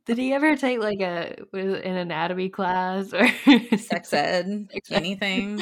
did 0.06 0.18
he 0.18 0.34
ever 0.34 0.56
take 0.56 0.80
like 0.80 1.02
a 1.02 1.36
an 1.54 1.98
anatomy 1.98 2.50
class 2.50 3.14
or 3.14 3.28
Sex 3.78 4.14
ed, 4.14 4.68
anything. 4.90 5.62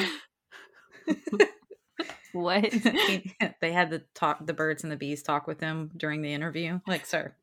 what? 2.32 2.70
they 3.60 3.72
had 3.72 3.90
the 3.90 4.02
talk, 4.14 4.44
the 4.46 4.52
birds 4.52 4.82
and 4.84 4.92
the 4.92 4.96
bees 4.96 5.22
talk 5.22 5.46
with 5.46 5.60
him 5.60 5.90
during 5.96 6.22
the 6.22 6.32
interview. 6.32 6.80
Like, 6.86 7.06
sir, 7.06 7.34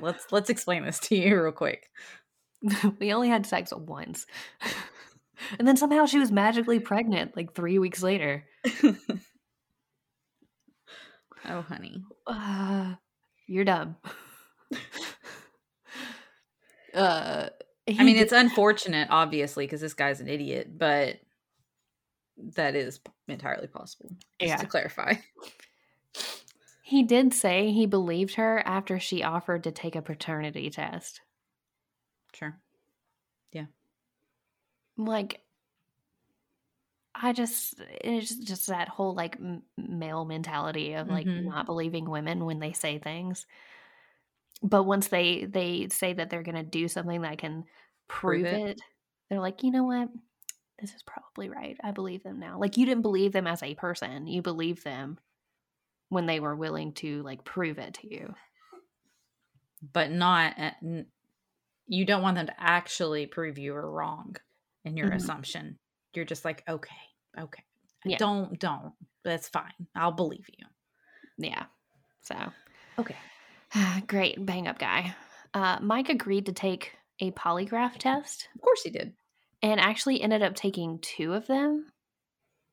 let's 0.00 0.26
let's 0.32 0.50
explain 0.50 0.84
this 0.84 0.98
to 1.00 1.16
you 1.16 1.40
real 1.42 1.52
quick. 1.52 1.90
we 2.98 3.12
only 3.12 3.28
had 3.28 3.46
sex 3.46 3.72
once. 3.76 4.26
and 5.58 5.66
then 5.66 5.76
somehow 5.76 6.06
she 6.06 6.18
was 6.18 6.32
magically 6.32 6.78
pregnant 6.80 7.36
like 7.36 7.54
three 7.54 7.78
weeks 7.78 8.02
later. 8.02 8.44
Oh, 11.48 11.62
honey. 11.62 12.02
Uh, 12.26 12.94
you're 13.46 13.64
dumb. 13.64 13.96
uh, 16.94 17.48
I 17.88 18.04
mean, 18.04 18.14
did- 18.16 18.22
it's 18.22 18.32
unfortunate, 18.32 19.08
obviously, 19.10 19.64
because 19.66 19.80
this 19.80 19.94
guy's 19.94 20.20
an 20.20 20.28
idiot, 20.28 20.78
but 20.78 21.16
that 22.56 22.74
is 22.74 23.00
entirely 23.28 23.66
possible. 23.66 24.10
Just 24.40 24.48
Yeah. 24.48 24.56
to 24.56 24.66
clarify. 24.66 25.14
he 26.82 27.02
did 27.02 27.34
say 27.34 27.70
he 27.72 27.86
believed 27.86 28.34
her 28.34 28.62
after 28.66 28.98
she 28.98 29.22
offered 29.22 29.64
to 29.64 29.70
take 29.72 29.96
a 29.96 30.02
paternity 30.02 30.70
test. 30.70 31.20
Sure. 32.34 32.58
Yeah. 33.52 33.66
Like, 34.96 35.40
I 37.22 37.32
just 37.32 37.74
it's 38.02 38.34
just 38.36 38.66
that 38.66 38.88
whole 38.88 39.14
like 39.14 39.38
male 39.78 40.24
mentality 40.24 40.94
of 40.94 41.08
like 41.08 41.28
Mhm. 41.28 41.36
not 41.36 41.66
believing 41.66 42.10
women 42.10 42.44
when 42.44 42.58
they 42.58 42.72
say 42.72 42.98
things. 42.98 43.46
But 44.62 44.84
once 44.84 45.08
they 45.08 45.44
they 45.44 45.88
say 45.88 46.12
that 46.12 46.30
they're 46.30 46.42
gonna 46.42 46.62
do 46.62 46.88
something 46.88 47.22
that 47.22 47.38
can 47.38 47.64
prove, 48.08 48.44
Prove 48.44 48.52
it. 48.52 48.62
it, 48.68 48.80
they're 49.28 49.40
like, 49.40 49.62
you 49.62 49.70
know 49.70 49.84
what? 49.84 50.08
This 50.80 50.94
is 50.94 51.02
probably 51.04 51.50
right. 51.50 51.78
I 51.84 51.92
believe 51.92 52.22
them 52.24 52.40
now. 52.40 52.58
Like 52.58 52.76
you 52.76 52.86
didn't 52.86 53.02
believe 53.02 53.32
them 53.32 53.46
as 53.46 53.62
a 53.62 53.74
person. 53.76 54.26
You 54.26 54.42
believed 54.42 54.84
them 54.84 55.18
when 56.10 56.26
they 56.26 56.40
were 56.40 56.56
willing 56.56 56.94
to 56.94 57.22
like 57.24 57.44
prove 57.44 57.78
it 57.78 57.94
to 57.96 58.08
you. 58.08 58.34
But 59.92 60.10
not, 60.10 60.56
you 61.86 62.04
don't 62.04 62.22
want 62.22 62.36
them 62.36 62.46
to 62.46 62.60
actually 62.60 63.26
prove 63.26 63.58
you 63.58 63.74
are 63.74 63.90
wrong 63.90 64.36
in 64.84 64.96
your 64.96 65.08
Mhm. 65.08 65.10
assumption. 65.10 65.78
You're 66.14 66.24
just 66.24 66.44
like, 66.44 66.62
okay, 66.68 66.94
okay. 67.38 67.62
Yeah. 68.04 68.16
Don't, 68.18 68.58
don't. 68.58 68.92
That's 69.24 69.48
fine. 69.48 69.72
I'll 69.94 70.12
believe 70.12 70.46
you. 70.58 70.66
Yeah. 71.38 71.64
So 72.22 72.34
Okay. 72.98 73.16
great 74.06 74.44
bang 74.44 74.66
up 74.68 74.78
guy. 74.78 75.14
Uh, 75.54 75.78
Mike 75.80 76.08
agreed 76.08 76.46
to 76.46 76.52
take 76.52 76.96
a 77.20 77.30
polygraph 77.32 77.96
test 77.98 78.48
Of 78.54 78.60
course 78.62 78.82
he 78.82 78.90
did. 78.90 79.12
and 79.62 79.78
actually 79.80 80.20
ended 80.20 80.42
up 80.42 80.54
taking 80.54 80.98
two 81.00 81.34
of 81.34 81.46
them. 81.46 81.86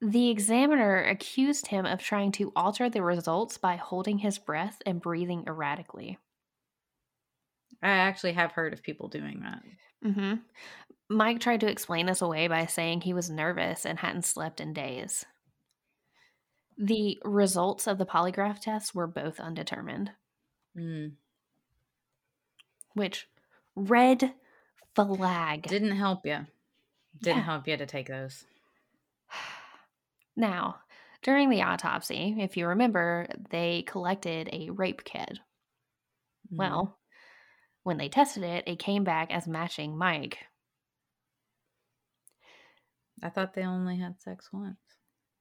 The 0.01 0.29
examiner 0.29 1.03
accused 1.03 1.67
him 1.67 1.85
of 1.85 2.01
trying 2.01 2.31
to 2.33 2.53
alter 2.55 2.89
the 2.89 3.01
results 3.03 3.57
by 3.57 3.75
holding 3.75 4.17
his 4.19 4.39
breath 4.39 4.81
and 4.85 5.01
breathing 5.01 5.43
erratically. 5.45 6.17
I 7.83 7.89
actually 7.89 8.33
have 8.33 8.53
heard 8.53 8.73
of 8.73 8.81
people 8.81 9.07
doing 9.09 9.41
that. 9.41 9.61
Hmm 10.03 10.35
Mike 11.09 11.39
tried 11.39 11.61
to 11.61 11.69
explain 11.69 12.05
this 12.05 12.21
away 12.21 12.47
by 12.47 12.65
saying 12.67 13.01
he 13.01 13.13
was 13.13 13.29
nervous 13.29 13.85
and 13.85 13.99
hadn't 13.99 14.25
slept 14.25 14.61
in 14.61 14.73
days. 14.73 15.25
The 16.79 17.19
results 17.23 17.85
of 17.85 17.99
the 17.99 18.07
polygraph 18.07 18.59
tests 18.59 18.95
were 18.95 19.05
both 19.05 19.39
undetermined, 19.39 20.13
Mm. 20.75 21.17
which 22.93 23.27
red 23.75 24.33
flag. 24.95 25.63
Didn't 25.67 25.95
help 25.95 26.25
you. 26.25 26.47
Didn't 27.21 27.43
Yeah. 27.43 27.43
help 27.43 27.67
you 27.67 27.77
to 27.77 27.85
take 27.85 28.07
those. 28.07 28.45
Now, 30.35 30.81
during 31.21 31.49
the 31.49 31.63
autopsy, 31.63 32.35
if 32.39 32.57
you 32.57 32.67
remember, 32.67 33.27
they 33.49 33.83
collected 33.83 34.49
a 34.53 34.69
rape 34.69 35.03
kit. 35.03 35.39
Mhm. 36.51 36.57
Well, 36.57 36.98
when 37.89 37.97
they 37.97 38.07
tested 38.07 38.43
it, 38.43 38.67
it 38.67 38.77
came 38.77 39.03
back 39.03 39.33
as 39.33 39.47
matching 39.47 39.97
Mike. 39.97 40.37
I 43.23 43.31
thought 43.31 43.55
they 43.55 43.63
only 43.63 43.97
had 43.97 44.21
sex 44.21 44.47
once. 44.53 44.77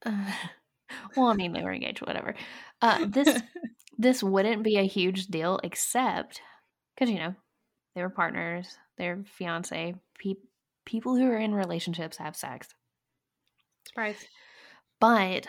Uh, 0.07 0.33
well, 1.17 1.27
I 1.27 1.35
mean, 1.35 1.53
they 1.53 1.63
were 1.63 1.75
engaged, 1.75 2.01
whatever. 2.01 2.35
Uh, 2.81 3.05
this 3.07 3.43
this 3.99 4.23
wouldn't 4.23 4.63
be 4.63 4.79
a 4.79 4.87
huge 4.87 5.27
deal, 5.27 5.61
except 5.63 6.41
because 6.95 7.13
you 7.13 7.19
know 7.19 7.35
they 7.95 8.01
were 8.01 8.09
partners, 8.09 8.79
they're 8.97 9.23
fiance. 9.37 9.95
Pe- 10.19 10.47
people 10.87 11.17
who 11.17 11.27
are 11.31 11.37
in 11.37 11.55
relationships 11.55 12.17
have 12.17 12.35
sex. 12.35 12.69
Surprise. 13.87 14.25
But 15.01 15.47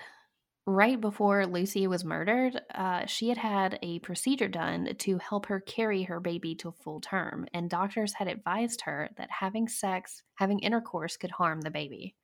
right 0.69 0.99
before 0.99 1.45
Lucy 1.45 1.87
was 1.87 2.05
murdered, 2.05 2.61
uh, 2.73 3.05
she 3.05 3.29
had 3.29 3.37
had 3.37 3.79
a 3.81 3.99
procedure 3.99 4.47
done 4.47 4.95
to 4.99 5.17
help 5.17 5.47
her 5.47 5.59
carry 5.59 6.03
her 6.03 6.19
baby 6.19 6.55
to 6.55 6.71
full 6.71 7.01
term, 7.01 7.47
and 7.53 7.69
doctors 7.69 8.13
had 8.13 8.27
advised 8.27 8.81
her 8.81 9.09
that 9.17 9.31
having 9.31 9.67
sex, 9.67 10.23
having 10.35 10.59
intercourse, 10.59 11.17
could 11.17 11.31
harm 11.31 11.61
the 11.61 11.71
baby. 11.71 12.15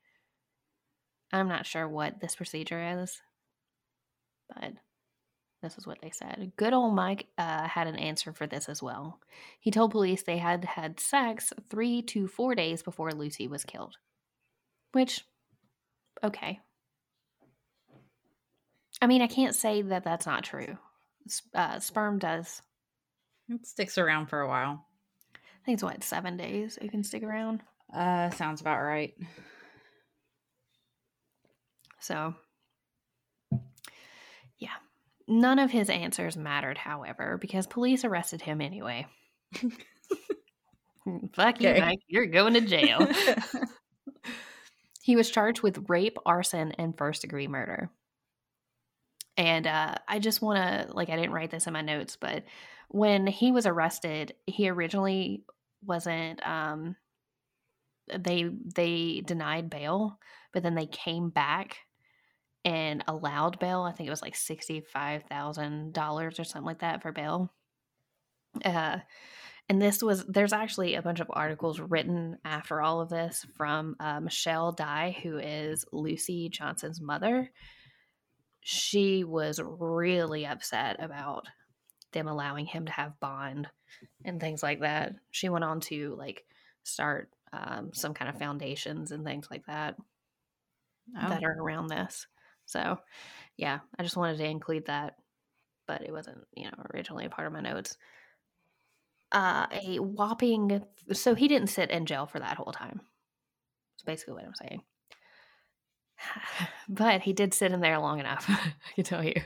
I'm 1.34 1.48
not 1.48 1.66
sure 1.66 1.88
what 1.88 2.20
this 2.22 2.36
procedure 2.36 3.02
is, 3.02 3.22
but 4.48 4.74
this 5.62 5.78
is 5.78 5.88
what 5.88 5.98
they 6.02 6.12
said. 6.12 6.52
Good 6.58 6.74
old 6.74 6.94
Mike 6.94 7.28
uh, 7.38 7.68
had 7.68 7.88
an 7.88 7.96
answer 7.96 8.32
for 8.32 8.46
this 8.46 8.70
as 8.70 8.84
well. 8.84 9.20
He 9.60 9.72
told 9.72 9.92
police 9.92 10.22
they 10.22 10.38
had 10.38 10.64
had 10.64 11.00
sex 11.00 11.52
three 11.70 12.04
to 12.04 12.28
four 12.28 12.54
days 12.54 12.84
before 12.84 13.12
Lucy 13.12 13.48
was 13.48 13.64
killed. 13.64 13.96
Which, 14.92 15.26
okay. 16.24 16.60
I 19.06 19.08
mean, 19.08 19.22
I 19.22 19.28
can't 19.28 19.54
say 19.54 19.84
that 19.84 20.04
that's 20.04 20.26
not 20.26 20.44
true. 20.44 20.80
Uh, 21.54 21.80
sperm 21.80 22.18
does 22.18 22.64
It 23.48 23.68
sticks 23.68 24.00
around 24.00 24.32
for 24.32 24.42
a 24.42 24.48
while. 24.48 24.84
I 25.36 25.38
think 25.64 25.76
it's 25.76 25.84
what, 25.84 26.04
seven 26.04 26.38
days 26.38 26.80
it 26.82 26.90
can 26.90 27.04
stick 27.04 27.22
around. 27.22 27.62
Uh, 27.96 28.32
sounds 28.32 28.62
about 28.62 28.82
right. 28.82 29.14
So, 32.00 32.34
yeah. 34.58 34.70
None 35.28 35.60
of 35.60 35.70
his 35.70 35.92
answers 35.92 36.36
mattered, 36.36 36.80
however, 36.80 37.38
because 37.40 37.68
police 37.68 38.06
arrested 38.06 38.42
him 38.42 38.60
anyway. 38.60 39.06
Fuck 41.34 41.62
you, 41.62 41.76
Mike. 41.76 42.00
You're 42.08 42.26
going 42.26 42.56
to 42.56 42.62
jail. 42.62 43.08
he 45.04 45.16
was 45.16 45.30
charged 45.30 45.62
with 45.62 45.88
rape, 45.90 46.18
arson, 46.26 46.72
and 46.72 46.98
first 46.98 47.22
degree 47.22 47.48
murder. 47.48 47.92
And 49.38 49.68
uh, 49.68 49.96
I 50.08 50.20
just 50.20 50.42
want 50.42 50.58
to, 50.58 50.94
like, 50.94 51.10
I 51.10 51.16
didn't 51.16 51.34
write 51.34 51.52
this 51.52 51.68
in 51.68 51.74
my 51.74 51.82
notes, 51.82 52.16
but 52.16 52.44
when 52.88 53.28
he 53.28 53.52
was 53.52 53.66
arrested, 53.66 54.34
he 54.46 54.70
originally 54.70 55.44
wasn't. 55.84 56.46
Um, 56.48 56.96
they 58.08 58.50
they 58.76 59.24
denied 59.26 59.70
bail, 59.70 60.20
but 60.54 60.64
then 60.64 60.76
they 60.76 60.86
came 60.86 61.30
back 61.30 61.78
and 62.64 63.04
allowed 63.08 63.60
bail. 63.60 63.82
I 63.82 63.92
think 63.92 64.08
it 64.08 64.12
was 64.12 64.22
like 64.22 64.36
sixty 64.36 64.82
five 64.82 65.24
thousand 65.24 65.94
dollars 65.94 66.40
or 66.40 66.44
something 66.44 66.66
like 66.66 66.80
that 66.80 67.02
for 67.02 67.12
bail. 67.12 67.52
Uh, 68.64 69.00
and 69.68 69.82
this 69.82 70.04
was 70.04 70.24
there's 70.26 70.54
actually 70.54 70.96
a 70.96 71.02
bunch 71.02 71.20
of 71.20 71.28
articles 71.32 71.80
written 71.80 72.38
after 72.46 72.82
all 72.82 73.02
of 73.02 73.10
this 73.10 73.46
from 73.58 73.96
uh, 74.00 74.20
Michelle 74.20 74.72
Dye, 74.72 75.18
who 75.24 75.38
is 75.38 75.86
Lucy 75.92 76.50
Johnson's 76.50 77.02
mother. 77.02 77.52
She 78.68 79.24
was 79.24 79.62
really 79.64 80.48
upset 80.48 80.96
about 81.00 81.46
them 82.14 82.28
allowing 82.28 82.66
him 82.66 82.88
to 82.88 82.92
have 82.92 83.20
bond 83.20 83.68
and 84.24 84.42
things 84.42 84.64
like 84.64 84.80
that. 84.80 85.14
She 85.30 85.50
went 85.50 85.64
on 85.64 85.82
to 85.82 86.16
like 86.18 86.44
start 86.82 87.30
um, 87.54 87.92
some 87.94 88.16
kind 88.16 88.28
of 88.28 88.40
foundations 88.40 89.12
and 89.12 89.24
things 89.24 89.48
like 89.52 89.68
that 89.68 89.96
Oh, 91.16 91.30
that 91.30 91.44
are 91.44 91.62
around 91.62 91.88
this. 91.88 92.26
So, 92.66 92.98
yeah, 93.56 93.82
I 94.00 94.02
just 94.02 94.18
wanted 94.18 94.40
to 94.40 94.46
include 94.46 94.88
that, 94.88 95.18
but 95.86 96.02
it 96.02 96.12
wasn't, 96.12 96.40
you 96.56 96.64
know, 96.64 96.84
originally 96.92 97.26
a 97.26 97.30
part 97.30 97.46
of 97.46 97.54
my 97.54 97.62
notes. 97.62 97.98
Uh, 99.32 99.68
a 99.72 100.00
whopping, 100.00 100.84
so 101.12 101.36
he 101.36 101.48
didn't 101.48 101.68
sit 101.68 101.92
in 101.92 102.08
jail 102.08 102.26
for 102.26 102.40
that 102.40 102.58
whole 102.58 102.72
time. 102.72 103.02
It's 103.96 104.04
basically 104.04 104.34
what 104.34 104.46
I'm 104.46 104.56
saying. 104.56 104.82
But 106.88 107.22
he 107.22 107.34
did 107.34 107.54
sit 107.54 107.72
in 107.72 107.82
there 107.82 107.98
long 108.00 108.20
enough, 108.20 108.46
I 108.50 108.74
can 108.94 109.04
tell 109.04 109.24
you. 109.24 109.42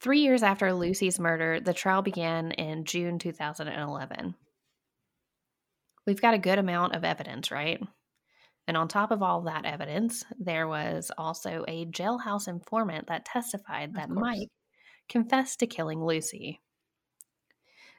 Three 0.00 0.20
years 0.20 0.42
after 0.42 0.72
Lucy's 0.72 1.18
murder, 1.18 1.60
the 1.60 1.72
trial 1.72 2.02
began 2.02 2.52
in 2.52 2.84
June 2.84 3.18
2011. 3.18 4.34
We've 6.06 6.20
got 6.20 6.34
a 6.34 6.38
good 6.38 6.58
amount 6.58 6.94
of 6.94 7.04
evidence, 7.04 7.50
right? 7.50 7.80
And 8.68 8.76
on 8.76 8.88
top 8.88 9.10
of 9.10 9.22
all 9.22 9.42
that 9.42 9.64
evidence, 9.64 10.24
there 10.38 10.66
was 10.66 11.10
also 11.16 11.64
a 11.68 11.86
jailhouse 11.86 12.48
informant 12.48 13.06
that 13.08 13.24
testified 13.24 13.94
that. 13.94 14.10
Mike 14.10 14.48
confessed 15.08 15.60
to 15.60 15.66
killing 15.66 16.04
Lucy. 16.04 16.60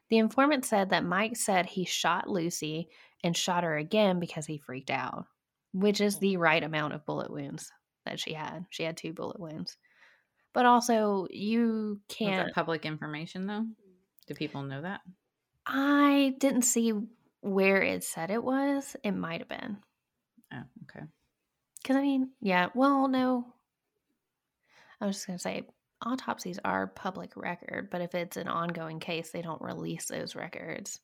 The 0.10 0.18
informant 0.18 0.66
said 0.66 0.90
that 0.90 1.06
Mike 1.06 1.36
said 1.36 1.66
he 1.66 1.86
shot 1.86 2.30
Lucy 2.30 2.90
and 3.24 3.36
shot 3.36 3.64
her 3.64 3.78
again 3.78 4.20
because 4.20 4.46
he 4.46 4.58
freaked 4.58 4.90
out, 4.90 5.26
which 5.74 6.02
is 6.02 6.16
hmm. 6.16 6.22
the 6.22 6.38
right 6.38 6.64
amount 6.64 6.94
of 6.94 7.06
bullet 7.06 7.32
wounds 7.32 7.72
that 8.08 8.20
she 8.20 8.34
had. 8.34 8.66
She 8.70 8.84
had 8.84 8.98
two 8.98 9.14
bullet 9.14 9.40
wounds. 9.40 9.78
But 10.54 10.66
also, 10.66 11.28
you 11.30 12.02
can't. 12.08 12.48
that 12.48 12.56
public 12.56 12.86
information 12.86 13.46
though? 13.46 13.66
Do 14.28 14.34
people 14.34 14.64
know 14.64 14.82
that? 14.82 15.02
I 15.66 16.36
didn't 16.40 16.64
see 16.64 16.94
where 17.42 17.82
it 17.82 18.04
said 18.04 18.32
it 18.32 18.44
was. 18.44 18.96
It 19.04 19.12
might 19.12 19.42
have 19.42 19.50
been. 19.50 19.78
Oh, 20.54 20.64
okay. 20.84 21.06
Because, 21.82 21.96
I 21.96 22.02
mean, 22.02 22.30
yeah, 22.42 22.70
well, 22.74 23.08
no. 23.08 23.46
I 25.00 25.06
was 25.06 25.18
just 25.18 25.28
going 25.28 25.38
to 25.38 25.44
say 25.44 25.68
autopsies 26.06 26.60
are 26.64 26.88
public 26.88 27.32
record, 27.36 27.90
but 27.92 28.02
if 28.02 28.16
it's 28.16 28.38
an 28.38 28.48
ongoing 28.48 29.00
case, 29.00 29.32
they 29.32 29.42
don't 29.42 29.62
release 29.62 30.06
those 30.06 30.36
records. 30.36 31.00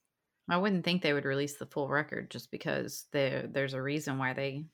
I 0.50 0.58
wouldn't 0.58 0.84
think 0.84 1.02
they 1.02 1.14
would 1.14 1.26
release 1.26 1.58
the 1.58 1.66
full 1.66 1.88
record 1.88 2.30
just 2.30 2.52
because 2.52 3.06
there 3.14 3.48
there's 3.48 3.74
a 3.74 3.82
reason 3.82 4.18
why 4.18 4.34
they 4.34 4.66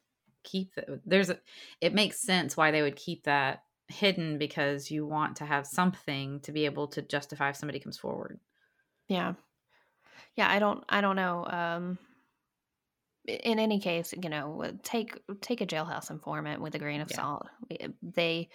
keep 0.44 0.74
the, 0.76 1.02
there's 1.06 1.30
a 1.30 1.40
it 1.82 1.94
makes 1.94 2.20
sense 2.20 2.58
why 2.58 2.72
they 2.72 2.82
would 2.82 2.96
keep 2.96 3.24
that 3.24 3.64
hidden 3.90 4.38
because 4.38 4.92
you 4.92 5.06
want 5.06 5.36
to 5.38 5.46
have 5.46 5.66
something 5.68 6.40
to 6.42 6.52
be 6.52 6.66
able 6.66 6.88
to 6.88 7.02
justify 7.02 7.50
if 7.50 7.56
somebody 7.56 7.80
comes 7.80 7.98
forward. 7.98 8.40
Yeah. 9.08 9.34
Yeah, 10.36 10.50
I 10.50 10.60
don't 10.60 10.84
I 10.90 11.02
don't 11.02 11.16
know 11.16 11.46
um 11.46 12.00
in 13.26 13.60
any 13.60 13.80
case, 13.80 14.14
you 14.14 14.30
know, 14.30 14.64
uh, 14.64 14.72
take 14.82 15.20
take 15.42 15.62
a 15.62 15.68
jailhouse 15.68 16.10
informant 16.10 16.62
with 16.62 16.74
a 16.76 16.80
grain 16.80 17.02
of 17.02 17.10
Yeah. 17.10 17.10
salt. 17.12 17.48
Eh, 17.70 17.90
They 18.02 18.50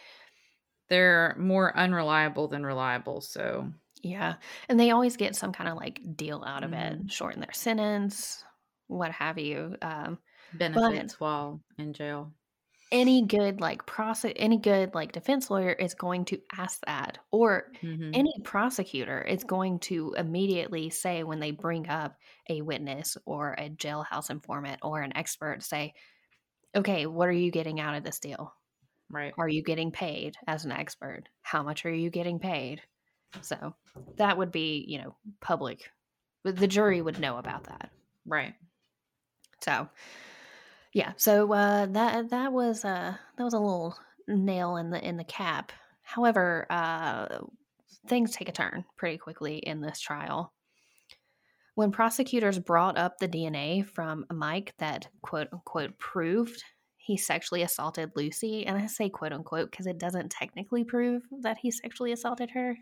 They're 0.89 1.37
more 1.39 1.77
unreliable 1.77 2.49
than 2.49 2.65
reliable, 2.65 3.21
so 3.21 3.73
yeah, 4.03 4.37
and 4.69 4.79
they 4.79 4.91
always 4.91 5.17
get 5.17 5.35
some 5.37 5.53
kind 5.53 5.69
of 5.71 5.77
like 5.77 6.01
deal 6.17 6.45
out 6.45 6.65
of 6.65 6.73
it, 6.73 6.99
Mhm. 6.99 7.11
shorten 7.11 7.41
their 7.41 7.53
sentence, 7.53 8.45
what 8.87 9.13
have 9.13 9.39
you. 9.39 9.77
Um 9.83 10.19
benefits 10.55 11.21
while 11.21 11.63
in 11.79 11.93
jail. 11.93 12.35
any 12.93 13.27
good 13.27 13.61
like 13.61 13.87
prosec 13.87 14.33
any 14.37 14.59
good 14.59 14.95
like 14.95 15.13
defense 15.13 15.51
lawyer 15.51 15.73
is 15.73 15.95
going 15.95 16.25
to 16.25 16.41
ask 16.57 16.81
that 16.87 17.19
or 17.33 17.73
Mhm. 17.83 18.15
any 18.15 18.33
prosecutor 18.45 19.21
is 19.21 19.43
going 19.43 19.81
to 19.81 20.15
immediately 20.17 20.89
say 20.91 21.25
when 21.25 21.41
they 21.41 21.51
bring 21.51 21.89
up 21.89 22.17
a 22.49 22.63
witness 22.63 23.17
or 23.27 23.55
a 23.55 23.69
jailhouse 23.71 24.31
informant 24.31 24.79
or 24.83 25.01
an 25.01 25.17
expert 25.17 25.63
say 25.63 25.93
okay 26.77 27.07
what 27.07 27.29
are 27.29 27.33
you 27.33 27.51
getting 27.53 27.81
out 27.81 27.97
of 27.97 28.05
this 28.05 28.21
deal 28.21 28.55
Right. 29.09 29.37
are 29.39 29.49
you 29.49 29.63
getting 29.63 29.93
paid 29.93 30.37
as 30.47 30.65
an 30.65 30.73
expert 30.73 31.25
how 31.43 31.63
much 31.63 31.87
are 31.87 31.95
you 31.95 32.11
getting 32.11 32.41
paid 32.41 32.83
so 33.43 33.75
that 34.19 34.39
would 34.39 34.53
be 34.53 34.85
you 34.89 34.99
know 35.03 35.17
public 35.41 35.91
the 36.45 36.69
jury 36.69 37.03
would 37.03 37.21
know 37.21 37.39
about 37.39 37.65
that 37.65 37.93
Right. 38.27 38.55
so, 39.61 39.89
yeah. 40.95 41.13
So 41.17 41.53
uh, 41.53 41.87
that 41.87 42.31
that 42.31 42.53
was 42.53 42.85
uh, 42.85 43.15
that 43.37 43.45
was 43.45 43.55
a 43.55 43.59
little 43.59 43.99
nail 44.29 44.77
in 44.77 44.91
the 44.91 45.07
in 45.07 45.17
the 45.17 45.25
cap. 45.25 45.73
However, 46.03 46.67
uh, 46.71 47.41
things 48.07 48.33
take 48.33 48.49
a 48.49 48.53
turn 48.53 48.85
pretty 48.97 49.19
quickly 49.19 49.59
in 49.59 49.81
this 49.81 50.01
trial. 50.01 50.53
When 51.75 51.91
prosecutors 51.91 52.59
brought 52.61 52.97
up 52.97 53.19
the 53.19 53.29
DNA 53.29 53.85
from 53.87 54.25
Mike 54.33 54.75
that 54.79 55.09
quote 55.23 55.49
unquote 55.53 55.99
proved 55.99 56.63
he 56.97 57.17
sexually 57.17 57.63
assaulted 57.63 58.13
Lucy, 58.15 58.65
and 58.65 58.79
I 58.79 58.87
say 58.87 59.11
quote 59.11 59.33
unquote 59.33 59.71
because 59.71 59.87
it 59.87 59.99
doesn't 59.99 60.31
technically 60.31 60.85
prove 60.85 61.23
that 61.43 61.59
he 61.59 61.71
sexually 61.71 62.13
assaulted 62.13 62.51
her. 62.53 62.77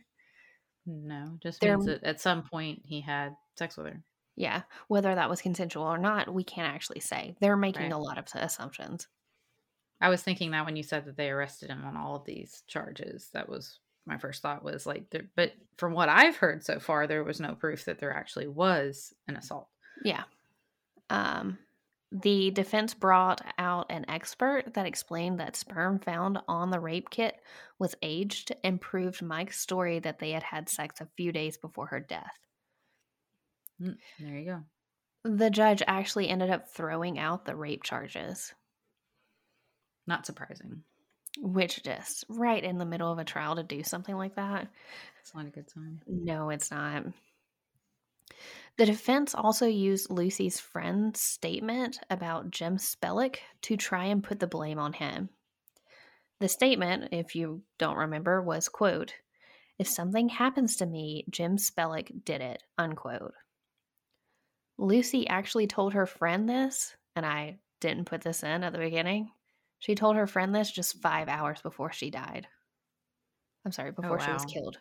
No, 0.87 1.39
just 1.43 1.61
They're- 1.61 1.77
means 1.79 1.87
that 1.87 2.05
at 2.05 2.21
some 2.21 2.43
point 2.43 2.83
he 2.85 3.01
had 3.01 3.35
sex 3.57 3.77
with 3.77 3.87
her. 3.87 4.03
Yeah, 4.37 4.63
whether 4.89 5.15
that 5.15 5.29
was 5.29 5.43
consensual 5.43 5.85
or 5.85 5.99
not, 5.99 6.33
we 6.33 6.45
can't 6.45 6.73
actually 6.73 7.01
say. 7.01 7.37
They're 7.41 7.57
making 7.57 7.83
Right. 7.83 7.93
a 7.93 7.99
lot 7.99 8.19
of 8.19 8.27
assumptions. 8.35 9.09
I 10.01 10.09
was 10.09 10.23
thinking 10.23 10.51
that 10.51 10.65
when 10.67 10.75
you 10.77 10.83
said 10.83 11.05
that 11.05 11.17
they 11.17 11.31
arrested 11.31 11.71
him 11.71 11.85
on 11.85 11.97
all 11.97 12.17
of 12.17 12.25
these 12.25 12.63
charges, 12.67 13.31
that 13.35 13.49
was 13.49 13.79
my 14.05 14.19
first 14.19 14.43
thought 14.43 14.65
was 14.65 14.85
like, 14.85 15.09
there, 15.11 15.29
but 15.37 15.53
from 15.77 15.93
what 15.93 16.09
I've 16.09 16.37
heard 16.37 16.65
so 16.65 16.81
far, 16.81 17.07
there 17.07 17.23
was 17.23 17.41
no 17.41 17.55
proof 17.55 17.85
that 17.85 17.99
there 18.01 18.13
actually 18.13 18.49
was 18.49 19.15
an 19.29 19.37
assault. 19.37 19.69
Yeah. 20.05 20.25
Um, 21.09 21.59
the 22.11 22.51
defense 22.51 22.95
brought 22.95 23.41
out 23.59 23.87
an 23.91 24.05
expert 24.09 24.75
that 24.75 24.87
explained 24.87 25.39
that 25.41 25.57
sperm 25.57 25.99
found 26.01 26.39
on 26.49 26.71
the 26.71 26.81
rape 26.81 27.11
kit 27.11 27.37
was 27.79 27.95
aged 28.03 28.53
and 28.65 28.81
proved 28.81 29.23
Mike's 29.23 29.61
story 29.61 29.99
that 30.01 30.19
they 30.19 30.33
had 30.33 30.43
had 30.43 30.69
sex 30.69 31.01
a 31.01 31.09
few 31.17 31.31
days 31.33 31.57
before 31.57 31.87
her 31.87 32.01
death. 32.01 32.37
Mm, 33.83 33.97
there 34.21 34.39
you 34.39 34.45
go. 34.45 34.61
The 35.25 35.51
judge 35.51 35.83
actually 35.87 36.29
ended 36.29 36.51
up 36.51 36.69
throwing 36.69 37.19
out 37.19 37.45
the 37.45 37.57
rape 37.57 37.83
charges, 37.83 38.53
Not 40.07 40.27
surprising. 40.27 40.83
which 41.39 41.83
just 41.83 42.25
right 42.29 42.63
in 42.63 42.79
the 42.79 42.85
middle 42.85 43.11
of 43.11 43.19
a 43.19 43.25
trial 43.25 43.57
to 43.57 43.63
do 43.63 43.83
something 43.83 44.17
like 44.17 44.35
that. 44.37 44.69
It's 45.21 45.35
not 45.35 45.47
a 45.47 45.51
good 45.51 45.71
sign. 45.71 46.03
No, 46.07 46.51
it's 46.51 46.71
not. 46.71 47.05
The 48.79 48.87
defense 48.87 49.35
also 49.35 49.67
used 49.67 50.11
Lucy's 50.11 50.59
friend's 50.59 51.21
statement 51.21 52.01
about 52.11 52.51
Jim 52.51 52.79
Spellick 52.79 53.37
to 53.63 53.77
try 53.77 54.07
and 54.07 54.25
put 54.25 54.41
the 54.41 54.47
blame 54.47 54.79
on 54.79 54.93
him. 54.95 55.29
The 56.41 56.49
statement, 56.49 57.11
if 57.13 57.37
you 57.37 57.63
don't 57.79 57.97
remember, 57.97 58.43
was 58.43 58.69
quote, 58.69 59.15
If 59.79 59.87
something 59.87 60.29
happens 60.31 60.77
to 60.77 60.87
me, 60.87 61.25
Jim 61.31 61.57
Spellick 61.59 62.25
did 62.25 62.41
it, 62.41 62.63
unquote. 62.79 63.35
Lucy 64.79 65.29
actually 65.29 65.67
told 65.67 65.95
her 65.95 66.07
friend 66.07 66.49
this, 66.49 66.97
and 67.15 67.25
I 67.27 67.59
didn't 67.81 68.07
put 68.07 68.23
this 68.23 68.43
in 68.43 68.65
at 68.65 68.73
the 68.73 68.79
beginning. 68.79 69.31
She 69.79 69.95
told 69.95 70.17
her 70.17 70.27
friend 70.27 70.55
this 70.55 70.71
just 70.71 71.01
five 71.03 71.29
hours 71.29 71.61
before 71.61 71.93
she 71.93 72.11
died. 72.11 72.47
I'm 73.65 73.73
sorry, 73.73 73.91
oh, 73.91 74.01
before 74.01 74.21
she 74.21 74.31
was 74.31 74.45
killed. 74.45 74.79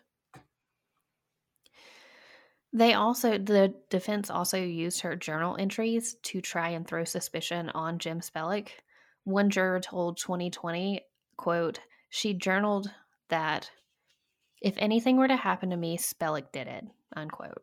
They 2.72 2.94
also, 2.94 3.36
the 3.36 3.74
defense 3.90 4.30
also 4.30 4.56
used 4.56 5.00
her 5.02 5.14
journal 5.14 5.56
entries 5.58 6.14
to 6.22 6.40
try 6.40 6.70
and 6.70 6.86
throw 6.86 7.04
suspicion 7.04 7.68
on 7.70 7.98
Jim 7.98 8.20
Spellick. 8.20 8.68
One 9.24 9.50
juror 9.50 9.80
told 9.80 10.16
2020, 10.16 11.02
quote, 11.36 11.80
she 12.08 12.34
journaled 12.34 12.90
that 13.28 13.70
if 14.60 14.74
anything 14.78 15.16
were 15.16 15.28
to 15.28 15.36
happen 15.36 15.70
to 15.70 15.76
me, 15.76 15.98
Spellick 15.98 16.52
did 16.52 16.68
it, 16.68 16.84
unquote. 17.14 17.62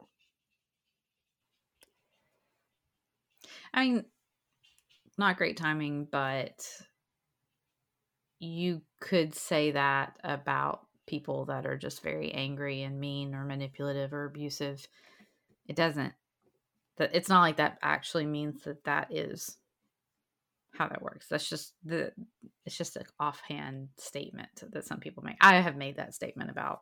I 3.73 3.83
mean, 3.83 4.05
not 5.17 5.37
great 5.37 5.57
timing, 5.57 6.07
but 6.09 6.65
you 8.39 8.81
could 9.01 9.35
say 9.35 9.71
that 9.71 10.17
about 10.23 10.85
people 11.07 11.45
that 11.45 11.65
are 11.65 11.77
just 11.77 12.01
very 12.03 12.31
angry 12.31 12.83
and 12.83 12.99
mean 12.99 13.33
or 13.33 13.43
manipulative 13.43 14.13
or 14.13 14.25
abusive. 14.25 14.87
It 15.67 15.75
doesn't 15.75 16.13
that 16.97 17.11
it's 17.13 17.29
not 17.29 17.41
like 17.41 17.57
that 17.57 17.79
actually 17.81 18.25
means 18.25 18.63
that 18.63 18.83
that 18.85 19.07
is 19.11 19.57
how 20.77 20.87
that 20.87 21.01
works. 21.01 21.27
That's 21.27 21.49
just 21.49 21.73
the 21.83 22.11
it's 22.65 22.77
just 22.77 22.95
an 22.95 23.05
offhand 23.19 23.89
statement 23.97 24.49
that 24.71 24.85
some 24.85 24.99
people 24.99 25.23
make. 25.23 25.37
I 25.41 25.55
have 25.55 25.75
made 25.75 25.97
that 25.97 26.13
statement 26.13 26.49
about 26.49 26.81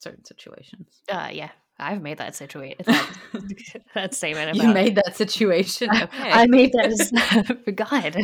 certain 0.00 0.24
situations. 0.24 1.00
Uh 1.08 1.30
yeah. 1.32 1.50
I've 1.82 2.02
made 2.02 2.18
that 2.18 2.34
situation. 2.34 2.84
That, 3.32 3.82
that 3.94 4.14
statement 4.14 4.56
about 4.56 4.68
you 4.68 4.74
made 4.74 4.94
that 4.96 5.16
situation. 5.16 5.88
Okay, 5.90 6.30
I, 6.30 6.42
I 6.42 6.46
made 6.46 6.72
that. 6.72 7.60
For 7.64 7.72
God, 7.72 8.16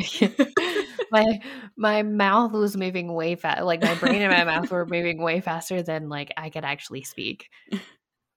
my 1.10 1.40
my 1.76 2.02
mouth 2.02 2.52
was 2.52 2.76
moving 2.76 3.12
way 3.12 3.34
fast. 3.34 3.62
Like 3.62 3.82
my 3.82 3.94
brain 3.94 4.22
and 4.22 4.32
my 4.32 4.44
mouth 4.44 4.70
were 4.70 4.86
moving 4.86 5.20
way 5.22 5.40
faster 5.40 5.82
than 5.82 6.08
like 6.08 6.32
I 6.36 6.50
could 6.50 6.64
actually 6.64 7.02
speak. 7.02 7.48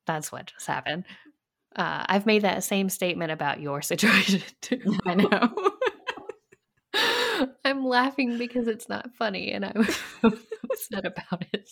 That's 0.08 0.32
what 0.32 0.48
just 0.48 0.68
happened. 0.68 1.06
Uh, 1.76 2.06
I've 2.08 2.26
made 2.26 2.44
that 2.44 2.64
same 2.64 2.90
statement 2.90 3.32
about 3.32 3.62
your 3.62 3.82
situation 3.82 4.42
too. 4.62 4.98
I 5.06 5.16
know. 5.16 5.54
I'm 7.66 7.86
laughing 7.86 8.38
because 8.38 8.68
it's 8.68 8.90
not 8.90 9.14
funny, 9.16 9.52
and 9.52 9.66
I'm 9.66 9.88
upset 10.24 11.06
about 11.06 11.46
it. 11.54 11.70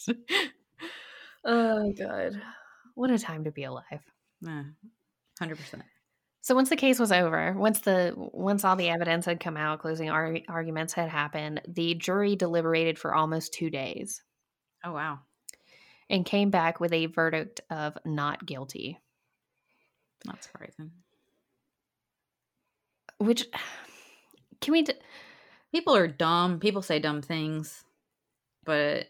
Oh 1.45 1.93
God. 1.97 2.41
What 2.99 3.11
a 3.11 3.17
time 3.17 3.45
to 3.45 3.51
be 3.51 3.63
alive. 3.63 4.03
Hundred 5.39 5.57
percent. 5.57 5.83
So 6.41 6.53
once 6.53 6.67
the 6.67 6.75
case 6.75 6.99
was 6.99 7.13
over, 7.13 7.55
once 7.57 7.79
the 7.79 8.13
once 8.17 8.65
all 8.65 8.75
the 8.75 8.89
evidence 8.89 9.25
had 9.25 9.39
come 9.39 9.55
out, 9.55 9.79
closing 9.79 10.09
ar- 10.09 10.39
arguments 10.49 10.91
had 10.91 11.07
happened, 11.07 11.61
the 11.65 11.95
jury 11.95 12.35
deliberated 12.35 12.99
for 12.99 13.15
almost 13.15 13.53
2 13.53 13.69
days. 13.69 14.21
Oh 14.83 14.91
wow. 14.91 15.19
And 16.09 16.25
came 16.25 16.49
back 16.49 16.81
with 16.81 16.91
a 16.91 17.05
verdict 17.05 17.61
of 17.69 17.97
not 18.03 18.45
guilty. 18.45 18.99
Not 20.25 20.43
surprising. 20.43 20.91
Which 23.19 23.45
can 24.59 24.73
we 24.73 24.81
d- 24.81 24.93
People 25.71 25.95
are 25.95 26.07
dumb. 26.09 26.59
People 26.59 26.81
say 26.81 26.99
dumb 26.99 27.21
things. 27.21 27.85
But 28.65 29.05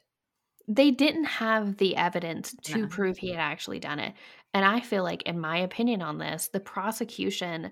they 0.69 0.91
didn't 0.91 1.25
have 1.25 1.77
the 1.77 1.95
evidence 1.95 2.55
to 2.63 2.77
no. 2.77 2.88
prove 2.88 3.17
he 3.17 3.32
had 3.32 3.39
actually 3.39 3.79
done 3.79 3.99
it. 3.99 4.13
And 4.53 4.63
I 4.63 4.79
feel 4.79 5.03
like, 5.03 5.23
in 5.23 5.39
my 5.39 5.58
opinion 5.58 6.01
on 6.01 6.19
this, 6.19 6.49
the 6.53 6.60
prosecution 6.60 7.71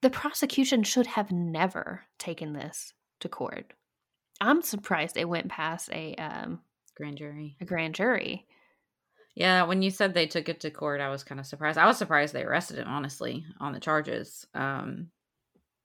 the 0.00 0.10
prosecution 0.10 0.82
should 0.82 1.06
have 1.06 1.32
never 1.32 2.02
taken 2.18 2.52
this 2.52 2.92
to 3.20 3.28
court. 3.28 3.72
I'm 4.38 4.60
surprised 4.60 5.16
it 5.16 5.26
went 5.26 5.48
past 5.48 5.88
a 5.92 6.14
um, 6.16 6.60
grand 6.94 7.16
jury. 7.16 7.56
A 7.62 7.64
grand 7.64 7.94
jury. 7.94 8.46
Yeah, 9.34 9.62
when 9.62 9.80
you 9.80 9.90
said 9.90 10.12
they 10.12 10.26
took 10.26 10.50
it 10.50 10.60
to 10.60 10.70
court, 10.70 11.00
I 11.00 11.08
was 11.08 11.24
kind 11.24 11.40
of 11.40 11.46
surprised. 11.46 11.78
I 11.78 11.86
was 11.86 11.96
surprised 11.96 12.34
they 12.34 12.42
arrested 12.42 12.76
him, 12.76 12.86
honestly, 12.86 13.46
on 13.60 13.72
the 13.72 13.80
charges. 13.80 14.46
Um, 14.52 15.08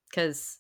because 0.10 0.58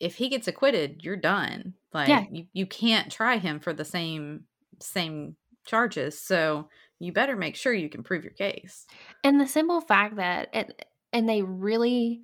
if 0.00 0.14
he 0.14 0.30
gets 0.30 0.48
acquitted, 0.48 1.04
you're 1.04 1.16
done. 1.16 1.74
Like 1.92 2.08
yeah. 2.08 2.24
you, 2.32 2.46
you 2.52 2.66
can't 2.66 3.12
try 3.12 3.36
him 3.36 3.60
for 3.60 3.72
the 3.72 3.84
same 3.84 4.44
same 4.80 5.36
charges. 5.66 6.18
So 6.18 6.68
you 6.98 7.12
better 7.12 7.36
make 7.36 7.54
sure 7.54 7.72
you 7.72 7.90
can 7.90 8.02
prove 8.02 8.24
your 8.24 8.32
case. 8.32 8.86
And 9.22 9.38
the 9.38 9.46
simple 9.46 9.80
fact 9.80 10.16
that 10.16 10.48
it, 10.54 10.86
and 11.12 11.28
they 11.28 11.42
really 11.42 12.22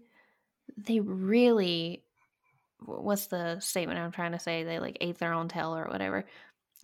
they 0.76 1.00
really 1.00 2.02
what's 2.84 3.26
the 3.26 3.60
statement 3.60 3.98
I'm 3.98 4.12
trying 4.12 4.32
to 4.32 4.38
say? 4.38 4.64
They 4.64 4.78
like 4.78 4.98
ate 5.00 5.18
their 5.18 5.34
own 5.34 5.48
tail 5.48 5.76
or 5.76 5.86
whatever. 5.86 6.24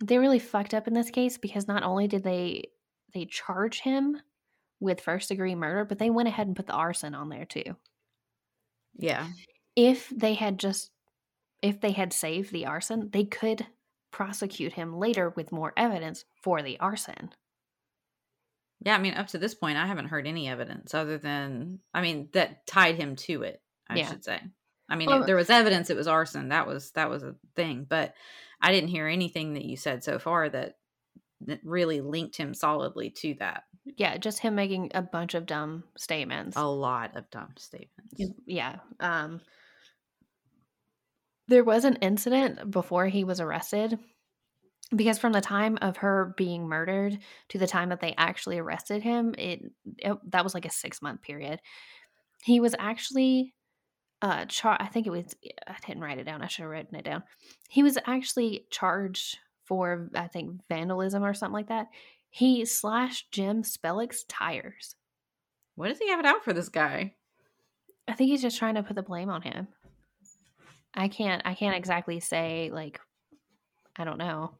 They 0.03 0.17
really 0.17 0.39
fucked 0.39 0.73
up 0.73 0.87
in 0.87 0.93
this 0.93 1.09
case 1.09 1.37
because 1.37 1.67
not 1.67 1.83
only 1.83 2.07
did 2.07 2.23
they 2.23 2.65
they 3.13 3.25
charge 3.25 3.79
him 3.79 4.17
with 4.79 5.01
first 5.01 5.29
degree 5.29 5.55
murder, 5.55 5.85
but 5.85 5.97
they 5.97 6.09
went 6.09 6.27
ahead 6.27 6.47
and 6.47 6.55
put 6.55 6.67
the 6.67 6.73
arson 6.73 7.15
on 7.15 7.29
there 7.29 7.45
too. 7.45 7.75
Yeah 8.97 9.27
if 9.75 10.09
they 10.09 10.33
had 10.33 10.59
just 10.59 10.91
if 11.61 11.79
they 11.79 11.91
had 11.91 12.11
saved 12.11 12.51
the 12.51 12.65
arson, 12.65 13.09
they 13.11 13.23
could 13.23 13.65
prosecute 14.11 14.73
him 14.73 14.97
later 14.97 15.29
with 15.29 15.51
more 15.51 15.73
evidence 15.77 16.25
for 16.41 16.61
the 16.61 16.79
arson. 16.79 17.31
Yeah, 18.81 18.95
I 18.95 18.99
mean, 18.99 19.13
up 19.13 19.27
to 19.27 19.37
this 19.37 19.55
point, 19.55 19.77
I 19.77 19.87
haven't 19.87 20.09
heard 20.09 20.27
any 20.27 20.49
evidence 20.49 20.93
other 20.93 21.17
than, 21.17 21.79
I 21.93 22.01
mean, 22.01 22.27
that 22.33 22.67
tied 22.67 22.95
him 22.95 23.15
to 23.15 23.43
it. 23.43 23.61
I 23.87 23.95
yeah. 23.95 24.09
should 24.09 24.25
say. 24.25 24.41
I 24.89 24.95
mean, 24.95 25.07
well, 25.07 25.23
there 25.23 25.37
was 25.37 25.49
evidence 25.49 25.89
it 25.89 25.97
was 25.97 26.07
arson. 26.07 26.49
That 26.49 26.67
was 26.67 26.91
that 26.91 27.09
was 27.09 27.23
a 27.23 27.35
thing, 27.55 27.85
but 27.87 28.13
I 28.61 28.71
didn't 28.71 28.89
hear 28.89 29.07
anything 29.07 29.53
that 29.53 29.65
you 29.65 29.77
said 29.77 30.03
so 30.03 30.19
far 30.19 30.49
that 30.49 30.77
that 31.41 31.59
really 31.63 32.01
linked 32.01 32.37
him 32.37 32.53
solidly 32.53 33.09
to 33.09 33.35
that. 33.39 33.63
Yeah, 33.85 34.17
just 34.17 34.39
him 34.39 34.55
making 34.55 34.91
a 34.93 35.01
bunch 35.01 35.33
of 35.33 35.45
dumb 35.45 35.83
statements. 35.97 36.55
A 36.57 36.65
lot 36.65 37.15
of 37.15 37.29
dumb 37.29 37.53
statements. 37.57 38.13
Yeah. 38.45 38.77
Um 38.99 39.41
there 41.47 41.63
was 41.63 41.85
an 41.85 41.97
incident 41.97 42.71
before 42.71 43.07
he 43.07 43.23
was 43.23 43.39
arrested 43.39 43.99
because 44.95 45.17
from 45.17 45.33
the 45.33 45.41
time 45.41 45.77
of 45.81 45.97
her 45.97 46.33
being 46.37 46.67
murdered 46.67 47.17
to 47.49 47.57
the 47.57 47.67
time 47.67 47.89
that 47.89 47.99
they 47.99 48.13
actually 48.17 48.59
arrested 48.59 49.01
him, 49.01 49.33
it, 49.37 49.61
it 49.97 50.17
that 50.31 50.43
was 50.43 50.53
like 50.53 50.65
a 50.65 50.69
6-month 50.69 51.21
period. 51.21 51.59
He 52.43 52.59
was 52.59 52.75
actually 52.77 53.53
uh 54.21 54.45
char- 54.45 54.77
I 54.79 54.87
think 54.87 55.07
it 55.07 55.11
was 55.11 55.35
I 55.67 55.75
didn't 55.85 56.03
write 56.03 56.19
it 56.19 56.25
down. 56.25 56.41
I 56.41 56.47
should 56.47 56.63
have 56.63 56.71
written 56.71 56.95
it 56.95 57.05
down. 57.05 57.23
He 57.69 57.83
was 57.83 57.97
actually 58.05 58.65
charged 58.69 59.37
for 59.65 60.09
I 60.15 60.27
think 60.27 60.61
vandalism 60.69 61.23
or 61.23 61.33
something 61.33 61.53
like 61.53 61.69
that. 61.69 61.87
He 62.29 62.65
slashed 62.65 63.31
Jim 63.31 63.63
Spellick's 63.63 64.23
tires. 64.27 64.95
What 65.75 65.89
does 65.89 65.99
he 65.99 66.09
have 66.09 66.19
it 66.19 66.25
out 66.25 66.43
for 66.43 66.53
this 66.53 66.69
guy? 66.69 67.13
I 68.07 68.13
think 68.13 68.29
he's 68.29 68.41
just 68.41 68.57
trying 68.57 68.75
to 68.75 68.83
put 68.83 68.95
the 68.95 69.03
blame 69.03 69.29
on 69.29 69.41
him. 69.41 69.67
I 70.95 71.07
can't 71.07 71.41
I 71.45 71.53
can't 71.53 71.75
exactly 71.75 72.19
say 72.19 72.69
like 72.71 72.99
I 73.95 74.03
don't 74.03 74.17
know. 74.17 74.57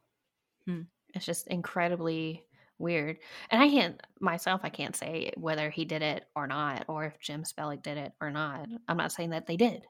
Hmm. 0.66 0.82
It's 1.14 1.26
just 1.26 1.48
incredibly 1.48 2.44
weird. 2.80 3.18
And 3.50 3.62
I 3.62 3.70
can't 3.70 4.02
myself 4.20 4.62
I 4.64 4.70
can't 4.70 4.96
say 4.96 5.32
whether 5.38 5.70
he 5.70 5.86
did 5.86 6.02
it 6.02 6.26
or 6.36 6.48
not 6.48 6.86
or 6.88 7.06
if 7.06 7.20
Jim 7.20 7.44
Spellick 7.44 7.84
did 7.84 7.98
it 7.98 8.14
or 8.22 8.32
not. 8.32 8.68
I'm 8.88 8.98
not 8.98 9.12
saying 9.12 9.32
that 9.32 9.48
they 9.48 9.58
did. 9.58 9.86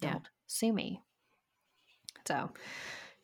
Yeah. 0.00 0.12
Don't 0.12 0.28
sue 0.46 0.72
me. 0.72 1.00
So, 2.26 2.50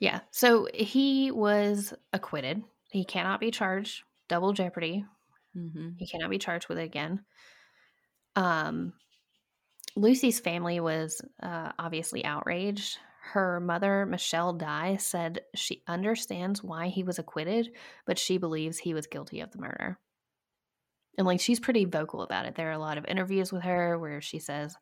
yeah. 0.01 0.21
So 0.31 0.69
he 0.73 1.31
was 1.31 1.95
acquitted. 2.13 2.63
He 2.91 3.05
cannot 3.05 3.41
be 3.41 3.51
charged 3.51 4.03
double 4.29 4.53
jeopardy. 4.53 5.05
Mm-hmm. 5.57 5.91
He 5.97 6.07
cannot 6.07 6.31
be 6.31 6.39
charged 6.39 6.69
with 6.69 6.79
it 6.79 6.85
again. 6.85 7.25
Um 8.37 8.93
Lucy's 9.99 10.39
family 10.39 10.79
was 10.79 11.21
uh, 11.43 11.73
obviously 11.79 12.25
outraged. 12.25 12.99
Her 13.33 13.59
mother, 13.59 14.07
Michelle 14.07 14.53
Dye, 14.53 14.97
said 14.97 15.41
she 15.55 15.83
understands 15.89 16.63
why 16.63 16.89
he 16.89 17.03
was 17.03 17.19
acquitted, 17.19 17.71
but 18.07 18.19
she 18.19 18.39
believes 18.39 18.79
he 18.79 18.95
was 18.95 19.09
guilty 19.09 19.41
of 19.41 19.51
the 19.51 19.59
murder. 19.59 19.99
And 21.19 21.27
like 21.27 21.41
she's 21.41 21.59
pretty 21.59 21.85
vocal 21.85 22.23
about 22.23 22.47
it. 22.47 22.55
There 22.55 22.69
are 22.69 22.73
a 22.73 22.79
lot 22.79 22.97
of 22.97 23.07
interviews 23.07 23.53
with 23.53 23.65
her 23.65 23.99
where 23.99 24.21
she 24.21 24.39
says, 24.39 24.77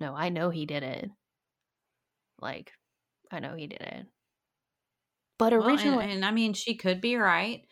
No, 0.00 0.14
I 0.14 0.30
know 0.30 0.48
he 0.48 0.64
did 0.64 0.82
it. 0.82 1.10
Like, 2.40 2.72
I 3.30 3.40
know 3.40 3.54
he 3.54 3.66
did 3.66 3.82
it. 3.82 4.06
But 5.38 5.52
originally. 5.52 5.96
Well, 5.96 6.00
and, 6.00 6.12
and, 6.12 6.24
I 6.24 6.30
mean, 6.30 6.54
she 6.54 6.76
could 6.76 7.02
be 7.02 7.16
right. 7.16 7.66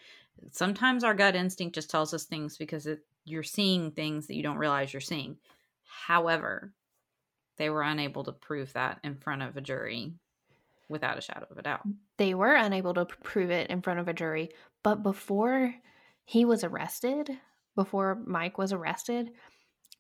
Sometimes 0.53 1.03
our 1.03 1.15
gut 1.15 1.35
instinct 1.35 1.75
just 1.77 1.91
tells 1.91 2.13
us 2.13 2.25
things 2.25 2.59
because 2.59 2.87
it, 2.87 3.01
you're 3.25 3.43
seeing 3.43 3.91
things 3.91 4.27
that 4.27 4.37
you 4.37 4.43
don't 4.43 4.59
realize 4.59 4.93
you're 4.93 5.01
seeing. 5.01 5.39
However, 6.07 6.75
they 7.61 7.69
were 7.69 7.83
unable 7.83 8.25
to 8.25 8.33
prove 8.33 8.73
that 8.73 8.99
in 9.05 9.17
front 9.17 9.43
of 9.43 9.55
a 9.55 9.61
jury 9.61 10.15
without 10.89 11.19
a 11.19 11.21
shadow 11.21 11.47
of 11.51 11.59
a 11.59 11.63
doubt. 11.63 11.83
They 12.17 12.33
were 12.33 12.55
unable 12.55 12.95
to 12.95 13.05
prove 13.05 13.51
it 13.51 13.69
in 13.69 13.83
front 13.83 14.01
of 14.01 14.09
a 14.09 14.15
jury, 14.15 14.49
but 14.83 15.03
before 15.03 15.75
he 16.25 16.47
was 16.47 16.65
arrested, 16.65 17.31
before 17.77 18.23
Mike 18.25 18.57
was 18.57 18.73
arrested, 18.73 19.33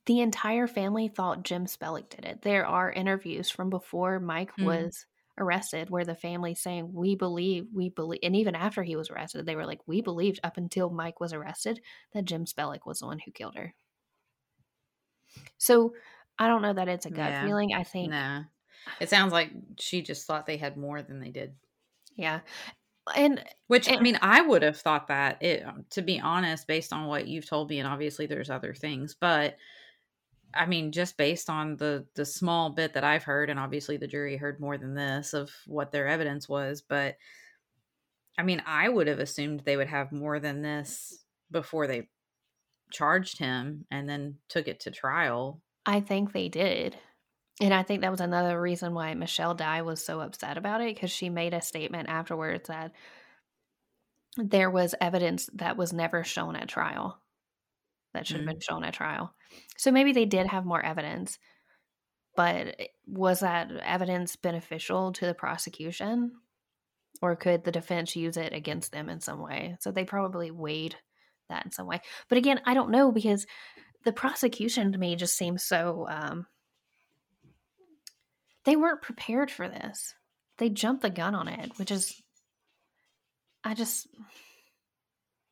the 0.06 0.20
entire 0.20 0.66
family 0.66 1.08
thought 1.08 1.42
Jim 1.42 1.66
Spellick 1.66 2.08
did 2.08 2.24
it. 2.24 2.40
There 2.40 2.64
are 2.64 2.90
interviews 2.90 3.50
from 3.50 3.68
before 3.68 4.18
Mike 4.20 4.56
mm. 4.56 4.64
was 4.64 5.04
arrested 5.36 5.90
where 5.90 6.06
the 6.06 6.14
family 6.14 6.54
saying 6.54 6.90
we 6.94 7.14
believe 7.14 7.66
we 7.74 7.90
believe 7.90 8.20
and 8.22 8.36
even 8.36 8.54
after 8.54 8.82
he 8.82 8.94
was 8.94 9.10
arrested 9.10 9.46
they 9.46 9.56
were 9.56 9.64
like 9.64 9.80
we 9.86 10.02
believed 10.02 10.38
up 10.44 10.58
until 10.58 10.90
mike 10.90 11.18
was 11.18 11.32
arrested 11.32 11.80
that 12.12 12.26
jim 12.26 12.44
spellick 12.44 12.84
was 12.84 12.98
the 12.98 13.06
one 13.06 13.18
who 13.18 13.30
killed 13.30 13.54
her 13.54 13.72
so 15.56 15.94
i 16.40 16.48
don't 16.48 16.62
know 16.62 16.72
that 16.72 16.88
it's 16.88 17.06
a 17.06 17.10
gut 17.10 17.34
Yeah. 17.34 17.40
feeling 17.40 17.72
i 17.74 17.84
think 17.84 18.10
Nah. 18.10 18.44
It 18.98 19.10
sounds 19.10 19.32
like 19.32 19.52
she 19.78 20.02
just 20.02 20.26
thought 20.26 20.46
they 20.46 20.56
had 20.56 20.76
more 20.76 21.02
than 21.02 21.20
they 21.20 21.30
did. 21.30 21.54
yeah 22.16 22.40
and 23.16 23.44
Which 23.68 23.88
I 23.90 24.00
mean, 24.00 24.18
I 24.20 24.40
would 24.40 24.62
have 24.62 24.76
thought 24.78 25.08
that. 25.08 25.42
It, 25.42 25.64
um, 25.64 25.86
to 25.90 26.02
be 26.02 26.20
honest, 26.20 26.66
based 26.66 26.92
on 26.92 27.06
what 27.06 27.28
you've 27.28 27.46
told 27.48 27.70
me, 27.70 27.78
and 27.78 27.88
obviously 27.88 28.26
there's 28.26 28.50
other 28.50 28.74
things, 28.74 29.14
but 29.14 29.56
I 30.52 30.66
mean, 30.66 30.90
just 30.92 31.16
based 31.16 31.48
on 31.48 31.76
the 31.76 32.08
the 32.14 32.24
small 32.26 32.70
bit 32.70 32.94
that 32.94 33.04
I've 33.04 33.24
heard, 33.24 33.50
and 33.50 33.58
obviously 33.60 33.96
the 33.96 34.08
jury 34.08 34.36
heard 34.36 34.60
more 34.60 34.76
than 34.78 34.94
this 34.94 35.32
of 35.34 35.52
what 35.66 35.92
their 35.92 36.08
evidence 36.08 36.48
was, 36.48 36.82
but 36.82 37.16
I 38.38 38.42
mean, 38.42 38.62
I 38.64 38.88
would 38.88 39.06
have 39.06 39.18
assumed 39.18 39.60
they 39.60 39.76
would 39.76 39.88
have 39.88 40.12
more 40.12 40.40
than 40.40 40.62
this 40.62 41.24
before 41.50 41.86
they 41.86 42.10
charged 42.92 43.38
him 43.38 43.86
and 43.90 44.08
then 44.08 44.40
took 44.48 44.68
it 44.68 44.80
to 44.80 44.92
trial. 44.92 45.62
I 45.86 46.00
think 46.00 46.32
they 46.32 46.48
did. 46.48 46.96
And 47.60 47.74
I 47.74 47.82
think 47.82 48.00
that 48.00 48.10
was 48.10 48.20
another 48.20 48.60
reason 48.60 48.94
why 48.94 49.12
Michelle 49.14 49.54
Dye 49.54 49.82
was 49.82 50.04
so 50.04 50.20
upset 50.20 50.56
about 50.56 50.80
it 50.80 50.94
because 50.94 51.10
she 51.10 51.28
made 51.28 51.52
a 51.52 51.60
statement 51.60 52.08
afterwards 52.08 52.68
that 52.68 52.92
there 54.36 54.70
was 54.70 54.94
evidence 55.00 55.50
that 55.54 55.76
was 55.76 55.92
never 55.92 56.24
shown 56.24 56.56
at 56.56 56.68
trial 56.68 57.20
that 58.14 58.26
should 58.26 58.36
have 58.36 58.44
mm. 58.44 58.52
been 58.52 58.60
shown 58.60 58.84
at 58.84 58.94
trial. 58.94 59.34
So 59.76 59.90
maybe 59.90 60.12
they 60.12 60.24
did 60.24 60.46
have 60.46 60.64
more 60.64 60.84
evidence, 60.84 61.38
but 62.36 62.76
was 63.06 63.40
that 63.40 63.70
evidence 63.82 64.36
beneficial 64.36 65.12
to 65.12 65.26
the 65.26 65.34
prosecution? 65.34 66.32
Or 67.22 67.36
could 67.36 67.64
the 67.64 67.72
defense 67.72 68.16
use 68.16 68.36
it 68.36 68.52
against 68.52 68.92
them 68.92 69.08
in 69.08 69.20
some 69.20 69.40
way? 69.40 69.76
So 69.80 69.90
they 69.90 70.04
probably 70.04 70.50
weighed 70.50 70.96
that 71.48 71.64
in 71.64 71.70
some 71.70 71.86
way. 71.86 72.00
But 72.28 72.38
again, 72.38 72.60
I 72.64 72.74
don't 72.74 72.90
know 72.90 73.12
because 73.12 73.46
the 74.04 74.12
prosecution 74.12 74.92
to 74.92 74.98
me 74.98 75.16
just 75.16 75.36
seems 75.36 75.62
so 75.62 76.06
um 76.08 76.46
they 78.64 78.76
weren't 78.76 79.02
prepared 79.02 79.50
for 79.50 79.68
this. 79.68 80.14
They 80.58 80.68
jumped 80.68 81.02
the 81.02 81.10
gun 81.10 81.34
on 81.34 81.48
it, 81.48 81.72
which 81.78 81.90
is 81.90 82.20
I 83.64 83.74
just 83.74 84.06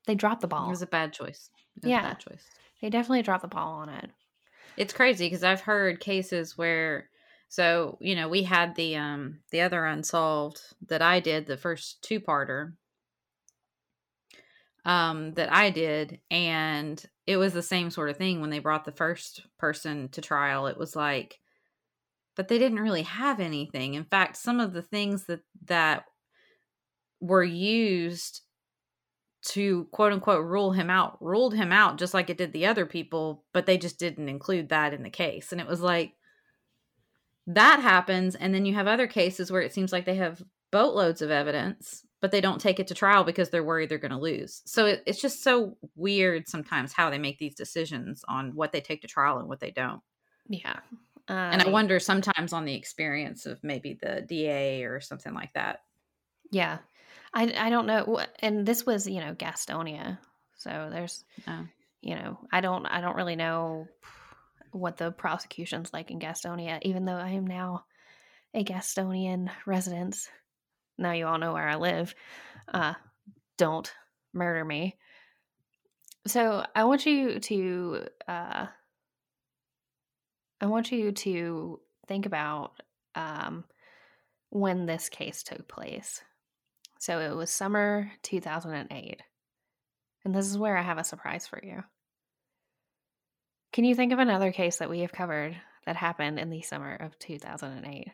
they 0.06 0.14
dropped 0.14 0.40
the 0.40 0.46
ball. 0.46 0.66
It 0.66 0.70
was 0.70 0.82
a 0.82 0.86
bad 0.86 1.12
choice. 1.12 1.50
Yeah. 1.82 2.02
bad 2.02 2.20
choice. 2.20 2.44
They 2.80 2.90
definitely 2.90 3.22
dropped 3.22 3.42
the 3.42 3.48
ball 3.48 3.74
on 3.74 3.88
it. 3.88 4.10
It's 4.76 4.92
crazy 4.92 5.26
because 5.26 5.44
I've 5.44 5.60
heard 5.60 6.00
cases 6.00 6.56
where 6.56 7.08
so, 7.48 7.96
you 8.00 8.14
know, 8.14 8.28
we 8.28 8.42
had 8.42 8.74
the 8.74 8.96
um 8.96 9.40
the 9.50 9.62
other 9.62 9.84
unsolved 9.84 10.60
that 10.88 11.02
I 11.02 11.20
did, 11.20 11.46
the 11.46 11.56
first 11.56 12.02
two-parter 12.02 12.74
um 14.88 15.34
that 15.34 15.52
I 15.52 15.70
did 15.70 16.18
and 16.30 17.00
it 17.26 17.36
was 17.36 17.52
the 17.52 17.62
same 17.62 17.90
sort 17.90 18.08
of 18.08 18.16
thing 18.16 18.40
when 18.40 18.50
they 18.50 18.58
brought 18.58 18.84
the 18.86 18.92
first 18.92 19.46
person 19.58 20.08
to 20.10 20.20
trial. 20.20 20.66
It 20.66 20.78
was 20.78 20.96
like 20.96 21.38
but 22.34 22.48
they 22.48 22.58
didn't 22.58 22.80
really 22.80 23.02
have 23.02 23.40
anything. 23.40 23.94
In 23.94 24.04
fact, 24.04 24.36
some 24.36 24.60
of 24.60 24.72
the 24.72 24.82
things 24.82 25.26
that 25.26 25.40
that 25.66 26.04
were 27.20 27.44
used 27.44 28.42
to 29.42 29.84
quote 29.92 30.12
unquote 30.12 30.44
rule 30.44 30.72
him 30.72 30.90
out 30.90 31.16
ruled 31.20 31.54
him 31.54 31.72
out 31.72 31.98
just 31.98 32.14
like 32.14 32.28
it 32.28 32.38
did 32.38 32.52
the 32.52 32.66
other 32.66 32.84
people 32.84 33.44
but 33.52 33.66
they 33.66 33.78
just 33.78 33.98
didn't 33.98 34.28
include 34.28 34.68
that 34.68 34.92
in 34.92 35.02
the 35.02 35.10
case 35.10 35.52
and 35.52 35.60
it 35.60 35.66
was 35.66 35.80
like 35.80 36.14
that 37.46 37.80
happens 37.80 38.34
and 38.34 38.52
then 38.52 38.66
you 38.66 38.74
have 38.74 38.88
other 38.88 39.06
cases 39.06 39.50
where 39.50 39.62
it 39.62 39.72
seems 39.72 39.92
like 39.92 40.04
they 40.04 40.16
have 40.16 40.42
boatloads 40.72 41.22
of 41.22 41.30
evidence 41.30 42.04
but 42.20 42.30
they 42.30 42.40
don't 42.40 42.60
take 42.60 42.80
it 42.80 42.86
to 42.88 42.94
trial 42.94 43.24
because 43.24 43.50
they're 43.50 43.64
worried 43.64 43.88
they're 43.88 43.98
going 43.98 44.10
to 44.10 44.18
lose 44.18 44.62
so 44.64 44.86
it, 44.86 45.02
it's 45.06 45.20
just 45.20 45.42
so 45.42 45.76
weird 45.96 46.48
sometimes 46.48 46.92
how 46.92 47.10
they 47.10 47.18
make 47.18 47.38
these 47.38 47.54
decisions 47.54 48.24
on 48.28 48.54
what 48.54 48.72
they 48.72 48.80
take 48.80 49.02
to 49.02 49.08
trial 49.08 49.38
and 49.38 49.48
what 49.48 49.60
they 49.60 49.70
don't 49.70 50.02
Yeah. 50.48 50.80
and 51.28 51.62
i 51.62 51.64
Um, 51.66 51.72
wonder 51.72 52.00
sometimes 52.00 52.52
on 52.52 52.64
the 52.64 52.74
experience 52.74 53.46
of 53.46 53.62
maybe 53.62 53.98
the 54.00 54.22
da 54.28 54.84
or 54.84 55.00
something 55.00 55.34
like 55.34 55.52
that 55.54 55.82
Yeah. 56.50 56.78
I 57.34 57.52
I 57.66 57.70
don't 57.70 57.86
know 57.86 58.24
and 58.40 58.64
this 58.66 58.86
was, 58.86 59.06
you 59.06 59.20
know, 59.20 59.34
Gastonia. 59.34 60.18
So 60.56 60.88
there's 60.90 61.24
Oh. 61.46 61.66
you 62.00 62.14
know, 62.14 62.38
I 62.50 62.60
don't 62.62 62.86
I 62.86 63.00
don't 63.02 63.16
really 63.16 63.36
know 63.36 63.86
what 64.72 64.96
the 64.96 65.10
prosecution's 65.12 65.92
like 65.92 66.10
in 66.10 66.18
Gastonia 66.20 66.78
even 66.82 67.04
though 67.04 67.16
I 67.16 67.30
am 67.30 67.46
now 67.46 67.84
a 68.54 68.64
Gastonian 68.64 69.50
resident. 69.66 70.16
Now 70.98 71.12
you 71.12 71.26
all 71.26 71.38
know 71.38 71.52
where 71.52 71.68
I 71.68 71.76
live. 71.76 72.14
Uh 72.72 72.94
don't 73.56 73.92
murder 74.32 74.64
me. 74.64 74.96
So 76.26 76.64
I 76.74 76.84
want 76.84 77.06
you 77.06 77.40
to 77.40 78.06
uh 78.26 78.66
I 80.60 80.66
want 80.66 80.92
you 80.92 81.12
to 81.12 81.80
think 82.06 82.26
about 82.26 82.72
um 83.14 83.64
when 84.50 84.86
this 84.86 85.08
case 85.08 85.42
took 85.42 85.68
place. 85.68 86.22
So 86.98 87.20
it 87.20 87.34
was 87.34 87.50
summer 87.50 88.10
2008. 88.22 89.22
And 90.24 90.34
this 90.34 90.46
is 90.46 90.58
where 90.58 90.76
I 90.76 90.82
have 90.82 90.98
a 90.98 91.04
surprise 91.04 91.46
for 91.46 91.60
you. 91.62 91.84
Can 93.72 93.84
you 93.84 93.94
think 93.94 94.12
of 94.12 94.18
another 94.18 94.50
case 94.50 94.78
that 94.78 94.90
we 94.90 95.00
have 95.00 95.12
covered 95.12 95.56
that 95.86 95.96
happened 95.96 96.38
in 96.38 96.50
the 96.50 96.62
summer 96.62 96.94
of 96.94 97.18
2008? 97.18 98.08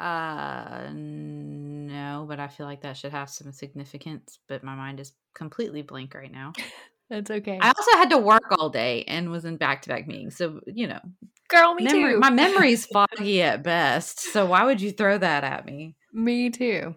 Uh, 0.00 0.88
no, 0.94 2.24
but 2.26 2.40
I 2.40 2.48
feel 2.48 2.64
like 2.64 2.82
that 2.82 2.96
should 2.96 3.12
have 3.12 3.28
some 3.28 3.52
significance. 3.52 4.38
But 4.48 4.64
my 4.64 4.74
mind 4.74 4.98
is 4.98 5.12
completely 5.34 5.82
blank 5.82 6.14
right 6.14 6.32
now. 6.32 6.52
That's 7.10 7.30
okay. 7.30 7.58
I 7.60 7.68
also 7.68 7.98
had 7.98 8.10
to 8.10 8.18
work 8.18 8.44
all 8.58 8.70
day 8.70 9.04
and 9.06 9.30
was 9.30 9.44
in 9.44 9.56
back 9.56 9.82
to 9.82 9.88
back 9.88 10.06
meetings. 10.06 10.36
So, 10.36 10.60
you 10.66 10.86
know, 10.86 11.00
Girl, 11.48 11.74
me 11.74 11.84
memory, 11.84 12.14
too. 12.14 12.18
my 12.20 12.30
memory's 12.30 12.86
foggy 12.92 13.42
at 13.42 13.62
best. 13.62 14.20
So, 14.20 14.46
why 14.46 14.64
would 14.64 14.80
you 14.80 14.92
throw 14.92 15.18
that 15.18 15.44
at 15.44 15.66
me? 15.66 15.96
Me 16.12 16.50
too. 16.50 16.94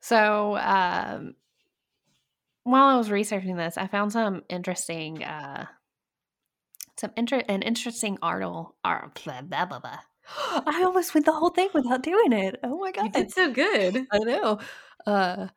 So, 0.00 0.56
um, 0.56 1.34
while 2.64 2.86
I 2.86 2.96
was 2.96 3.10
researching 3.10 3.56
this, 3.56 3.76
I 3.76 3.86
found 3.86 4.12
some 4.12 4.42
interesting, 4.48 5.22
uh, 5.22 5.66
some 6.98 7.12
inter- 7.16 7.44
an 7.48 7.62
interesting 7.62 8.18
article. 8.22 8.74
Ar- 8.84 9.12
blah, 9.24 9.42
blah, 9.42 9.66
blah, 9.66 9.78
blah. 9.78 9.98
I 10.66 10.82
almost 10.84 11.14
went 11.14 11.26
the 11.26 11.32
whole 11.32 11.50
thing 11.50 11.68
without 11.74 12.02
doing 12.02 12.32
it. 12.32 12.58
Oh 12.62 12.78
my 12.78 12.92
You 13.00 13.10
god! 13.10 13.12
did 13.12 13.30
so 13.30 13.52
good. 13.52 14.06
I 14.12 14.18
know. 14.18 14.60
Uh, 15.06 15.48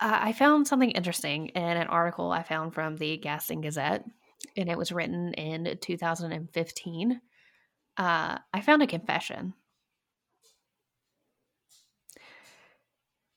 I 0.00 0.28
I 0.28 0.32
found 0.32 0.66
something 0.66 0.90
interesting 0.90 1.48
in 1.48 1.62
an 1.76 1.86
article 1.86 2.32
I 2.32 2.42
found 2.42 2.74
from 2.74 2.96
the 2.96 3.16
Gaston 3.18 3.60
Gazette, 3.60 4.04
and 4.56 4.68
it 4.70 4.78
was 4.78 4.92
written 4.92 5.34
in 5.34 5.78
2015. 5.80 7.20
Uh, 7.96 8.38
I 8.54 8.60
found 8.62 8.82
a 8.82 8.86
confession. 8.86 9.54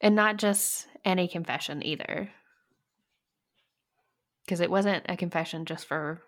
And 0.02 0.14
not 0.16 0.36
just 0.38 0.88
any 1.06 1.28
confession 1.30 1.82
either. 1.86 2.32
Because 4.44 4.60
it 4.60 4.70
wasn't 4.70 5.06
a 5.08 5.16
confession 5.16 5.64
just 5.66 5.86
for 5.86 6.22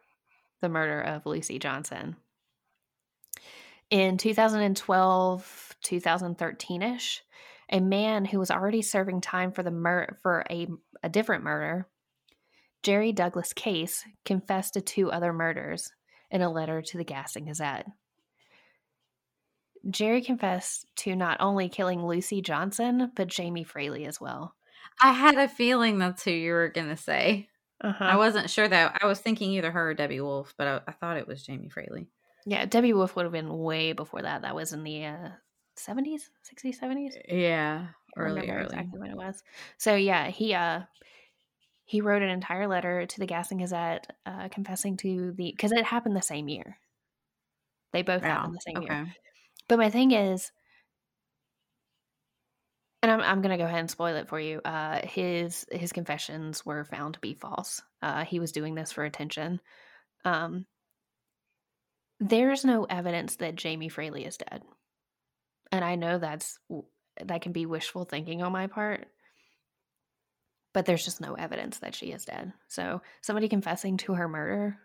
the 0.61 0.69
murder 0.69 1.01
of 1.01 1.25
Lucy 1.25 1.59
Johnson. 1.59 2.15
In 3.91 4.17
2012, 4.17 5.75
2013 5.83 6.81
ish, 6.81 7.21
a 7.69 7.81
man 7.81 8.23
who 8.23 8.39
was 8.39 8.49
already 8.49 8.81
serving 8.81 9.19
time 9.19 9.51
for 9.51 9.63
the 9.63 9.71
mur- 9.71 10.17
for 10.23 10.45
a, 10.49 10.67
a 11.03 11.09
different 11.09 11.43
murder, 11.43 11.87
Jerry 12.83 13.11
Douglas 13.11 13.51
Case, 13.51 14.05
confessed 14.23 14.73
to 14.73 14.81
two 14.81 15.11
other 15.11 15.33
murders 15.33 15.91
in 16.31 16.41
a 16.41 16.49
letter 16.49 16.81
to 16.81 16.97
the 16.97 17.03
Gaston 17.03 17.45
Gazette. 17.45 17.85
Jerry 19.89 20.21
confessed 20.21 20.85
to 20.97 21.15
not 21.15 21.37
only 21.41 21.67
killing 21.67 22.05
Lucy 22.05 22.41
Johnson, 22.41 23.11
but 23.13 23.27
Jamie 23.27 23.65
Fraley 23.65 24.05
as 24.05 24.21
well. 24.21 24.55
I 25.01 25.11
had 25.11 25.35
a 25.35 25.49
feeling 25.49 25.97
that's 25.97 26.23
who 26.23 26.31
you 26.31 26.53
were 26.53 26.69
going 26.69 26.89
to 26.89 26.97
say. 26.97 27.49
Uh-huh. 27.83 28.05
I 28.05 28.15
wasn't 28.15 28.49
sure 28.49 28.69
though. 28.69 28.89
I 29.01 29.05
was 29.07 29.19
thinking 29.19 29.51
either 29.51 29.71
her 29.71 29.89
or 29.89 29.93
Debbie 29.95 30.21
Wolf, 30.21 30.53
but 30.57 30.67
I, 30.67 30.81
I 30.87 30.91
thought 30.93 31.17
it 31.17 31.27
was 31.27 31.43
Jamie 31.43 31.69
Fraley. 31.69 32.07
Yeah, 32.45 32.65
Debbie 32.65 32.93
Wolf 32.93 33.15
would 33.15 33.25
have 33.25 33.31
been 33.31 33.57
way 33.59 33.93
before 33.93 34.21
that. 34.23 34.41
That 34.41 34.55
was 34.55 34.73
in 34.73 34.83
the 34.83 35.05
uh, 35.05 35.29
70s, 35.75 36.31
60s, 36.43 36.79
70s. 36.79 37.19
Yeah, 37.27 37.93
I 38.19 38.25
early, 38.25 38.49
early. 38.49 38.91
exactly 38.91 38.99
when 38.99 39.11
it 39.11 39.17
was. 39.17 39.43
So 39.77 39.95
yeah, 39.95 40.29
he 40.29 40.53
uh 40.53 40.83
he 41.85 42.01
wrote 42.01 42.23
an 42.23 42.29
entire 42.29 42.67
letter 42.67 43.05
to 43.05 43.19
the 43.19 43.27
Gaston 43.27 43.59
Gazette 43.59 44.17
uh, 44.25 44.49
confessing 44.49 44.97
to 44.97 45.31
the 45.33 45.51
because 45.51 45.71
it 45.71 45.85
happened 45.85 46.15
the 46.15 46.21
same 46.21 46.47
year. 46.49 46.79
They 47.93 48.01
both 48.01 48.23
Yeah, 48.23 48.25
happened 48.25 48.53
the 48.53 48.59
same 48.59 48.81
year. 48.81 48.99
But 49.67 49.79
my 49.79 49.89
thing 49.89 50.11
is, 50.11 50.51
and 53.01 53.11
I'm 53.11 53.21
I'm 53.21 53.41
gonna 53.41 53.57
go 53.57 53.65
ahead 53.65 53.79
and 53.79 53.89
spoil 53.89 54.15
it 54.15 54.27
for 54.27 54.39
you. 54.39 54.61
Uh, 54.63 55.05
his 55.05 55.65
his 55.71 55.91
confessions 55.91 56.65
were 56.65 56.85
found 56.85 57.15
to 57.15 57.19
be 57.19 57.33
false. 57.33 57.81
Uh, 58.01 58.23
he 58.25 58.39
was 58.39 58.51
doing 58.51 58.75
this 58.75 58.91
for 58.91 59.03
attention. 59.03 59.59
Um, 60.25 60.67
there's 62.21 62.63
no 62.63 62.85
evidence 62.85 63.37
that 63.37 63.55
Jamie 63.55 63.89
Fraley 63.89 64.25
is 64.25 64.37
dead. 64.37 64.61
And 65.71 65.83
I 65.83 65.95
know 65.95 66.19
that's 66.19 66.59
that 67.25 67.41
can 67.41 67.51
be 67.51 67.65
wishful 67.65 68.05
thinking 68.05 68.41
on 68.43 68.51
my 68.51 68.67
part. 68.67 69.07
But 70.73 70.85
there's 70.85 71.03
just 71.03 71.19
no 71.19 71.33
evidence 71.33 71.79
that 71.79 71.95
she 71.95 72.11
is 72.11 72.23
dead. 72.23 72.53
So, 72.69 73.01
somebody 73.21 73.49
confessing 73.49 73.97
to 73.97 74.13
her 74.13 74.29
murder 74.29 74.77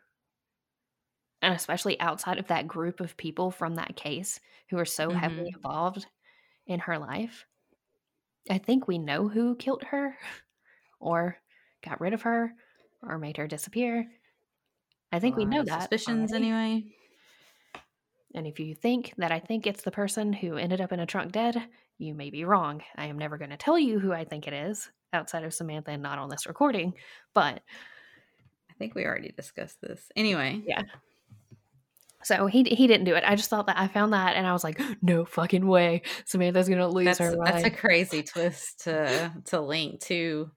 and 1.42 1.54
especially 1.54 2.00
outside 2.00 2.38
of 2.38 2.48
that 2.48 2.66
group 2.66 3.00
of 3.00 3.16
people 3.16 3.50
from 3.50 3.74
that 3.76 3.94
case 3.94 4.40
who 4.70 4.78
are 4.78 4.86
so 4.86 5.08
mm-hmm. 5.08 5.18
heavily 5.18 5.52
involved 5.54 6.06
in 6.66 6.80
her 6.80 6.98
life. 6.98 7.46
I 8.50 8.58
think 8.58 8.88
we 8.88 8.98
know 8.98 9.28
who 9.28 9.56
killed 9.56 9.84
her 9.84 10.16
or 11.00 11.36
got 11.84 12.00
rid 12.00 12.14
of 12.14 12.22
her 12.22 12.52
or 13.02 13.18
made 13.18 13.36
her 13.36 13.46
disappear. 13.46 14.06
I 15.12 15.20
think 15.20 15.36
we 15.36 15.44
know 15.44 15.62
that. 15.62 15.82
Suspicions, 15.82 16.32
already. 16.32 16.46
anyway. 16.46 16.95
And 18.36 18.46
if 18.46 18.60
you 18.60 18.74
think 18.74 19.14
that 19.16 19.32
I 19.32 19.40
think 19.40 19.66
it's 19.66 19.82
the 19.82 19.90
person 19.90 20.30
who 20.32 20.58
ended 20.58 20.82
up 20.82 20.92
in 20.92 21.00
a 21.00 21.06
trunk 21.06 21.32
dead, 21.32 21.60
you 21.96 22.14
may 22.14 22.28
be 22.28 22.44
wrong. 22.44 22.82
I 22.96 23.06
am 23.06 23.18
never 23.18 23.38
going 23.38 23.50
to 23.50 23.56
tell 23.56 23.78
you 23.78 23.98
who 23.98 24.12
I 24.12 24.24
think 24.24 24.46
it 24.46 24.52
is 24.52 24.90
outside 25.14 25.42
of 25.42 25.54
Samantha 25.54 25.92
and 25.92 26.02
not 26.02 26.18
on 26.18 26.28
this 26.28 26.46
recording, 26.46 26.92
but 27.32 27.62
I 28.70 28.74
think 28.78 28.94
we 28.94 29.06
already 29.06 29.32
discussed 29.34 29.80
this. 29.80 30.12
Anyway. 30.14 30.62
Yeah. 30.66 30.82
So 32.22 32.46
he 32.46 32.64
he 32.64 32.86
didn't 32.86 33.04
do 33.04 33.14
it. 33.14 33.24
I 33.24 33.36
just 33.36 33.48
thought 33.48 33.68
that 33.68 33.78
I 33.78 33.88
found 33.88 34.12
that 34.12 34.36
and 34.36 34.46
I 34.46 34.52
was 34.52 34.64
like, 34.64 34.80
no 35.02 35.24
fucking 35.24 35.66
way. 35.66 36.02
Samantha's 36.26 36.68
gonna 36.68 36.88
lose 36.88 37.04
that's, 37.04 37.18
her. 37.20 37.36
That's 37.42 37.64
a 37.64 37.70
crazy 37.70 38.22
twist 38.22 38.80
to 38.84 39.32
to 39.46 39.60
link 39.60 40.00
to 40.02 40.50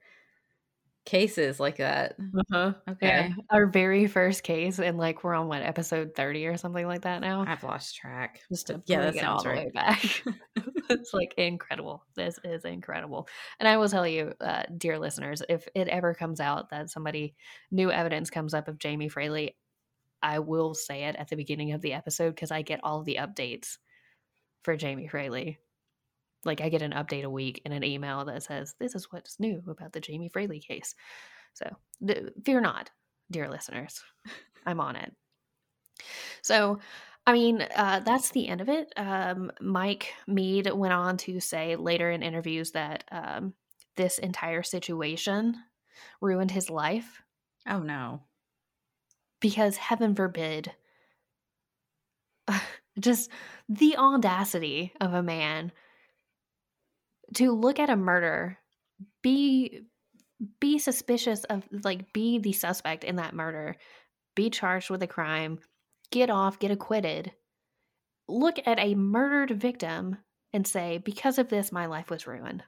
cases 1.05 1.59
like 1.59 1.77
that. 1.77 2.15
Uh-huh. 2.19 2.73
Okay. 2.89 3.07
Yeah. 3.07 3.29
Our 3.49 3.67
very 3.67 4.07
first 4.07 4.43
case, 4.43 4.79
and 4.79 4.97
like 4.97 5.23
we're 5.23 5.33
on 5.33 5.47
what 5.47 5.61
episode 5.61 6.15
30 6.15 6.47
or 6.47 6.57
something 6.57 6.85
like 6.85 7.01
that 7.01 7.21
now. 7.21 7.45
I've 7.47 7.63
lost 7.63 7.95
track. 7.95 8.41
Just 8.51 8.67
to 8.67 8.81
yeah, 8.85 9.01
that 9.01 9.15
sounds 9.15 9.45
all 9.45 9.51
right. 9.51 9.59
the 9.59 9.65
way 9.65 9.71
back. 9.73 10.23
it's 10.89 11.13
like 11.13 11.33
incredible. 11.37 12.03
This 12.15 12.39
is 12.43 12.65
incredible. 12.65 13.27
And 13.59 13.67
I 13.67 13.77
will 13.77 13.89
tell 13.89 14.07
you, 14.07 14.33
uh, 14.41 14.63
dear 14.77 14.99
listeners, 14.99 15.41
if 15.49 15.67
it 15.75 15.87
ever 15.87 16.13
comes 16.13 16.39
out 16.39 16.69
that 16.69 16.89
somebody 16.89 17.35
new 17.71 17.91
evidence 17.91 18.29
comes 18.29 18.53
up 18.53 18.67
of 18.67 18.79
Jamie 18.79 19.09
Fraley, 19.09 19.55
I 20.21 20.39
will 20.39 20.73
say 20.73 21.05
it 21.05 21.15
at 21.15 21.29
the 21.29 21.35
beginning 21.35 21.71
of 21.71 21.81
the 21.81 21.93
episode 21.93 22.35
because 22.35 22.51
I 22.51 22.61
get 22.61 22.81
all 22.83 23.03
the 23.03 23.19
updates 23.21 23.77
for 24.63 24.75
Jamie 24.75 25.07
Fraley. 25.07 25.59
Like 26.45 26.61
I 26.61 26.69
get 26.69 26.81
an 26.81 26.93
update 26.93 27.23
a 27.23 27.29
week 27.29 27.61
in 27.65 27.71
an 27.71 27.83
email 27.83 28.25
that 28.25 28.43
says 28.43 28.75
this 28.79 28.95
is 28.95 29.11
what's 29.11 29.39
new 29.39 29.61
about 29.67 29.93
the 29.93 29.99
Jamie 29.99 30.29
Fraley 30.29 30.59
case. 30.59 30.95
So 31.53 31.65
fear 32.45 32.61
not, 32.61 32.89
dear 33.29 33.49
listeners. 33.49 34.01
I'm 34.65 34.79
on 34.79 34.95
it. 34.95 35.13
So, 36.41 36.79
I 37.27 37.33
mean, 37.33 37.61
uh, 37.75 38.01
that's 38.05 38.31
the 38.31 38.47
end 38.47 38.61
of 38.61 38.69
it. 38.69 38.91
Um, 38.95 39.51
Mike 39.59 40.13
Mead 40.27 40.71
went 40.73 40.93
on 40.93 41.17
to 41.17 41.39
say 41.39 41.75
later 41.75 42.09
in 42.11 42.23
interviews 42.23 42.71
that 42.71 43.03
um, 43.11 43.53
this 43.97 44.17
entire 44.17 44.63
situation 44.63 45.55
ruined 46.21 46.51
his 46.51 46.69
life. 46.69 47.21
Oh 47.67 47.79
no 47.79 48.21
because 49.39 49.77
heaven 49.77 50.15
forbid 50.15 50.71
just 52.99 53.29
the 53.67 53.97
audacity 53.97 54.93
of 54.99 55.13
a 55.13 55.23
man 55.23 55.71
to 57.35 57.51
look 57.51 57.79
at 57.79 57.89
a 57.89 57.95
murder 57.95 58.57
be 59.21 59.81
be 60.59 60.79
suspicious 60.79 61.43
of 61.45 61.63
like 61.83 62.13
be 62.13 62.39
the 62.39 62.53
suspect 62.53 63.03
in 63.03 63.17
that 63.17 63.33
murder 63.33 63.75
be 64.35 64.49
charged 64.49 64.89
with 64.89 65.03
a 65.03 65.07
crime 65.07 65.59
get 66.11 66.29
off 66.29 66.59
get 66.59 66.71
acquitted 66.71 67.31
look 68.27 68.59
at 68.65 68.79
a 68.79 68.95
murdered 68.95 69.59
victim 69.59 70.17
and 70.53 70.65
say 70.65 70.97
because 70.97 71.37
of 71.37 71.49
this 71.49 71.71
my 71.71 71.85
life 71.85 72.09
was 72.09 72.27
ruined 72.27 72.63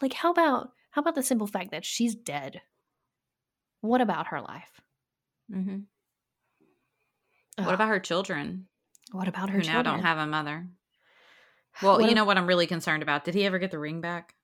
like 0.00 0.12
how 0.12 0.30
about 0.30 0.70
how 0.90 1.00
about 1.00 1.14
the 1.14 1.22
simple 1.22 1.46
fact 1.46 1.72
that 1.72 1.84
she's 1.84 2.14
dead 2.14 2.60
what 3.80 4.00
about 4.00 4.28
her 4.28 4.40
life 4.40 4.80
Mm-hmm. 5.52 5.78
What 7.64 7.74
about 7.74 7.88
her 7.88 8.00
children? 8.00 8.66
What 9.12 9.28
about 9.28 9.50
her 9.50 9.58
who 9.58 9.62
children? 9.62 9.84
now 9.84 9.90
don't 9.90 10.02
have 10.02 10.18
a 10.18 10.26
mother? 10.26 10.66
Well, 11.82 11.98
what 11.98 12.08
you 12.08 12.14
know 12.14 12.24
what 12.24 12.38
I'm 12.38 12.46
really 12.46 12.66
concerned 12.66 13.02
about. 13.02 13.24
Did 13.24 13.34
he 13.34 13.44
ever 13.44 13.58
get 13.58 13.70
the 13.70 13.78
ring 13.78 14.00
back? 14.00 14.34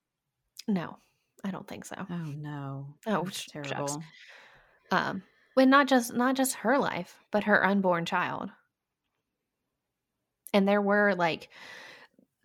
No, 0.68 0.98
I 1.44 1.50
don't 1.50 1.66
think 1.66 1.84
so. 1.84 1.96
Oh 1.98 2.14
no. 2.14 2.94
Oh, 3.06 3.24
That's 3.24 3.46
terrible. 3.46 3.88
Shucks. 3.88 3.98
Um, 4.90 5.22
but 5.56 5.68
not 5.68 5.88
just 5.88 6.14
not 6.14 6.36
just 6.36 6.54
her 6.56 6.78
life, 6.78 7.18
but 7.30 7.44
her 7.44 7.64
unborn 7.64 8.04
child. 8.04 8.50
And 10.52 10.68
there 10.68 10.82
were 10.82 11.14
like 11.14 11.48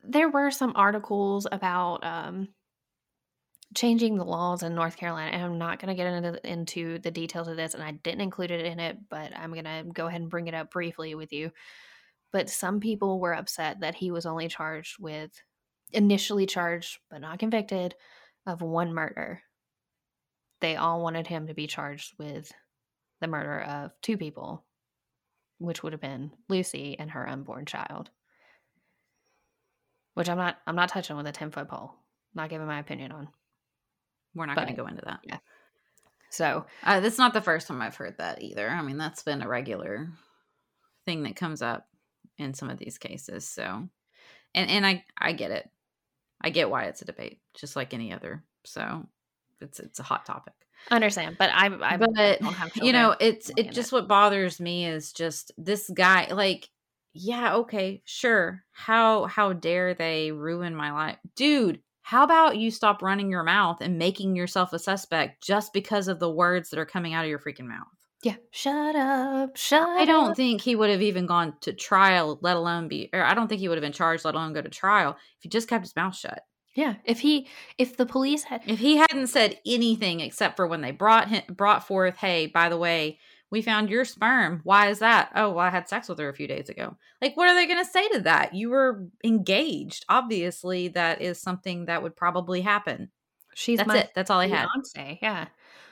there 0.03 0.29
were 0.29 0.51
some 0.51 0.73
articles 0.75 1.47
about 1.51 2.03
um 2.03 2.49
changing 3.75 4.17
the 4.17 4.25
laws 4.25 4.63
in 4.63 4.73
North 4.73 4.97
Carolina, 4.97 5.31
and 5.31 5.43
I'm 5.43 5.57
not 5.59 5.79
going 5.79 5.95
to 5.95 6.01
get 6.01 6.11
into 6.11 6.47
into 6.49 6.99
the 6.99 7.11
details 7.11 7.47
of 7.47 7.55
this, 7.55 7.73
and 7.73 7.83
I 7.83 7.91
didn't 7.91 8.21
include 8.21 8.51
it 8.51 8.65
in 8.65 8.79
it, 8.79 8.97
but 9.09 9.31
I'm 9.37 9.51
going 9.53 9.65
to 9.65 9.83
go 9.93 10.07
ahead 10.07 10.21
and 10.21 10.29
bring 10.29 10.47
it 10.47 10.55
up 10.55 10.71
briefly 10.71 11.13
with 11.15 11.31
you. 11.31 11.51
But 12.31 12.49
some 12.49 12.79
people 12.79 13.19
were 13.19 13.33
upset 13.33 13.79
that 13.79 13.95
he 13.95 14.11
was 14.11 14.25
only 14.25 14.47
charged 14.47 14.97
with, 14.99 15.31
initially 15.91 16.45
charged 16.45 16.99
but 17.09 17.21
not 17.21 17.39
convicted, 17.39 17.95
of 18.45 18.61
one 18.61 18.93
murder. 18.93 19.41
They 20.61 20.75
all 20.75 21.01
wanted 21.01 21.27
him 21.27 21.47
to 21.47 21.53
be 21.53 21.67
charged 21.67 22.13
with 22.17 22.51
the 23.21 23.27
murder 23.27 23.61
of 23.61 23.91
two 24.01 24.17
people, 24.17 24.63
which 25.57 25.83
would 25.83 25.93
have 25.93 26.01
been 26.01 26.31
Lucy 26.47 26.97
and 26.99 27.11
her 27.11 27.27
unborn 27.27 27.65
child. 27.65 28.09
Which 30.13 30.29
I'm 30.29 30.37
not 30.37 30.57
I'm 30.67 30.75
not 30.75 30.89
touching 30.89 31.15
with 31.15 31.27
a 31.27 31.31
10 31.31 31.51
foot 31.51 31.69
pole. 31.69 31.93
Not 32.35 32.49
giving 32.49 32.67
my 32.67 32.79
opinion 32.79 33.11
on. 33.11 33.29
We're 34.35 34.45
not 34.45 34.55
going 34.55 34.67
to 34.67 34.73
go 34.73 34.85
into 34.85 35.01
that. 35.05 35.19
Yeah. 35.23 35.37
So 36.29 36.65
uh, 36.83 36.99
that's 36.99 37.17
not 37.17 37.33
the 37.33 37.41
first 37.41 37.67
time 37.67 37.81
I've 37.81 37.95
heard 37.95 38.17
that 38.19 38.41
either. 38.43 38.69
I 38.69 38.81
mean, 38.83 38.97
that's 38.97 39.23
been 39.23 39.41
a 39.41 39.47
regular 39.47 40.09
thing 41.05 41.23
that 41.23 41.35
comes 41.35 41.61
up 41.61 41.87
in 42.39 42.53
some 42.53 42.69
of 42.69 42.77
these 42.77 42.97
cases. 42.97 43.47
So, 43.47 43.87
and 44.55 44.69
and 44.69 44.85
I 44.85 45.03
I 45.17 45.33
get 45.33 45.51
it. 45.51 45.69
I 46.41 46.49
get 46.49 46.69
why 46.69 46.85
it's 46.85 47.01
a 47.01 47.05
debate, 47.05 47.41
just 47.53 47.75
like 47.75 47.93
any 47.93 48.13
other. 48.13 48.43
So, 48.65 49.07
it's 49.61 49.79
it's 49.79 49.99
a 49.99 50.03
hot 50.03 50.25
topic. 50.25 50.53
I 50.89 50.95
understand, 50.95 51.35
but 51.37 51.51
I 51.53 51.67
I 51.67 51.97
but 51.97 52.39
you 52.75 52.93
know 52.93 53.15
it's 53.19 53.51
it 53.57 53.71
just 53.71 53.91
it. 53.91 53.95
what 53.95 54.07
bothers 54.07 54.59
me 54.59 54.85
is 54.85 55.11
just 55.13 55.51
this 55.57 55.89
guy 55.93 56.31
like 56.31 56.69
yeah 57.13 57.55
okay 57.55 58.01
sure 58.05 58.63
how 58.71 59.25
how 59.25 59.51
dare 59.51 59.95
they 59.95 60.31
ruin 60.31 60.75
my 60.75 60.91
life 60.91 61.17
dude 61.35 61.81
how 62.09 62.23
about 62.23 62.57
you 62.57 62.71
stop 62.71 63.03
running 63.03 63.29
your 63.29 63.43
mouth 63.43 63.81
and 63.81 63.99
making 63.99 64.35
yourself 64.35 64.73
a 64.73 64.79
suspect 64.79 65.43
just 65.43 65.73
because 65.73 66.07
of 66.07 66.17
the 66.17 66.27
words 66.27 66.71
that 66.71 66.79
are 66.79 66.85
coming 66.85 67.13
out 67.13 67.23
of 67.23 67.29
your 67.29 67.37
freaking 67.37 67.67
mouth? 67.67 67.85
Yeah. 68.23 68.35
Shut 68.51 68.95
up. 68.95 69.55
Shut 69.55 69.87
I 69.87 70.05
don't 70.05 70.35
think 70.35 70.61
he 70.61 70.75
would 70.75 70.89
have 70.89 71.01
even 71.01 71.25
gone 71.25 71.53
to 71.61 71.73
trial, 71.73 72.37
let 72.41 72.57
alone 72.57 72.87
be, 72.87 73.09
or 73.13 73.23
I 73.23 73.33
don't 73.33 73.47
think 73.47 73.61
he 73.61 73.69
would 73.69 73.77
have 73.77 73.83
been 73.83 73.93
charged, 73.93 74.25
let 74.25 74.35
alone 74.35 74.53
go 74.53 74.61
to 74.61 74.69
trial 74.69 75.11
if 75.11 75.43
he 75.43 75.49
just 75.49 75.69
kept 75.69 75.85
his 75.85 75.95
mouth 75.95 76.15
shut. 76.15 76.43
Yeah. 76.75 76.95
If 77.05 77.19
he, 77.19 77.47
if 77.77 77.97
the 77.97 78.05
police 78.05 78.43
had, 78.43 78.61
if 78.67 78.79
he 78.79 78.97
hadn't 78.97 79.27
said 79.27 79.57
anything 79.65 80.19
except 80.19 80.57
for 80.57 80.67
when 80.67 80.81
they 80.81 80.91
brought 80.91 81.29
him, 81.29 81.43
brought 81.49 81.87
forth, 81.87 82.17
hey, 82.17 82.47
by 82.47 82.69
the 82.69 82.77
way, 82.77 83.19
we 83.51 83.61
found 83.61 83.89
your 83.89 84.05
sperm. 84.05 84.61
Why 84.63 84.89
is 84.89 84.99
that? 84.99 85.31
Oh, 85.35 85.49
well, 85.51 85.65
I 85.65 85.69
had 85.69 85.89
sex 85.89 86.07
with 86.07 86.19
her 86.19 86.29
a 86.29 86.35
few 86.35 86.47
days 86.47 86.69
ago. 86.69 86.95
Like, 87.21 87.35
what 87.35 87.49
are 87.49 87.55
they 87.55 87.65
going 87.65 87.83
to 87.83 87.89
say 87.89 88.07
to 88.09 88.21
that? 88.21 88.53
You 88.53 88.69
were 88.69 89.07
engaged. 89.23 90.05
Obviously, 90.07 90.89
that 90.89 91.21
is 91.21 91.41
something 91.41 91.85
that 91.85 92.03
would 92.03 92.15
probably 92.15 92.61
happen. 92.61 93.09
She's 93.55 93.79
that's 93.79 93.93
it. 93.95 94.11
That's 94.13 94.29
all 94.29 94.39
I 94.39 94.47
had. 94.47 94.67
Say, 94.83 95.19
yeah. 95.21 95.47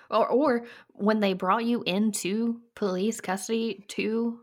Or, 0.09 0.27
or 0.27 0.65
when 0.89 1.19
they 1.19 1.33
brought 1.33 1.65
you 1.65 1.83
into 1.83 2.61
police 2.75 3.19
custody 3.21 3.85
to 3.89 4.39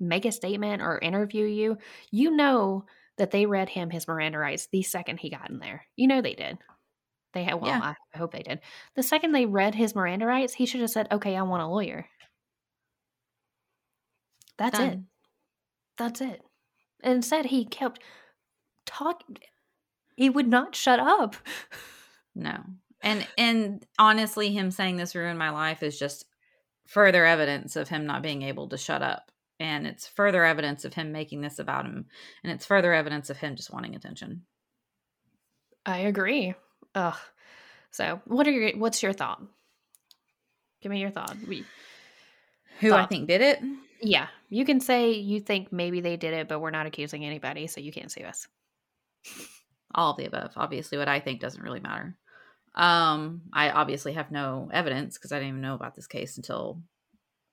make 0.00 0.24
a 0.24 0.32
statement 0.32 0.82
or 0.82 0.98
interview 0.98 1.44
you, 1.44 1.78
you 2.10 2.30
know 2.30 2.84
that 3.16 3.30
they 3.30 3.46
read 3.46 3.68
him 3.68 3.90
his 3.90 4.08
Miranda 4.08 4.38
rights 4.38 4.68
the 4.72 4.82
second 4.82 5.18
he 5.18 5.30
got 5.30 5.50
in 5.50 5.58
there. 5.58 5.86
You 5.96 6.08
know 6.08 6.20
they 6.20 6.34
did. 6.34 6.58
They 7.32 7.44
had, 7.44 7.60
well, 7.60 7.70
yeah. 7.70 7.94
I 8.14 8.18
hope 8.18 8.32
they 8.32 8.42
did. 8.42 8.60
The 8.94 9.02
second 9.02 9.32
they 9.32 9.46
read 9.46 9.74
his 9.74 9.94
Miranda 9.94 10.26
rights, 10.26 10.54
he 10.54 10.66
should 10.66 10.80
have 10.80 10.90
said, 10.90 11.08
okay, 11.10 11.36
I 11.36 11.42
want 11.42 11.62
a 11.62 11.66
lawyer. 11.66 12.06
That's 14.56 14.78
Done. 14.78 14.88
it. 14.88 14.98
That's 15.98 16.20
it. 16.20 16.42
And 17.02 17.16
Instead, 17.16 17.46
he 17.46 17.64
kept 17.64 18.00
talking. 18.86 19.36
He 20.16 20.30
would 20.30 20.48
not 20.48 20.74
shut 20.74 21.00
up. 21.00 21.36
No. 22.36 22.64
And 23.04 23.26
and 23.38 23.86
honestly, 23.98 24.52
him 24.52 24.70
saying 24.70 24.96
this 24.96 25.14
ruined 25.14 25.38
my 25.38 25.50
life 25.50 25.82
is 25.82 25.98
just 25.98 26.24
further 26.86 27.24
evidence 27.24 27.76
of 27.76 27.88
him 27.88 28.06
not 28.06 28.22
being 28.22 28.42
able 28.42 28.68
to 28.70 28.78
shut 28.78 29.02
up. 29.02 29.30
And 29.60 29.86
it's 29.86 30.08
further 30.08 30.44
evidence 30.44 30.84
of 30.84 30.94
him 30.94 31.12
making 31.12 31.42
this 31.42 31.58
about 31.58 31.84
him. 31.84 32.06
And 32.42 32.52
it's 32.52 32.66
further 32.66 32.92
evidence 32.92 33.30
of 33.30 33.36
him 33.36 33.54
just 33.54 33.72
wanting 33.72 33.94
attention. 33.94 34.42
I 35.86 35.98
agree. 35.98 36.54
Ugh. 36.94 37.16
So 37.90 38.20
what 38.24 38.46
are 38.46 38.50
your 38.50 38.76
what's 38.78 39.02
your 39.02 39.12
thought? 39.12 39.40
Give 40.80 40.90
me 40.90 41.00
your 41.00 41.10
thought. 41.10 41.36
We 41.46 41.64
who 42.80 42.90
thought. 42.90 43.00
I 43.00 43.06
think 43.06 43.28
did 43.28 43.40
it? 43.40 43.60
Yeah, 44.00 44.26
you 44.48 44.64
can 44.64 44.80
say 44.80 45.12
you 45.12 45.40
think 45.40 45.72
maybe 45.72 46.00
they 46.00 46.16
did 46.16 46.34
it, 46.34 46.48
but 46.48 46.60
we're 46.60 46.70
not 46.70 46.86
accusing 46.86 47.24
anybody, 47.24 47.66
so 47.66 47.80
you 47.80 47.92
can't 47.92 48.10
sue 48.10 48.24
us. 48.24 48.48
All 49.94 50.10
of 50.10 50.16
the 50.16 50.26
above. 50.26 50.52
Obviously, 50.56 50.98
what 50.98 51.08
I 51.08 51.20
think 51.20 51.40
doesn't 51.40 51.62
really 51.62 51.80
matter. 51.80 52.16
Um, 52.74 53.42
I 53.52 53.70
obviously 53.70 54.14
have 54.14 54.30
no 54.30 54.68
evidence 54.72 55.16
because 55.16 55.32
I 55.32 55.36
didn't 55.36 55.50
even 55.50 55.60
know 55.60 55.74
about 55.74 55.94
this 55.94 56.06
case 56.06 56.36
until 56.36 56.82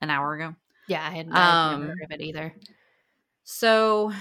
an 0.02 0.10
hour 0.10 0.34
ago. 0.36 0.56
Yeah, 0.88 1.06
I 1.06 1.12
had 1.12 1.28
I 1.38 1.40
Um, 1.40 1.88
heard 1.88 2.04
of 2.04 2.12
it 2.12 2.22
either. 2.22 2.56
So, 3.44 4.12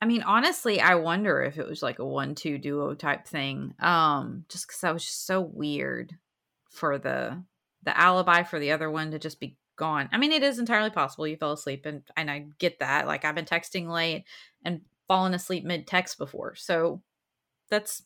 I 0.00 0.06
mean, 0.06 0.22
honestly, 0.22 0.80
I 0.80 0.94
wonder 0.94 1.42
if 1.42 1.58
it 1.58 1.66
was 1.66 1.82
like 1.82 1.98
a 1.98 2.04
one-two 2.06 2.58
duo 2.58 2.94
type 2.94 3.26
thing. 3.26 3.74
Um, 3.80 4.46
just 4.48 4.66
because 4.66 4.80
that 4.80 4.92
was 4.94 5.04
just 5.04 5.26
so 5.26 5.40
weird 5.40 6.18
for 6.70 6.98
the 6.98 7.44
the 7.82 7.98
alibi 7.98 8.42
for 8.42 8.58
the 8.58 8.72
other 8.72 8.90
one 8.90 9.10
to 9.10 9.18
just 9.18 9.40
be 9.40 9.56
gone. 9.76 10.08
I 10.12 10.18
mean, 10.18 10.32
it 10.32 10.42
is 10.42 10.58
entirely 10.58 10.90
possible 10.90 11.26
you 11.26 11.36
fell 11.36 11.52
asleep, 11.52 11.86
and 11.86 12.02
and 12.16 12.30
I 12.30 12.46
get 12.58 12.78
that. 12.80 13.06
Like 13.06 13.24
I've 13.24 13.34
been 13.34 13.44
texting 13.44 13.88
late 13.90 14.24
and 14.64 14.82
fallen 15.08 15.34
asleep 15.34 15.64
mid 15.64 15.86
text 15.86 16.18
before, 16.18 16.54
so 16.54 17.02
that's 17.70 18.04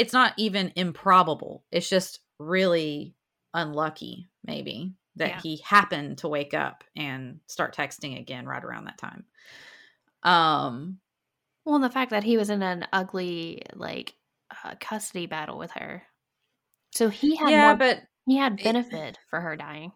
it's 0.00 0.12
not 0.12 0.32
even 0.38 0.72
improbable. 0.76 1.64
It's 1.70 1.88
just 1.88 2.20
really 2.38 3.14
unlucky, 3.54 4.30
maybe 4.44 4.94
that 5.16 5.28
Yeah. 5.28 5.40
he 5.42 5.56
happened 5.64 6.18
to 6.18 6.28
wake 6.28 6.54
up 6.54 6.84
and 6.96 7.40
start 7.48 7.74
texting 7.76 8.18
again 8.18 8.46
right 8.46 8.64
around 8.64 8.86
that 8.86 8.96
time. 8.98 9.24
Um, 10.22 11.00
Well, 11.64 11.74
and 11.76 11.84
the 11.84 11.90
fact 11.90 12.10
that 12.12 12.24
he 12.24 12.36
was 12.36 12.50
in 12.50 12.62
an 12.62 12.86
ugly 12.92 13.62
like 13.74 14.14
uh, 14.64 14.74
custody 14.80 15.26
battle 15.26 15.58
with 15.58 15.70
her, 15.72 16.02
so 16.92 17.08
he 17.08 17.36
had 17.36 17.50
yeah, 17.50 17.66
more, 17.68 17.76
but 17.76 18.02
he 18.26 18.36
had 18.36 18.58
it- 18.58 18.64
benefit 18.64 19.18
for 19.28 19.40
her 19.40 19.56
dying. 19.56 19.92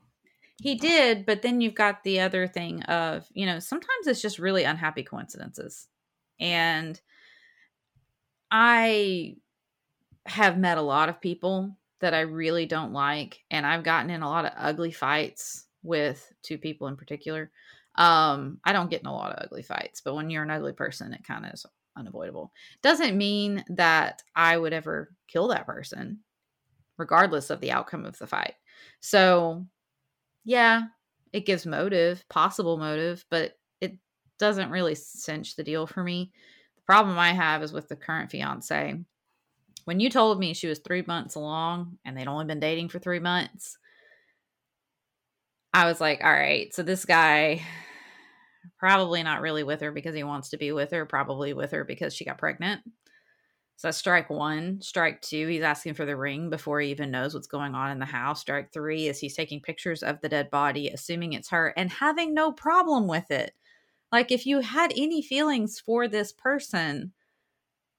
he 0.60 0.74
did. 0.76 1.26
But 1.26 1.42
then 1.42 1.60
you've 1.60 1.74
got 1.74 2.04
the 2.04 2.20
other 2.20 2.46
thing 2.46 2.82
of 2.84 3.26
you 3.32 3.46
know 3.46 3.58
sometimes 3.60 4.06
it's 4.06 4.22
just 4.22 4.38
really 4.38 4.64
unhappy 4.64 5.02
coincidences, 5.02 5.88
and 6.38 7.00
I 8.50 9.36
have 10.26 10.58
met 10.58 10.78
a 10.78 10.82
lot 10.82 11.08
of 11.08 11.20
people 11.20 11.76
that 12.00 12.14
I 12.14 12.20
really 12.20 12.66
don't 12.66 12.92
like, 12.92 13.40
and 13.50 13.66
I've 13.66 13.84
gotten 13.84 14.10
in 14.10 14.22
a 14.22 14.28
lot 14.28 14.44
of 14.44 14.52
ugly 14.56 14.90
fights 14.90 15.66
with 15.82 16.32
two 16.42 16.58
people 16.58 16.88
in 16.88 16.96
particular. 16.96 17.50
Um, 17.96 18.58
I 18.64 18.72
don't 18.72 18.90
get 18.90 19.00
in 19.00 19.06
a 19.06 19.14
lot 19.14 19.32
of 19.32 19.44
ugly 19.44 19.62
fights, 19.62 20.00
but 20.04 20.14
when 20.14 20.30
you're 20.30 20.42
an 20.42 20.50
ugly 20.50 20.72
person, 20.72 21.12
it 21.12 21.24
kind 21.24 21.46
of 21.46 21.54
is 21.54 21.66
unavoidable. 21.96 22.52
Doesn't 22.82 23.16
mean 23.16 23.64
that 23.68 24.22
I 24.34 24.56
would 24.56 24.72
ever 24.72 25.12
kill 25.28 25.48
that 25.48 25.66
person, 25.66 26.20
regardless 26.98 27.50
of 27.50 27.60
the 27.60 27.70
outcome 27.70 28.04
of 28.04 28.18
the 28.18 28.26
fight. 28.26 28.54
So, 29.00 29.66
yeah, 30.44 30.82
it 31.32 31.46
gives 31.46 31.66
motive, 31.66 32.24
possible 32.28 32.76
motive, 32.76 33.24
but 33.30 33.56
it 33.80 33.96
doesn't 34.38 34.70
really 34.70 34.94
cinch 34.94 35.56
the 35.56 35.64
deal 35.64 35.86
for 35.86 36.02
me. 36.02 36.32
The 36.76 36.82
problem 36.82 37.18
I 37.18 37.32
have 37.32 37.62
is 37.62 37.72
with 37.72 37.88
the 37.88 37.96
current 37.96 38.30
fiance. 38.30 39.00
When 39.84 40.00
you 40.00 40.10
told 40.10 40.38
me 40.38 40.54
she 40.54 40.66
was 40.66 40.78
three 40.78 41.04
months 41.06 41.34
along 41.34 41.98
and 42.04 42.16
they'd 42.16 42.28
only 42.28 42.46
been 42.46 42.60
dating 42.60 42.88
for 42.88 42.98
three 42.98 43.18
months, 43.20 43.78
I 45.72 45.86
was 45.86 46.00
like, 46.00 46.22
all 46.22 46.32
right, 46.32 46.72
so 46.74 46.82
this 46.82 47.04
guy 47.04 47.62
probably 48.78 49.22
not 49.22 49.40
really 49.40 49.62
with 49.62 49.80
her 49.80 49.92
because 49.92 50.14
he 50.14 50.24
wants 50.24 50.50
to 50.50 50.56
be 50.56 50.72
with 50.72 50.90
her, 50.92 51.04
probably 51.04 51.52
with 51.52 51.72
her 51.72 51.84
because 51.84 52.14
she 52.14 52.24
got 52.24 52.38
pregnant. 52.38 52.82
So 53.76 53.88
that's 53.88 53.98
strike 53.98 54.30
one. 54.30 54.80
Strike 54.80 55.20
two, 55.20 55.48
he's 55.48 55.62
asking 55.62 55.94
for 55.94 56.06
the 56.06 56.16
ring 56.16 56.48
before 56.48 56.80
he 56.80 56.90
even 56.90 57.10
knows 57.10 57.34
what's 57.34 57.48
going 57.48 57.74
on 57.74 57.90
in 57.90 57.98
the 57.98 58.04
house. 58.04 58.40
Strike 58.40 58.72
three 58.72 59.08
is 59.08 59.18
he's 59.18 59.34
taking 59.34 59.60
pictures 59.60 60.02
of 60.02 60.20
the 60.20 60.28
dead 60.28 60.48
body, 60.50 60.88
assuming 60.88 61.32
it's 61.32 61.50
her, 61.50 61.74
and 61.76 61.90
having 61.90 62.32
no 62.32 62.52
problem 62.52 63.08
with 63.08 63.30
it. 63.32 63.52
Like, 64.12 64.30
if 64.30 64.46
you 64.46 64.60
had 64.60 64.92
any 64.96 65.22
feelings 65.22 65.80
for 65.80 66.06
this 66.06 66.30
person, 66.30 67.12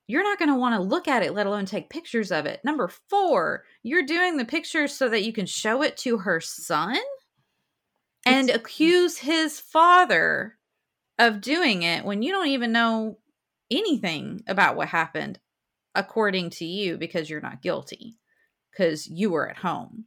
you're 0.07 0.23
not 0.23 0.37
going 0.39 0.49
to 0.49 0.59
want 0.59 0.75
to 0.75 0.81
look 0.81 1.07
at 1.07 1.23
it, 1.23 1.33
let 1.33 1.47
alone 1.47 1.65
take 1.65 1.89
pictures 1.89 2.31
of 2.31 2.45
it. 2.45 2.59
Number 2.63 2.87
four, 3.09 3.63
you're 3.83 4.05
doing 4.05 4.37
the 4.37 4.45
pictures 4.45 4.93
so 4.93 5.09
that 5.09 5.23
you 5.23 5.33
can 5.33 5.45
show 5.45 5.81
it 5.81 5.97
to 5.97 6.19
her 6.19 6.39
son 6.39 6.97
and 8.25 8.49
It's- 8.49 8.59
accuse 8.59 9.17
his 9.17 9.59
father 9.59 10.57
of 11.17 11.41
doing 11.41 11.83
it 11.83 12.03
when 12.03 12.21
you 12.21 12.31
don't 12.31 12.47
even 12.47 12.71
know 12.71 13.19
anything 13.71 14.43
about 14.47 14.75
what 14.75 14.89
happened 14.89 15.39
according 15.95 16.49
to 16.51 16.65
you 16.65 16.97
because 16.97 17.29
you're 17.29 17.41
not 17.41 17.61
guilty 17.61 18.17
because 18.71 19.07
you 19.07 19.29
were 19.29 19.49
at 19.49 19.57
home. 19.57 20.05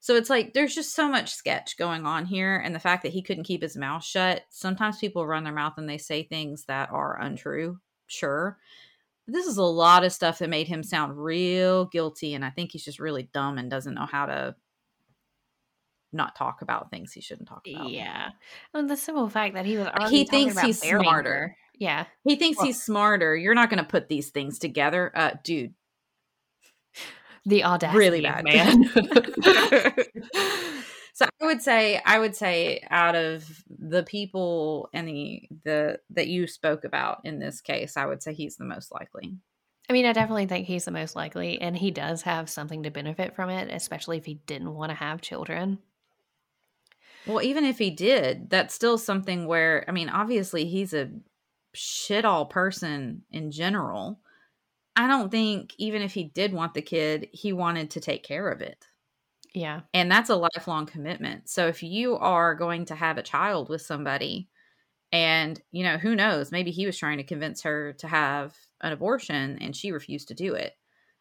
So 0.00 0.14
it's 0.16 0.30
like 0.30 0.52
there's 0.52 0.74
just 0.74 0.94
so 0.94 1.08
much 1.08 1.32
sketch 1.34 1.76
going 1.78 2.06
on 2.06 2.26
here 2.26 2.56
and 2.56 2.74
the 2.74 2.80
fact 2.80 3.02
that 3.02 3.12
he 3.12 3.22
couldn't 3.22 3.44
keep 3.44 3.62
his 3.62 3.76
mouth 3.76 4.04
shut. 4.04 4.42
Sometimes 4.50 4.98
people 4.98 5.26
run 5.26 5.44
their 5.44 5.52
mouth 5.52 5.74
and 5.76 5.88
they 5.88 5.98
say 5.98 6.22
things 6.22 6.64
that 6.64 6.90
are 6.90 7.20
untrue, 7.20 7.78
sure. 8.06 8.58
This 9.30 9.46
is 9.46 9.58
a 9.58 9.62
lot 9.62 10.04
of 10.04 10.12
stuff 10.12 10.38
that 10.38 10.48
made 10.48 10.66
him 10.68 10.82
sound 10.82 11.22
real 11.22 11.84
guilty 11.84 12.34
and 12.34 12.44
I 12.44 12.50
think 12.50 12.72
he's 12.72 12.84
just 12.84 12.98
really 12.98 13.28
dumb 13.34 13.58
and 13.58 13.70
doesn't 13.70 13.94
know 13.94 14.06
how 14.06 14.26
to 14.26 14.54
not 16.12 16.34
talk 16.34 16.62
about 16.62 16.90
things 16.90 17.12
he 17.12 17.20
shouldn't 17.20 17.46
talk 17.48 17.66
about. 17.68 17.90
Yeah, 17.90 18.30
and 18.72 18.88
the 18.88 18.96
simple 18.96 19.28
fact 19.28 19.54
that 19.54 19.66
he 19.66 19.76
was 19.76 19.86
already 19.88 20.16
He 20.16 20.24
thinks 20.24 20.58
he's 20.58 20.80
smarter. 20.80 21.30
her. 21.30 21.56
Yeah, 21.78 22.06
He 22.24 22.36
thinks 22.36 22.56
Well- 22.56 22.66
he's 22.68 22.82
smarter. 22.82 23.36
You're 23.36 23.54
not 23.54 23.68
going 23.70 23.84
to 23.84 23.88
put 23.88 24.08
these 24.08 24.30
things 24.30 24.58
together. 24.58 25.12
Uh 25.14 25.32
dude, 25.44 25.74
the 27.44 27.64
audacity, 27.64 27.98
really 27.98 28.20
bad. 28.22 28.44
man. 28.44 28.84
so 31.18 31.26
I 31.42 31.46
would 31.46 31.60
say 31.60 32.00
I 32.06 32.20
would 32.20 32.36
say 32.36 32.80
out 32.90 33.16
of 33.16 33.44
the 33.68 34.04
people 34.04 34.88
and 34.94 35.08
the 35.08 35.42
the 35.64 35.98
that 36.10 36.28
you 36.28 36.46
spoke 36.46 36.84
about 36.84 37.22
in 37.24 37.40
this 37.40 37.60
case, 37.60 37.96
I 37.96 38.06
would 38.06 38.22
say 38.22 38.32
he's 38.32 38.56
the 38.56 38.64
most 38.64 38.92
likely. 38.92 39.36
I 39.90 39.94
mean, 39.94 40.06
I 40.06 40.12
definitely 40.12 40.46
think 40.46 40.68
he's 40.68 40.84
the 40.84 40.92
most 40.92 41.16
likely, 41.16 41.60
and 41.60 41.76
he 41.76 41.90
does 41.90 42.22
have 42.22 42.48
something 42.48 42.84
to 42.84 42.90
benefit 42.90 43.34
from 43.34 43.50
it, 43.50 43.68
especially 43.72 44.16
if 44.18 44.26
he 44.26 44.34
didn't 44.46 44.72
want 44.72 44.90
to 44.90 44.94
have 44.94 45.20
children. 45.20 45.78
Well, 47.26 47.42
even 47.42 47.64
if 47.64 47.78
he 47.78 47.90
did, 47.90 48.48
that's 48.48 48.72
still 48.72 48.96
something 48.96 49.48
where 49.48 49.84
I 49.88 49.90
mean, 49.90 50.10
obviously 50.10 50.66
he's 50.66 50.94
a 50.94 51.10
shit 51.74 52.24
all 52.24 52.46
person 52.46 53.22
in 53.32 53.50
general. 53.50 54.20
I 54.94 55.08
don't 55.08 55.32
think 55.32 55.74
even 55.78 56.02
if 56.02 56.12
he 56.12 56.22
did 56.22 56.52
want 56.52 56.74
the 56.74 56.82
kid, 56.82 57.28
he 57.32 57.52
wanted 57.52 57.90
to 57.90 58.00
take 58.00 58.22
care 58.22 58.48
of 58.48 58.60
it. 58.60 58.87
Yeah, 59.54 59.82
And 59.94 60.10
that's 60.10 60.30
a 60.30 60.36
lifelong 60.36 60.86
commitment. 60.86 61.48
So 61.48 61.66
if 61.68 61.82
you 61.82 62.16
are 62.16 62.54
going 62.54 62.84
to 62.86 62.94
have 62.94 63.18
a 63.18 63.22
child 63.22 63.68
with 63.68 63.82
somebody 63.82 64.48
and, 65.12 65.60
you 65.72 65.84
know, 65.84 65.98
who 65.98 66.16
knows, 66.16 66.52
maybe 66.52 66.70
he 66.70 66.86
was 66.86 66.98
trying 66.98 67.18
to 67.18 67.24
convince 67.24 67.62
her 67.62 67.94
to 67.94 68.08
have 68.08 68.56
an 68.82 68.92
abortion 68.92 69.58
and 69.60 69.76
she 69.76 69.92
refused 69.92 70.28
to 70.28 70.34
do 70.34 70.54
it. 70.54 70.74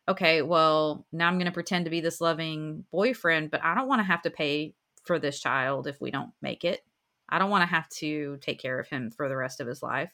Okay, 0.09 0.41
well, 0.41 1.07
now 1.11 1.27
I'm 1.27 1.35
going 1.37 1.45
to 1.47 1.51
pretend 1.51 1.85
to 1.85 1.91
be 1.91 2.01
this 2.01 2.21
loving 2.21 2.85
boyfriend, 2.91 3.51
but 3.51 3.63
I 3.63 3.75
don't 3.75 3.87
want 3.87 3.99
to 3.99 4.05
have 4.05 4.21
to 4.23 4.31
pay 4.31 4.75
for 5.05 5.19
this 5.19 5.39
child 5.39 5.87
if 5.87 6.01
we 6.01 6.11
don't 6.11 6.31
make 6.41 6.65
it. 6.65 6.81
I 7.29 7.39
don't 7.39 7.49
want 7.49 7.63
to 7.63 7.75
have 7.75 7.89
to 7.89 8.37
take 8.41 8.59
care 8.59 8.79
of 8.79 8.87
him 8.87 9.11
for 9.11 9.29
the 9.29 9.37
rest 9.37 9.59
of 9.61 9.67
his 9.67 9.83
life. 9.83 10.13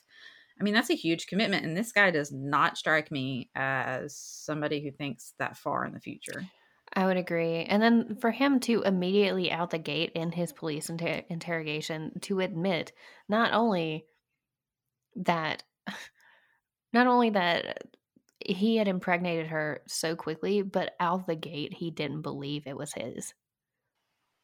I 0.60 0.64
mean, 0.64 0.74
that's 0.74 0.90
a 0.90 0.94
huge 0.94 1.26
commitment. 1.26 1.64
And 1.64 1.76
this 1.76 1.92
guy 1.92 2.10
does 2.10 2.32
not 2.32 2.78
strike 2.78 3.10
me 3.10 3.50
as 3.54 4.16
somebody 4.16 4.80
who 4.82 4.90
thinks 4.90 5.34
that 5.38 5.56
far 5.56 5.84
in 5.84 5.94
the 5.94 6.00
future. 6.00 6.50
I 6.94 7.06
would 7.06 7.16
agree. 7.16 7.64
And 7.64 7.82
then 7.82 8.16
for 8.20 8.30
him 8.30 8.60
to 8.60 8.82
immediately 8.82 9.50
out 9.50 9.70
the 9.70 9.78
gate 9.78 10.12
in 10.14 10.30
his 10.30 10.52
police 10.52 10.88
inter- 10.88 11.22
interrogation 11.28 12.20
to 12.22 12.40
admit 12.40 12.92
not 13.28 13.52
only 13.52 14.06
that 15.16 15.62
not 16.92 17.06
only 17.06 17.30
that 17.30 17.88
he 18.44 18.76
had 18.76 18.88
impregnated 18.88 19.48
her 19.48 19.82
so 19.88 20.14
quickly, 20.14 20.62
but 20.62 20.94
out 21.00 21.26
the 21.26 21.34
gate 21.34 21.72
he 21.72 21.90
didn't 21.90 22.22
believe 22.22 22.66
it 22.66 22.76
was 22.76 22.92
his. 22.92 23.34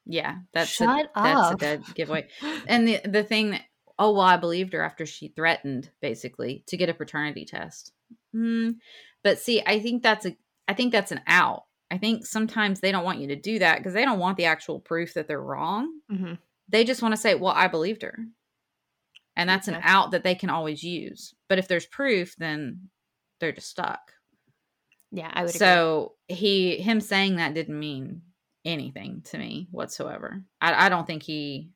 Yeah, 0.06 0.36
that's 0.52 0.70
Shut 0.70 1.10
a, 1.14 1.22
that's 1.22 1.50
a 1.52 1.56
dead 1.56 1.84
giveaway. 1.94 2.28
And 2.66 2.88
the 2.88 3.00
the 3.04 3.22
thing 3.22 3.50
that 3.50 3.62
oh 3.98 4.12
well, 4.12 4.22
I 4.22 4.38
believed 4.38 4.72
her 4.72 4.82
after 4.82 5.06
she 5.06 5.28
threatened 5.28 5.90
basically 6.00 6.64
to 6.66 6.76
get 6.76 6.88
a 6.88 6.94
paternity 6.94 7.44
test. 7.44 7.92
Hmm. 8.32 8.70
But 9.22 9.38
see, 9.38 9.62
I 9.64 9.78
think 9.78 10.02
that's 10.02 10.26
a 10.26 10.36
I 10.66 10.74
think 10.74 10.92
that's 10.92 11.12
an 11.12 11.20
out. 11.26 11.64
I 11.90 11.98
think 11.98 12.24
sometimes 12.24 12.80
they 12.80 12.92
don't 12.92 13.04
want 13.04 13.20
you 13.20 13.28
to 13.28 13.36
do 13.36 13.58
that 13.58 13.78
because 13.78 13.94
they 13.94 14.04
don't 14.04 14.18
want 14.18 14.36
the 14.36 14.44
actual 14.44 14.80
proof 14.80 15.14
that 15.14 15.26
they're 15.26 15.42
wrong. 15.42 16.00
hmm 16.08 16.34
They 16.68 16.84
just 16.84 17.02
want 17.02 17.12
to 17.12 17.20
say, 17.20 17.34
"Well, 17.34 17.52
I 17.54 17.68
believed 17.68 18.02
her," 18.02 18.16
and 19.36 19.48
that's 19.48 19.68
an 19.68 19.78
out 19.82 20.10
that 20.10 20.24
they 20.24 20.34
can 20.34 20.50
always 20.50 20.82
use. 20.82 21.34
But 21.48 21.58
if 21.58 21.68
there's 21.68 21.86
proof, 21.86 22.36
then 22.36 22.90
they're 23.38 23.52
just 23.52 23.68
stuck. 23.68 24.12
Yeah, 25.10 25.30
I 25.32 25.42
would 25.44 25.50
agree. 25.56 25.58
So 25.58 26.16
he 26.28 26.76
him 26.80 27.00
saying 27.00 27.36
that 27.36 27.54
didn't 27.54 27.78
mean 27.78 28.22
anything 28.64 29.22
to 29.22 29.38
me 29.38 29.68
whatsoever. 29.70 30.44
I, 30.60 30.86
I 30.86 30.88
don't 30.88 31.06
think 31.06 31.22
he 31.22 31.70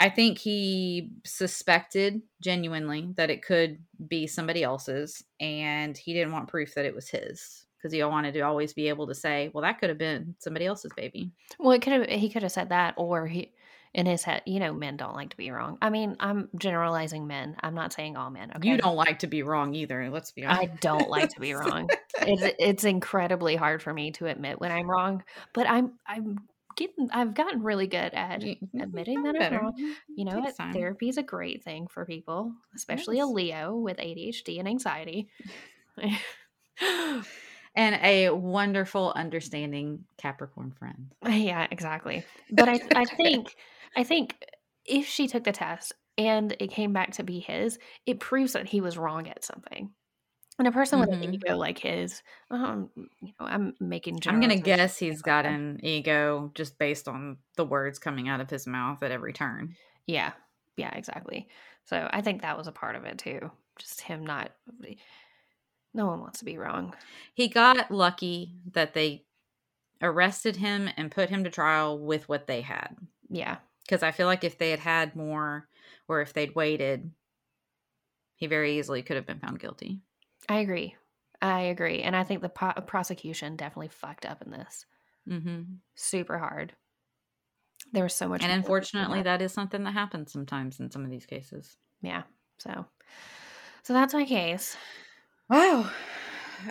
I 0.00 0.08
think 0.10 0.38
he 0.38 1.10
suspected 1.24 2.22
genuinely 2.40 3.12
that 3.16 3.30
it 3.30 3.42
could 3.42 3.84
be 4.06 4.26
somebody 4.26 4.62
else's 4.62 5.24
and 5.40 5.96
he 5.98 6.12
didn't 6.12 6.32
want 6.32 6.48
proof 6.48 6.74
that 6.74 6.84
it 6.84 6.94
was 6.94 7.08
his 7.08 7.66
because 7.78 7.92
he 7.92 8.02
wanted 8.02 8.34
to 8.34 8.40
always 8.40 8.72
be 8.72 8.88
able 8.88 9.06
to 9.06 9.14
say, 9.14 9.50
well 9.52 9.62
that 9.62 9.78
could 9.78 9.88
have 9.88 9.98
been 9.98 10.34
somebody 10.38 10.66
else's 10.66 10.92
baby. 10.96 11.30
Well, 11.58 11.72
it 11.72 11.82
could 11.82 11.92
have 11.92 12.06
he 12.08 12.28
could 12.28 12.42
have 12.42 12.52
said 12.52 12.70
that, 12.70 12.94
or 12.96 13.26
he 13.26 13.52
in 13.94 14.06
his 14.06 14.22
head. 14.22 14.42
You 14.46 14.60
know, 14.60 14.72
men 14.72 14.96
don't 14.96 15.14
like 15.14 15.30
to 15.30 15.36
be 15.36 15.50
wrong. 15.50 15.78
I 15.80 15.90
mean, 15.90 16.16
I'm 16.20 16.48
generalizing 16.56 17.26
men. 17.26 17.56
I'm 17.60 17.74
not 17.74 17.92
saying 17.92 18.16
all 18.16 18.30
men. 18.30 18.52
Okay? 18.56 18.68
You 18.68 18.76
don't 18.78 18.96
like 18.96 19.20
to 19.20 19.26
be 19.26 19.42
wrong 19.42 19.74
either. 19.74 20.10
Let's 20.10 20.32
be 20.32 20.44
honest. 20.44 20.62
I 20.62 20.76
don't 20.80 21.08
like 21.08 21.30
to 21.34 21.40
be 21.40 21.54
wrong. 21.54 21.88
it's 22.20 22.54
it's 22.58 22.84
incredibly 22.84 23.56
hard 23.56 23.82
for 23.82 23.92
me 23.92 24.12
to 24.12 24.26
admit 24.26 24.60
when 24.60 24.72
I'm 24.72 24.90
wrong, 24.90 25.22
but 25.54 25.68
I'm 25.68 25.94
I'm 26.06 26.38
getting 26.76 27.10
I've 27.12 27.34
gotten 27.34 27.62
really 27.62 27.86
good 27.86 28.14
at 28.14 28.44
admitting 28.80 29.22
that 29.24 29.40
I'm 29.40 29.52
wrong. 29.54 29.94
You 30.08 30.24
know 30.24 30.32
Takes 30.32 30.46
what? 30.46 30.56
time. 30.56 30.72
Therapy 30.72 31.08
is 31.08 31.18
a 31.18 31.22
great 31.22 31.64
thing 31.64 31.88
for 31.88 32.04
people, 32.04 32.52
especially 32.74 33.18
a 33.20 33.26
Leo 33.26 33.76
with 33.76 33.96
ADHD 33.98 34.58
and 34.58 34.68
anxiety. 34.68 35.28
and 37.78 37.94
a 38.02 38.30
wonderful, 38.30 39.12
understanding 39.14 40.04
Capricorn 40.18 40.72
friend. 40.72 41.14
yeah, 41.26 41.66
exactly. 41.70 42.24
But 42.50 42.68
I 42.68 42.80
I 42.94 43.04
think 43.16 43.54
I 43.96 44.04
think 44.04 44.44
if 44.84 45.06
she 45.06 45.28
took 45.28 45.44
the 45.44 45.52
test 45.52 45.92
and 46.18 46.54
it 46.60 46.70
came 46.70 46.92
back 46.92 47.12
to 47.12 47.22
be 47.22 47.38
his, 47.40 47.78
it 48.04 48.20
proves 48.20 48.52
that 48.52 48.66
he 48.68 48.80
was 48.80 48.98
wrong 48.98 49.28
at 49.28 49.44
something. 49.44 49.90
And 50.58 50.66
a 50.68 50.72
person 50.72 50.98
with 50.98 51.10
an 51.12 51.18
Mhm. 51.22 51.34
ego 51.34 51.56
like 51.56 51.78
his, 51.78 52.22
um, 52.50 52.90
you 53.22 53.32
know, 53.38 53.46
I'm 53.46 53.74
making. 53.80 54.18
I'm 54.26 54.40
gonna 54.40 54.56
guess 54.56 54.98
he's 54.98 55.22
got 55.22 55.46
an 55.46 55.78
ego 55.84 56.50
just 56.54 56.78
based 56.78 57.06
on 57.06 57.38
the 57.56 57.64
words 57.64 58.00
coming 58.00 58.28
out 58.28 58.40
of 58.40 58.50
his 58.50 58.66
mouth 58.66 59.02
at 59.04 59.12
every 59.12 59.32
turn. 59.32 59.76
Yeah, 60.06 60.32
yeah, 60.76 60.92
exactly. 60.94 61.48
So 61.84 62.08
I 62.12 62.22
think 62.22 62.42
that 62.42 62.58
was 62.58 62.66
a 62.66 62.72
part 62.72 62.96
of 62.96 63.04
it 63.04 63.18
too. 63.18 63.50
Just 63.78 64.00
him 64.00 64.26
not. 64.26 64.52
No 65.98 66.06
one 66.06 66.20
wants 66.20 66.38
to 66.38 66.46
be 66.46 66.56
wrong. 66.56 66.94
He 67.34 67.48
got 67.48 67.90
lucky 67.90 68.54
that 68.72 68.94
they 68.94 69.26
arrested 70.00 70.56
him 70.56 70.88
and 70.96 71.10
put 71.10 71.30
him 71.30 71.44
to 71.44 71.50
trial 71.50 71.98
with 71.98 72.28
what 72.28 72.46
they 72.46 72.62
had. 72.62 72.96
Yeah, 73.28 73.58
Because 73.82 74.02
I 74.02 74.12
feel 74.12 74.26
like 74.26 74.44
if 74.44 74.58
they 74.58 74.70
had 74.70 74.80
had 74.80 75.16
more, 75.16 75.68
or 76.08 76.20
if 76.20 76.32
they'd 76.32 76.54
waited, 76.54 77.10
he 78.36 78.46
very 78.46 78.78
easily 78.78 79.02
could 79.02 79.16
have 79.16 79.26
been 79.26 79.38
found 79.40 79.60
guilty. 79.60 80.00
I 80.48 80.58
agree. 80.58 80.94
I 81.40 81.60
agree, 81.62 82.02
and 82.02 82.14
I 82.16 82.24
think 82.24 82.42
the 82.42 82.48
pro- 82.48 82.72
prosecution 82.72 83.56
definitely 83.56 83.88
fucked 83.88 84.26
up 84.26 84.42
in 84.42 84.50
this 84.50 84.86
hmm 85.26 85.80
super 85.94 86.38
hard. 86.38 86.74
There 87.92 88.02
was 88.04 88.14
so 88.14 88.28
much, 88.28 88.42
And 88.42 88.52
unfortunately, 88.52 89.22
that 89.22 89.42
is 89.42 89.52
something 89.52 89.84
that 89.84 89.92
happens 89.92 90.32
sometimes 90.32 90.80
in 90.80 90.90
some 90.90 91.04
of 91.04 91.10
these 91.10 91.26
cases. 91.26 91.76
yeah. 92.02 92.22
So, 92.58 92.86
so 93.82 93.92
that's 93.92 94.14
my 94.14 94.24
case. 94.24 94.76
Wow. 95.48 95.90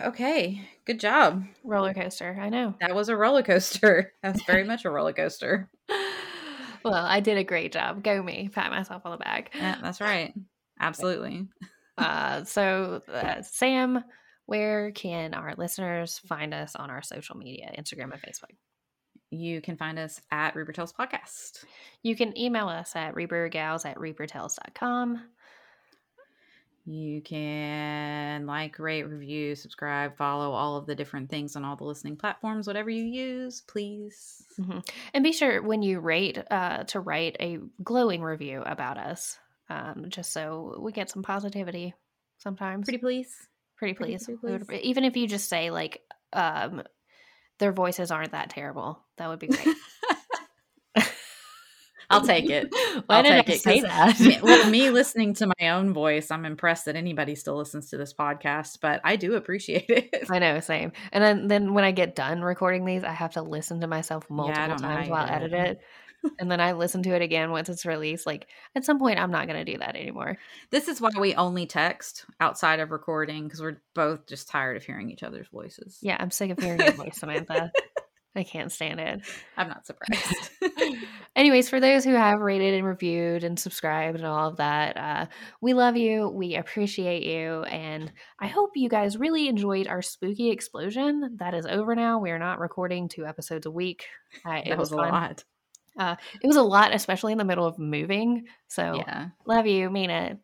Okay. 0.00 0.68
Good 0.84 1.00
job. 1.00 1.44
Roller 1.64 1.92
coaster. 1.92 2.38
I 2.40 2.48
know. 2.48 2.74
That 2.80 2.94
was 2.94 3.08
a 3.08 3.16
roller 3.16 3.42
coaster. 3.42 4.12
That's 4.22 4.42
very 4.44 4.64
much 4.64 4.84
a 4.84 4.90
roller 4.90 5.12
coaster. 5.12 5.68
well, 6.84 6.94
I 6.94 7.20
did 7.20 7.38
a 7.38 7.44
great 7.44 7.72
job. 7.72 8.02
Go 8.02 8.22
me. 8.22 8.48
Pat 8.52 8.70
myself 8.70 9.02
on 9.04 9.12
the 9.12 9.18
back. 9.18 9.50
Yeah, 9.54 9.76
that's 9.82 10.00
right. 10.00 10.32
Absolutely. 10.80 11.48
Uh, 11.96 12.44
so, 12.44 13.02
uh, 13.12 13.42
Sam, 13.42 14.04
where 14.46 14.92
can 14.92 15.34
our 15.34 15.54
listeners 15.58 16.20
find 16.26 16.54
us 16.54 16.76
on 16.76 16.90
our 16.90 17.02
social 17.02 17.36
media, 17.36 17.72
Instagram 17.78 18.12
and 18.12 18.22
Facebook? 18.22 18.56
You 19.30 19.60
can 19.60 19.76
find 19.76 19.98
us 19.98 20.20
at 20.30 20.56
Reaper 20.56 20.72
Tales 20.72 20.92
Podcast. 20.92 21.64
You 22.02 22.16
can 22.16 22.38
email 22.38 22.68
us 22.68 22.96
at 22.96 23.14
reapergals 23.14 23.84
at 23.84 23.96
reapertales.com. 23.96 25.20
You 26.90 27.20
can 27.20 28.46
like, 28.46 28.78
rate, 28.78 29.02
review, 29.02 29.54
subscribe, 29.54 30.16
follow 30.16 30.52
all 30.52 30.76
of 30.78 30.86
the 30.86 30.94
different 30.94 31.28
things 31.28 31.54
on 31.54 31.62
all 31.62 31.76
the 31.76 31.84
listening 31.84 32.16
platforms, 32.16 32.66
whatever 32.66 32.88
you 32.88 33.04
use, 33.04 33.60
please. 33.60 34.42
And 35.12 35.22
be 35.22 35.32
sure 35.32 35.60
when 35.62 35.82
you 35.82 36.00
rate 36.00 36.38
uh, 36.50 36.84
to 36.84 37.00
write 37.00 37.36
a 37.40 37.58
glowing 37.84 38.22
review 38.22 38.62
about 38.64 38.96
us, 38.96 39.38
um, 39.68 40.06
just 40.08 40.32
so 40.32 40.78
we 40.80 40.92
get 40.92 41.10
some 41.10 41.22
positivity 41.22 41.92
sometimes. 42.38 42.84
Pretty 42.84 42.98
please. 42.98 43.36
pretty 43.76 43.92
please. 43.94 44.24
pretty 44.24 44.38
would- 44.42 44.66
please. 44.66 44.80
even 44.82 45.04
if 45.04 45.14
you 45.16 45.28
just 45.28 45.48
say 45.48 45.70
like 45.70 46.00
um, 46.32 46.82
their 47.58 47.72
voices 47.72 48.10
aren't 48.10 48.32
that 48.32 48.48
terrible, 48.48 48.98
that 49.18 49.28
would 49.28 49.38
be 49.40 49.48
great. 49.48 49.68
I'll 52.10 52.22
take 52.22 52.48
it. 52.48 52.68
Why 53.06 53.16
I'll 53.16 53.22
did 53.22 53.30
take 53.30 53.48
I 53.48 53.52
it, 53.52 53.60
say 53.60 53.80
that? 53.82 54.20
me, 54.20 54.38
well, 54.42 54.70
me 54.70 54.90
listening 54.90 55.34
to 55.34 55.46
my 55.58 55.68
own 55.68 55.92
voice, 55.92 56.30
I'm 56.30 56.44
impressed 56.44 56.86
that 56.86 56.96
anybody 56.96 57.34
still 57.34 57.56
listens 57.56 57.90
to 57.90 57.98
this 57.98 58.14
podcast, 58.14 58.78
but 58.80 59.00
I 59.04 59.16
do 59.16 59.34
appreciate 59.34 59.84
it. 59.88 60.26
I 60.30 60.38
know, 60.38 60.60
same. 60.60 60.92
And 61.12 61.22
then, 61.22 61.48
then 61.48 61.74
when 61.74 61.84
I 61.84 61.90
get 61.90 62.14
done 62.14 62.40
recording 62.40 62.84
these, 62.84 63.04
I 63.04 63.12
have 63.12 63.34
to 63.34 63.42
listen 63.42 63.80
to 63.82 63.86
myself 63.86 64.28
multiple 64.30 64.62
how 64.62 64.76
times 64.76 65.08
while 65.08 65.26
I 65.26 65.34
edit 65.34 65.52
it. 65.52 65.80
and 66.40 66.50
then 66.50 66.60
I 66.60 66.72
listen 66.72 67.02
to 67.04 67.14
it 67.14 67.22
again 67.22 67.50
once 67.50 67.68
it's 67.68 67.86
released. 67.86 68.26
Like 68.26 68.48
at 68.74 68.84
some 68.84 68.98
point, 68.98 69.18
I'm 69.18 69.30
not 69.30 69.46
going 69.46 69.64
to 69.64 69.70
do 69.72 69.78
that 69.78 69.94
anymore. 69.94 70.38
This 70.70 70.88
is 70.88 71.00
why 71.00 71.10
we 71.18 71.34
only 71.34 71.66
text 71.66 72.24
outside 72.40 72.80
of 72.80 72.90
recording 72.90 73.44
because 73.44 73.60
we're 73.60 73.80
both 73.94 74.26
just 74.26 74.48
tired 74.48 74.76
of 74.76 74.84
hearing 74.84 75.10
each 75.10 75.22
other's 75.22 75.46
voices. 75.48 75.98
Yeah, 76.02 76.16
I'm 76.18 76.30
sick 76.30 76.50
of 76.50 76.58
hearing 76.58 76.80
your 76.80 76.92
voice, 76.92 77.18
Samantha. 77.18 77.70
I 78.36 78.44
can't 78.44 78.70
stand 78.70 79.00
it. 79.00 79.22
I'm 79.56 79.68
not 79.68 79.86
surprised. 79.86 80.50
Anyways, 81.36 81.68
for 81.68 81.80
those 81.80 82.04
who 82.04 82.12
have 82.14 82.40
rated 82.40 82.74
and 82.74 82.86
reviewed 82.86 83.42
and 83.42 83.58
subscribed 83.58 84.16
and 84.18 84.26
all 84.26 84.48
of 84.48 84.56
that, 84.58 84.96
uh, 84.96 85.26
we 85.60 85.72
love 85.74 85.96
you. 85.96 86.28
We 86.28 86.56
appreciate 86.56 87.24
you. 87.24 87.62
And 87.64 88.12
I 88.38 88.46
hope 88.46 88.70
you 88.76 88.88
guys 88.88 89.16
really 89.16 89.48
enjoyed 89.48 89.88
our 89.88 90.02
spooky 90.02 90.50
explosion. 90.50 91.36
That 91.38 91.54
is 91.54 91.66
over 91.66 91.94
now. 91.94 92.18
We 92.18 92.30
are 92.30 92.38
not 92.38 92.60
recording 92.60 93.08
two 93.08 93.26
episodes 93.26 93.66
a 93.66 93.70
week. 93.70 94.04
Uh, 94.44 94.60
it 94.64 94.68
that 94.70 94.78
was, 94.78 94.92
a 94.92 94.96
fun. 94.96 95.12
lot. 95.12 95.44
It 96.40 96.46
was 96.46 96.56
a 96.56 96.62
lot, 96.62 96.94
especially 96.94 97.32
in 97.32 97.38
the 97.38 97.44
middle 97.44 97.66
of 97.66 97.78
moving. 97.78 98.44
So 98.68 98.94
Yeah. 98.94 99.28
love 99.46 99.66
you. 99.66 99.90
Mean 99.90 100.10
it. 100.10 100.38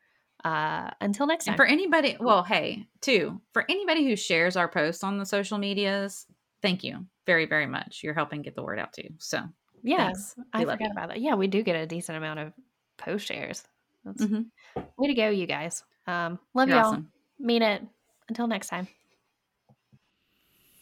Uh, 0.45 0.91
until 1.01 1.27
next 1.27 1.47
And 1.47 1.53
time. 1.53 1.57
for 1.57 1.65
anybody, 1.65 2.17
well, 2.21 2.43
hey, 2.43 2.87
too, 3.01 3.41
for 3.53 3.65
anybody 3.69 4.05
who 4.07 4.17
shares 4.17 4.57
our 4.57 4.69
posts 4.69 5.03
on 5.03 5.17
the 5.17 5.25
social 5.25 5.59
medias, 5.59 6.27
thank 6.61 6.85
you 6.85 7.07
very, 7.27 7.47
very 7.47 7.67
much. 7.67 8.03
You're 8.03 8.15
helping 8.15 8.43
get 8.43 8.55
the 8.55 8.63
word 8.63 8.79
out 8.79 8.93
too. 8.93 9.09
So, 9.19 9.41
yes, 9.83 10.35
I 10.53 10.65
forgot 10.65 10.91
about 10.91 11.09
that. 11.09 11.21
Yeah, 11.21 11.35
we 11.35 11.47
do 11.47 11.63
get 11.63 11.77
a 11.77 11.87
decent 11.87 12.19
amount 12.19 12.41
of 12.41 12.53
post 12.97 13.27
shares. 13.27 13.65
Mm-hmm. 14.07 14.81
way 14.99 15.09
to 15.09 15.15
go, 15.15 15.31
you 15.31 15.47
guys. 15.47 15.83
Um, 16.07 16.39
love 16.53 16.69
You're 16.69 16.79
y'all. 16.79 16.87
Awesome. 16.89 17.11
Mean 17.39 17.63
it. 17.63 17.83
Until 18.29 18.47
next 18.47 18.69
time. 18.69 18.89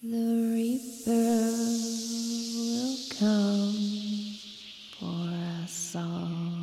The 0.03 0.53
Reaper 0.53 1.11
will 2.59 2.97
come 3.19 4.35
for 4.99 5.63
us 5.63 5.95
all. 5.97 6.62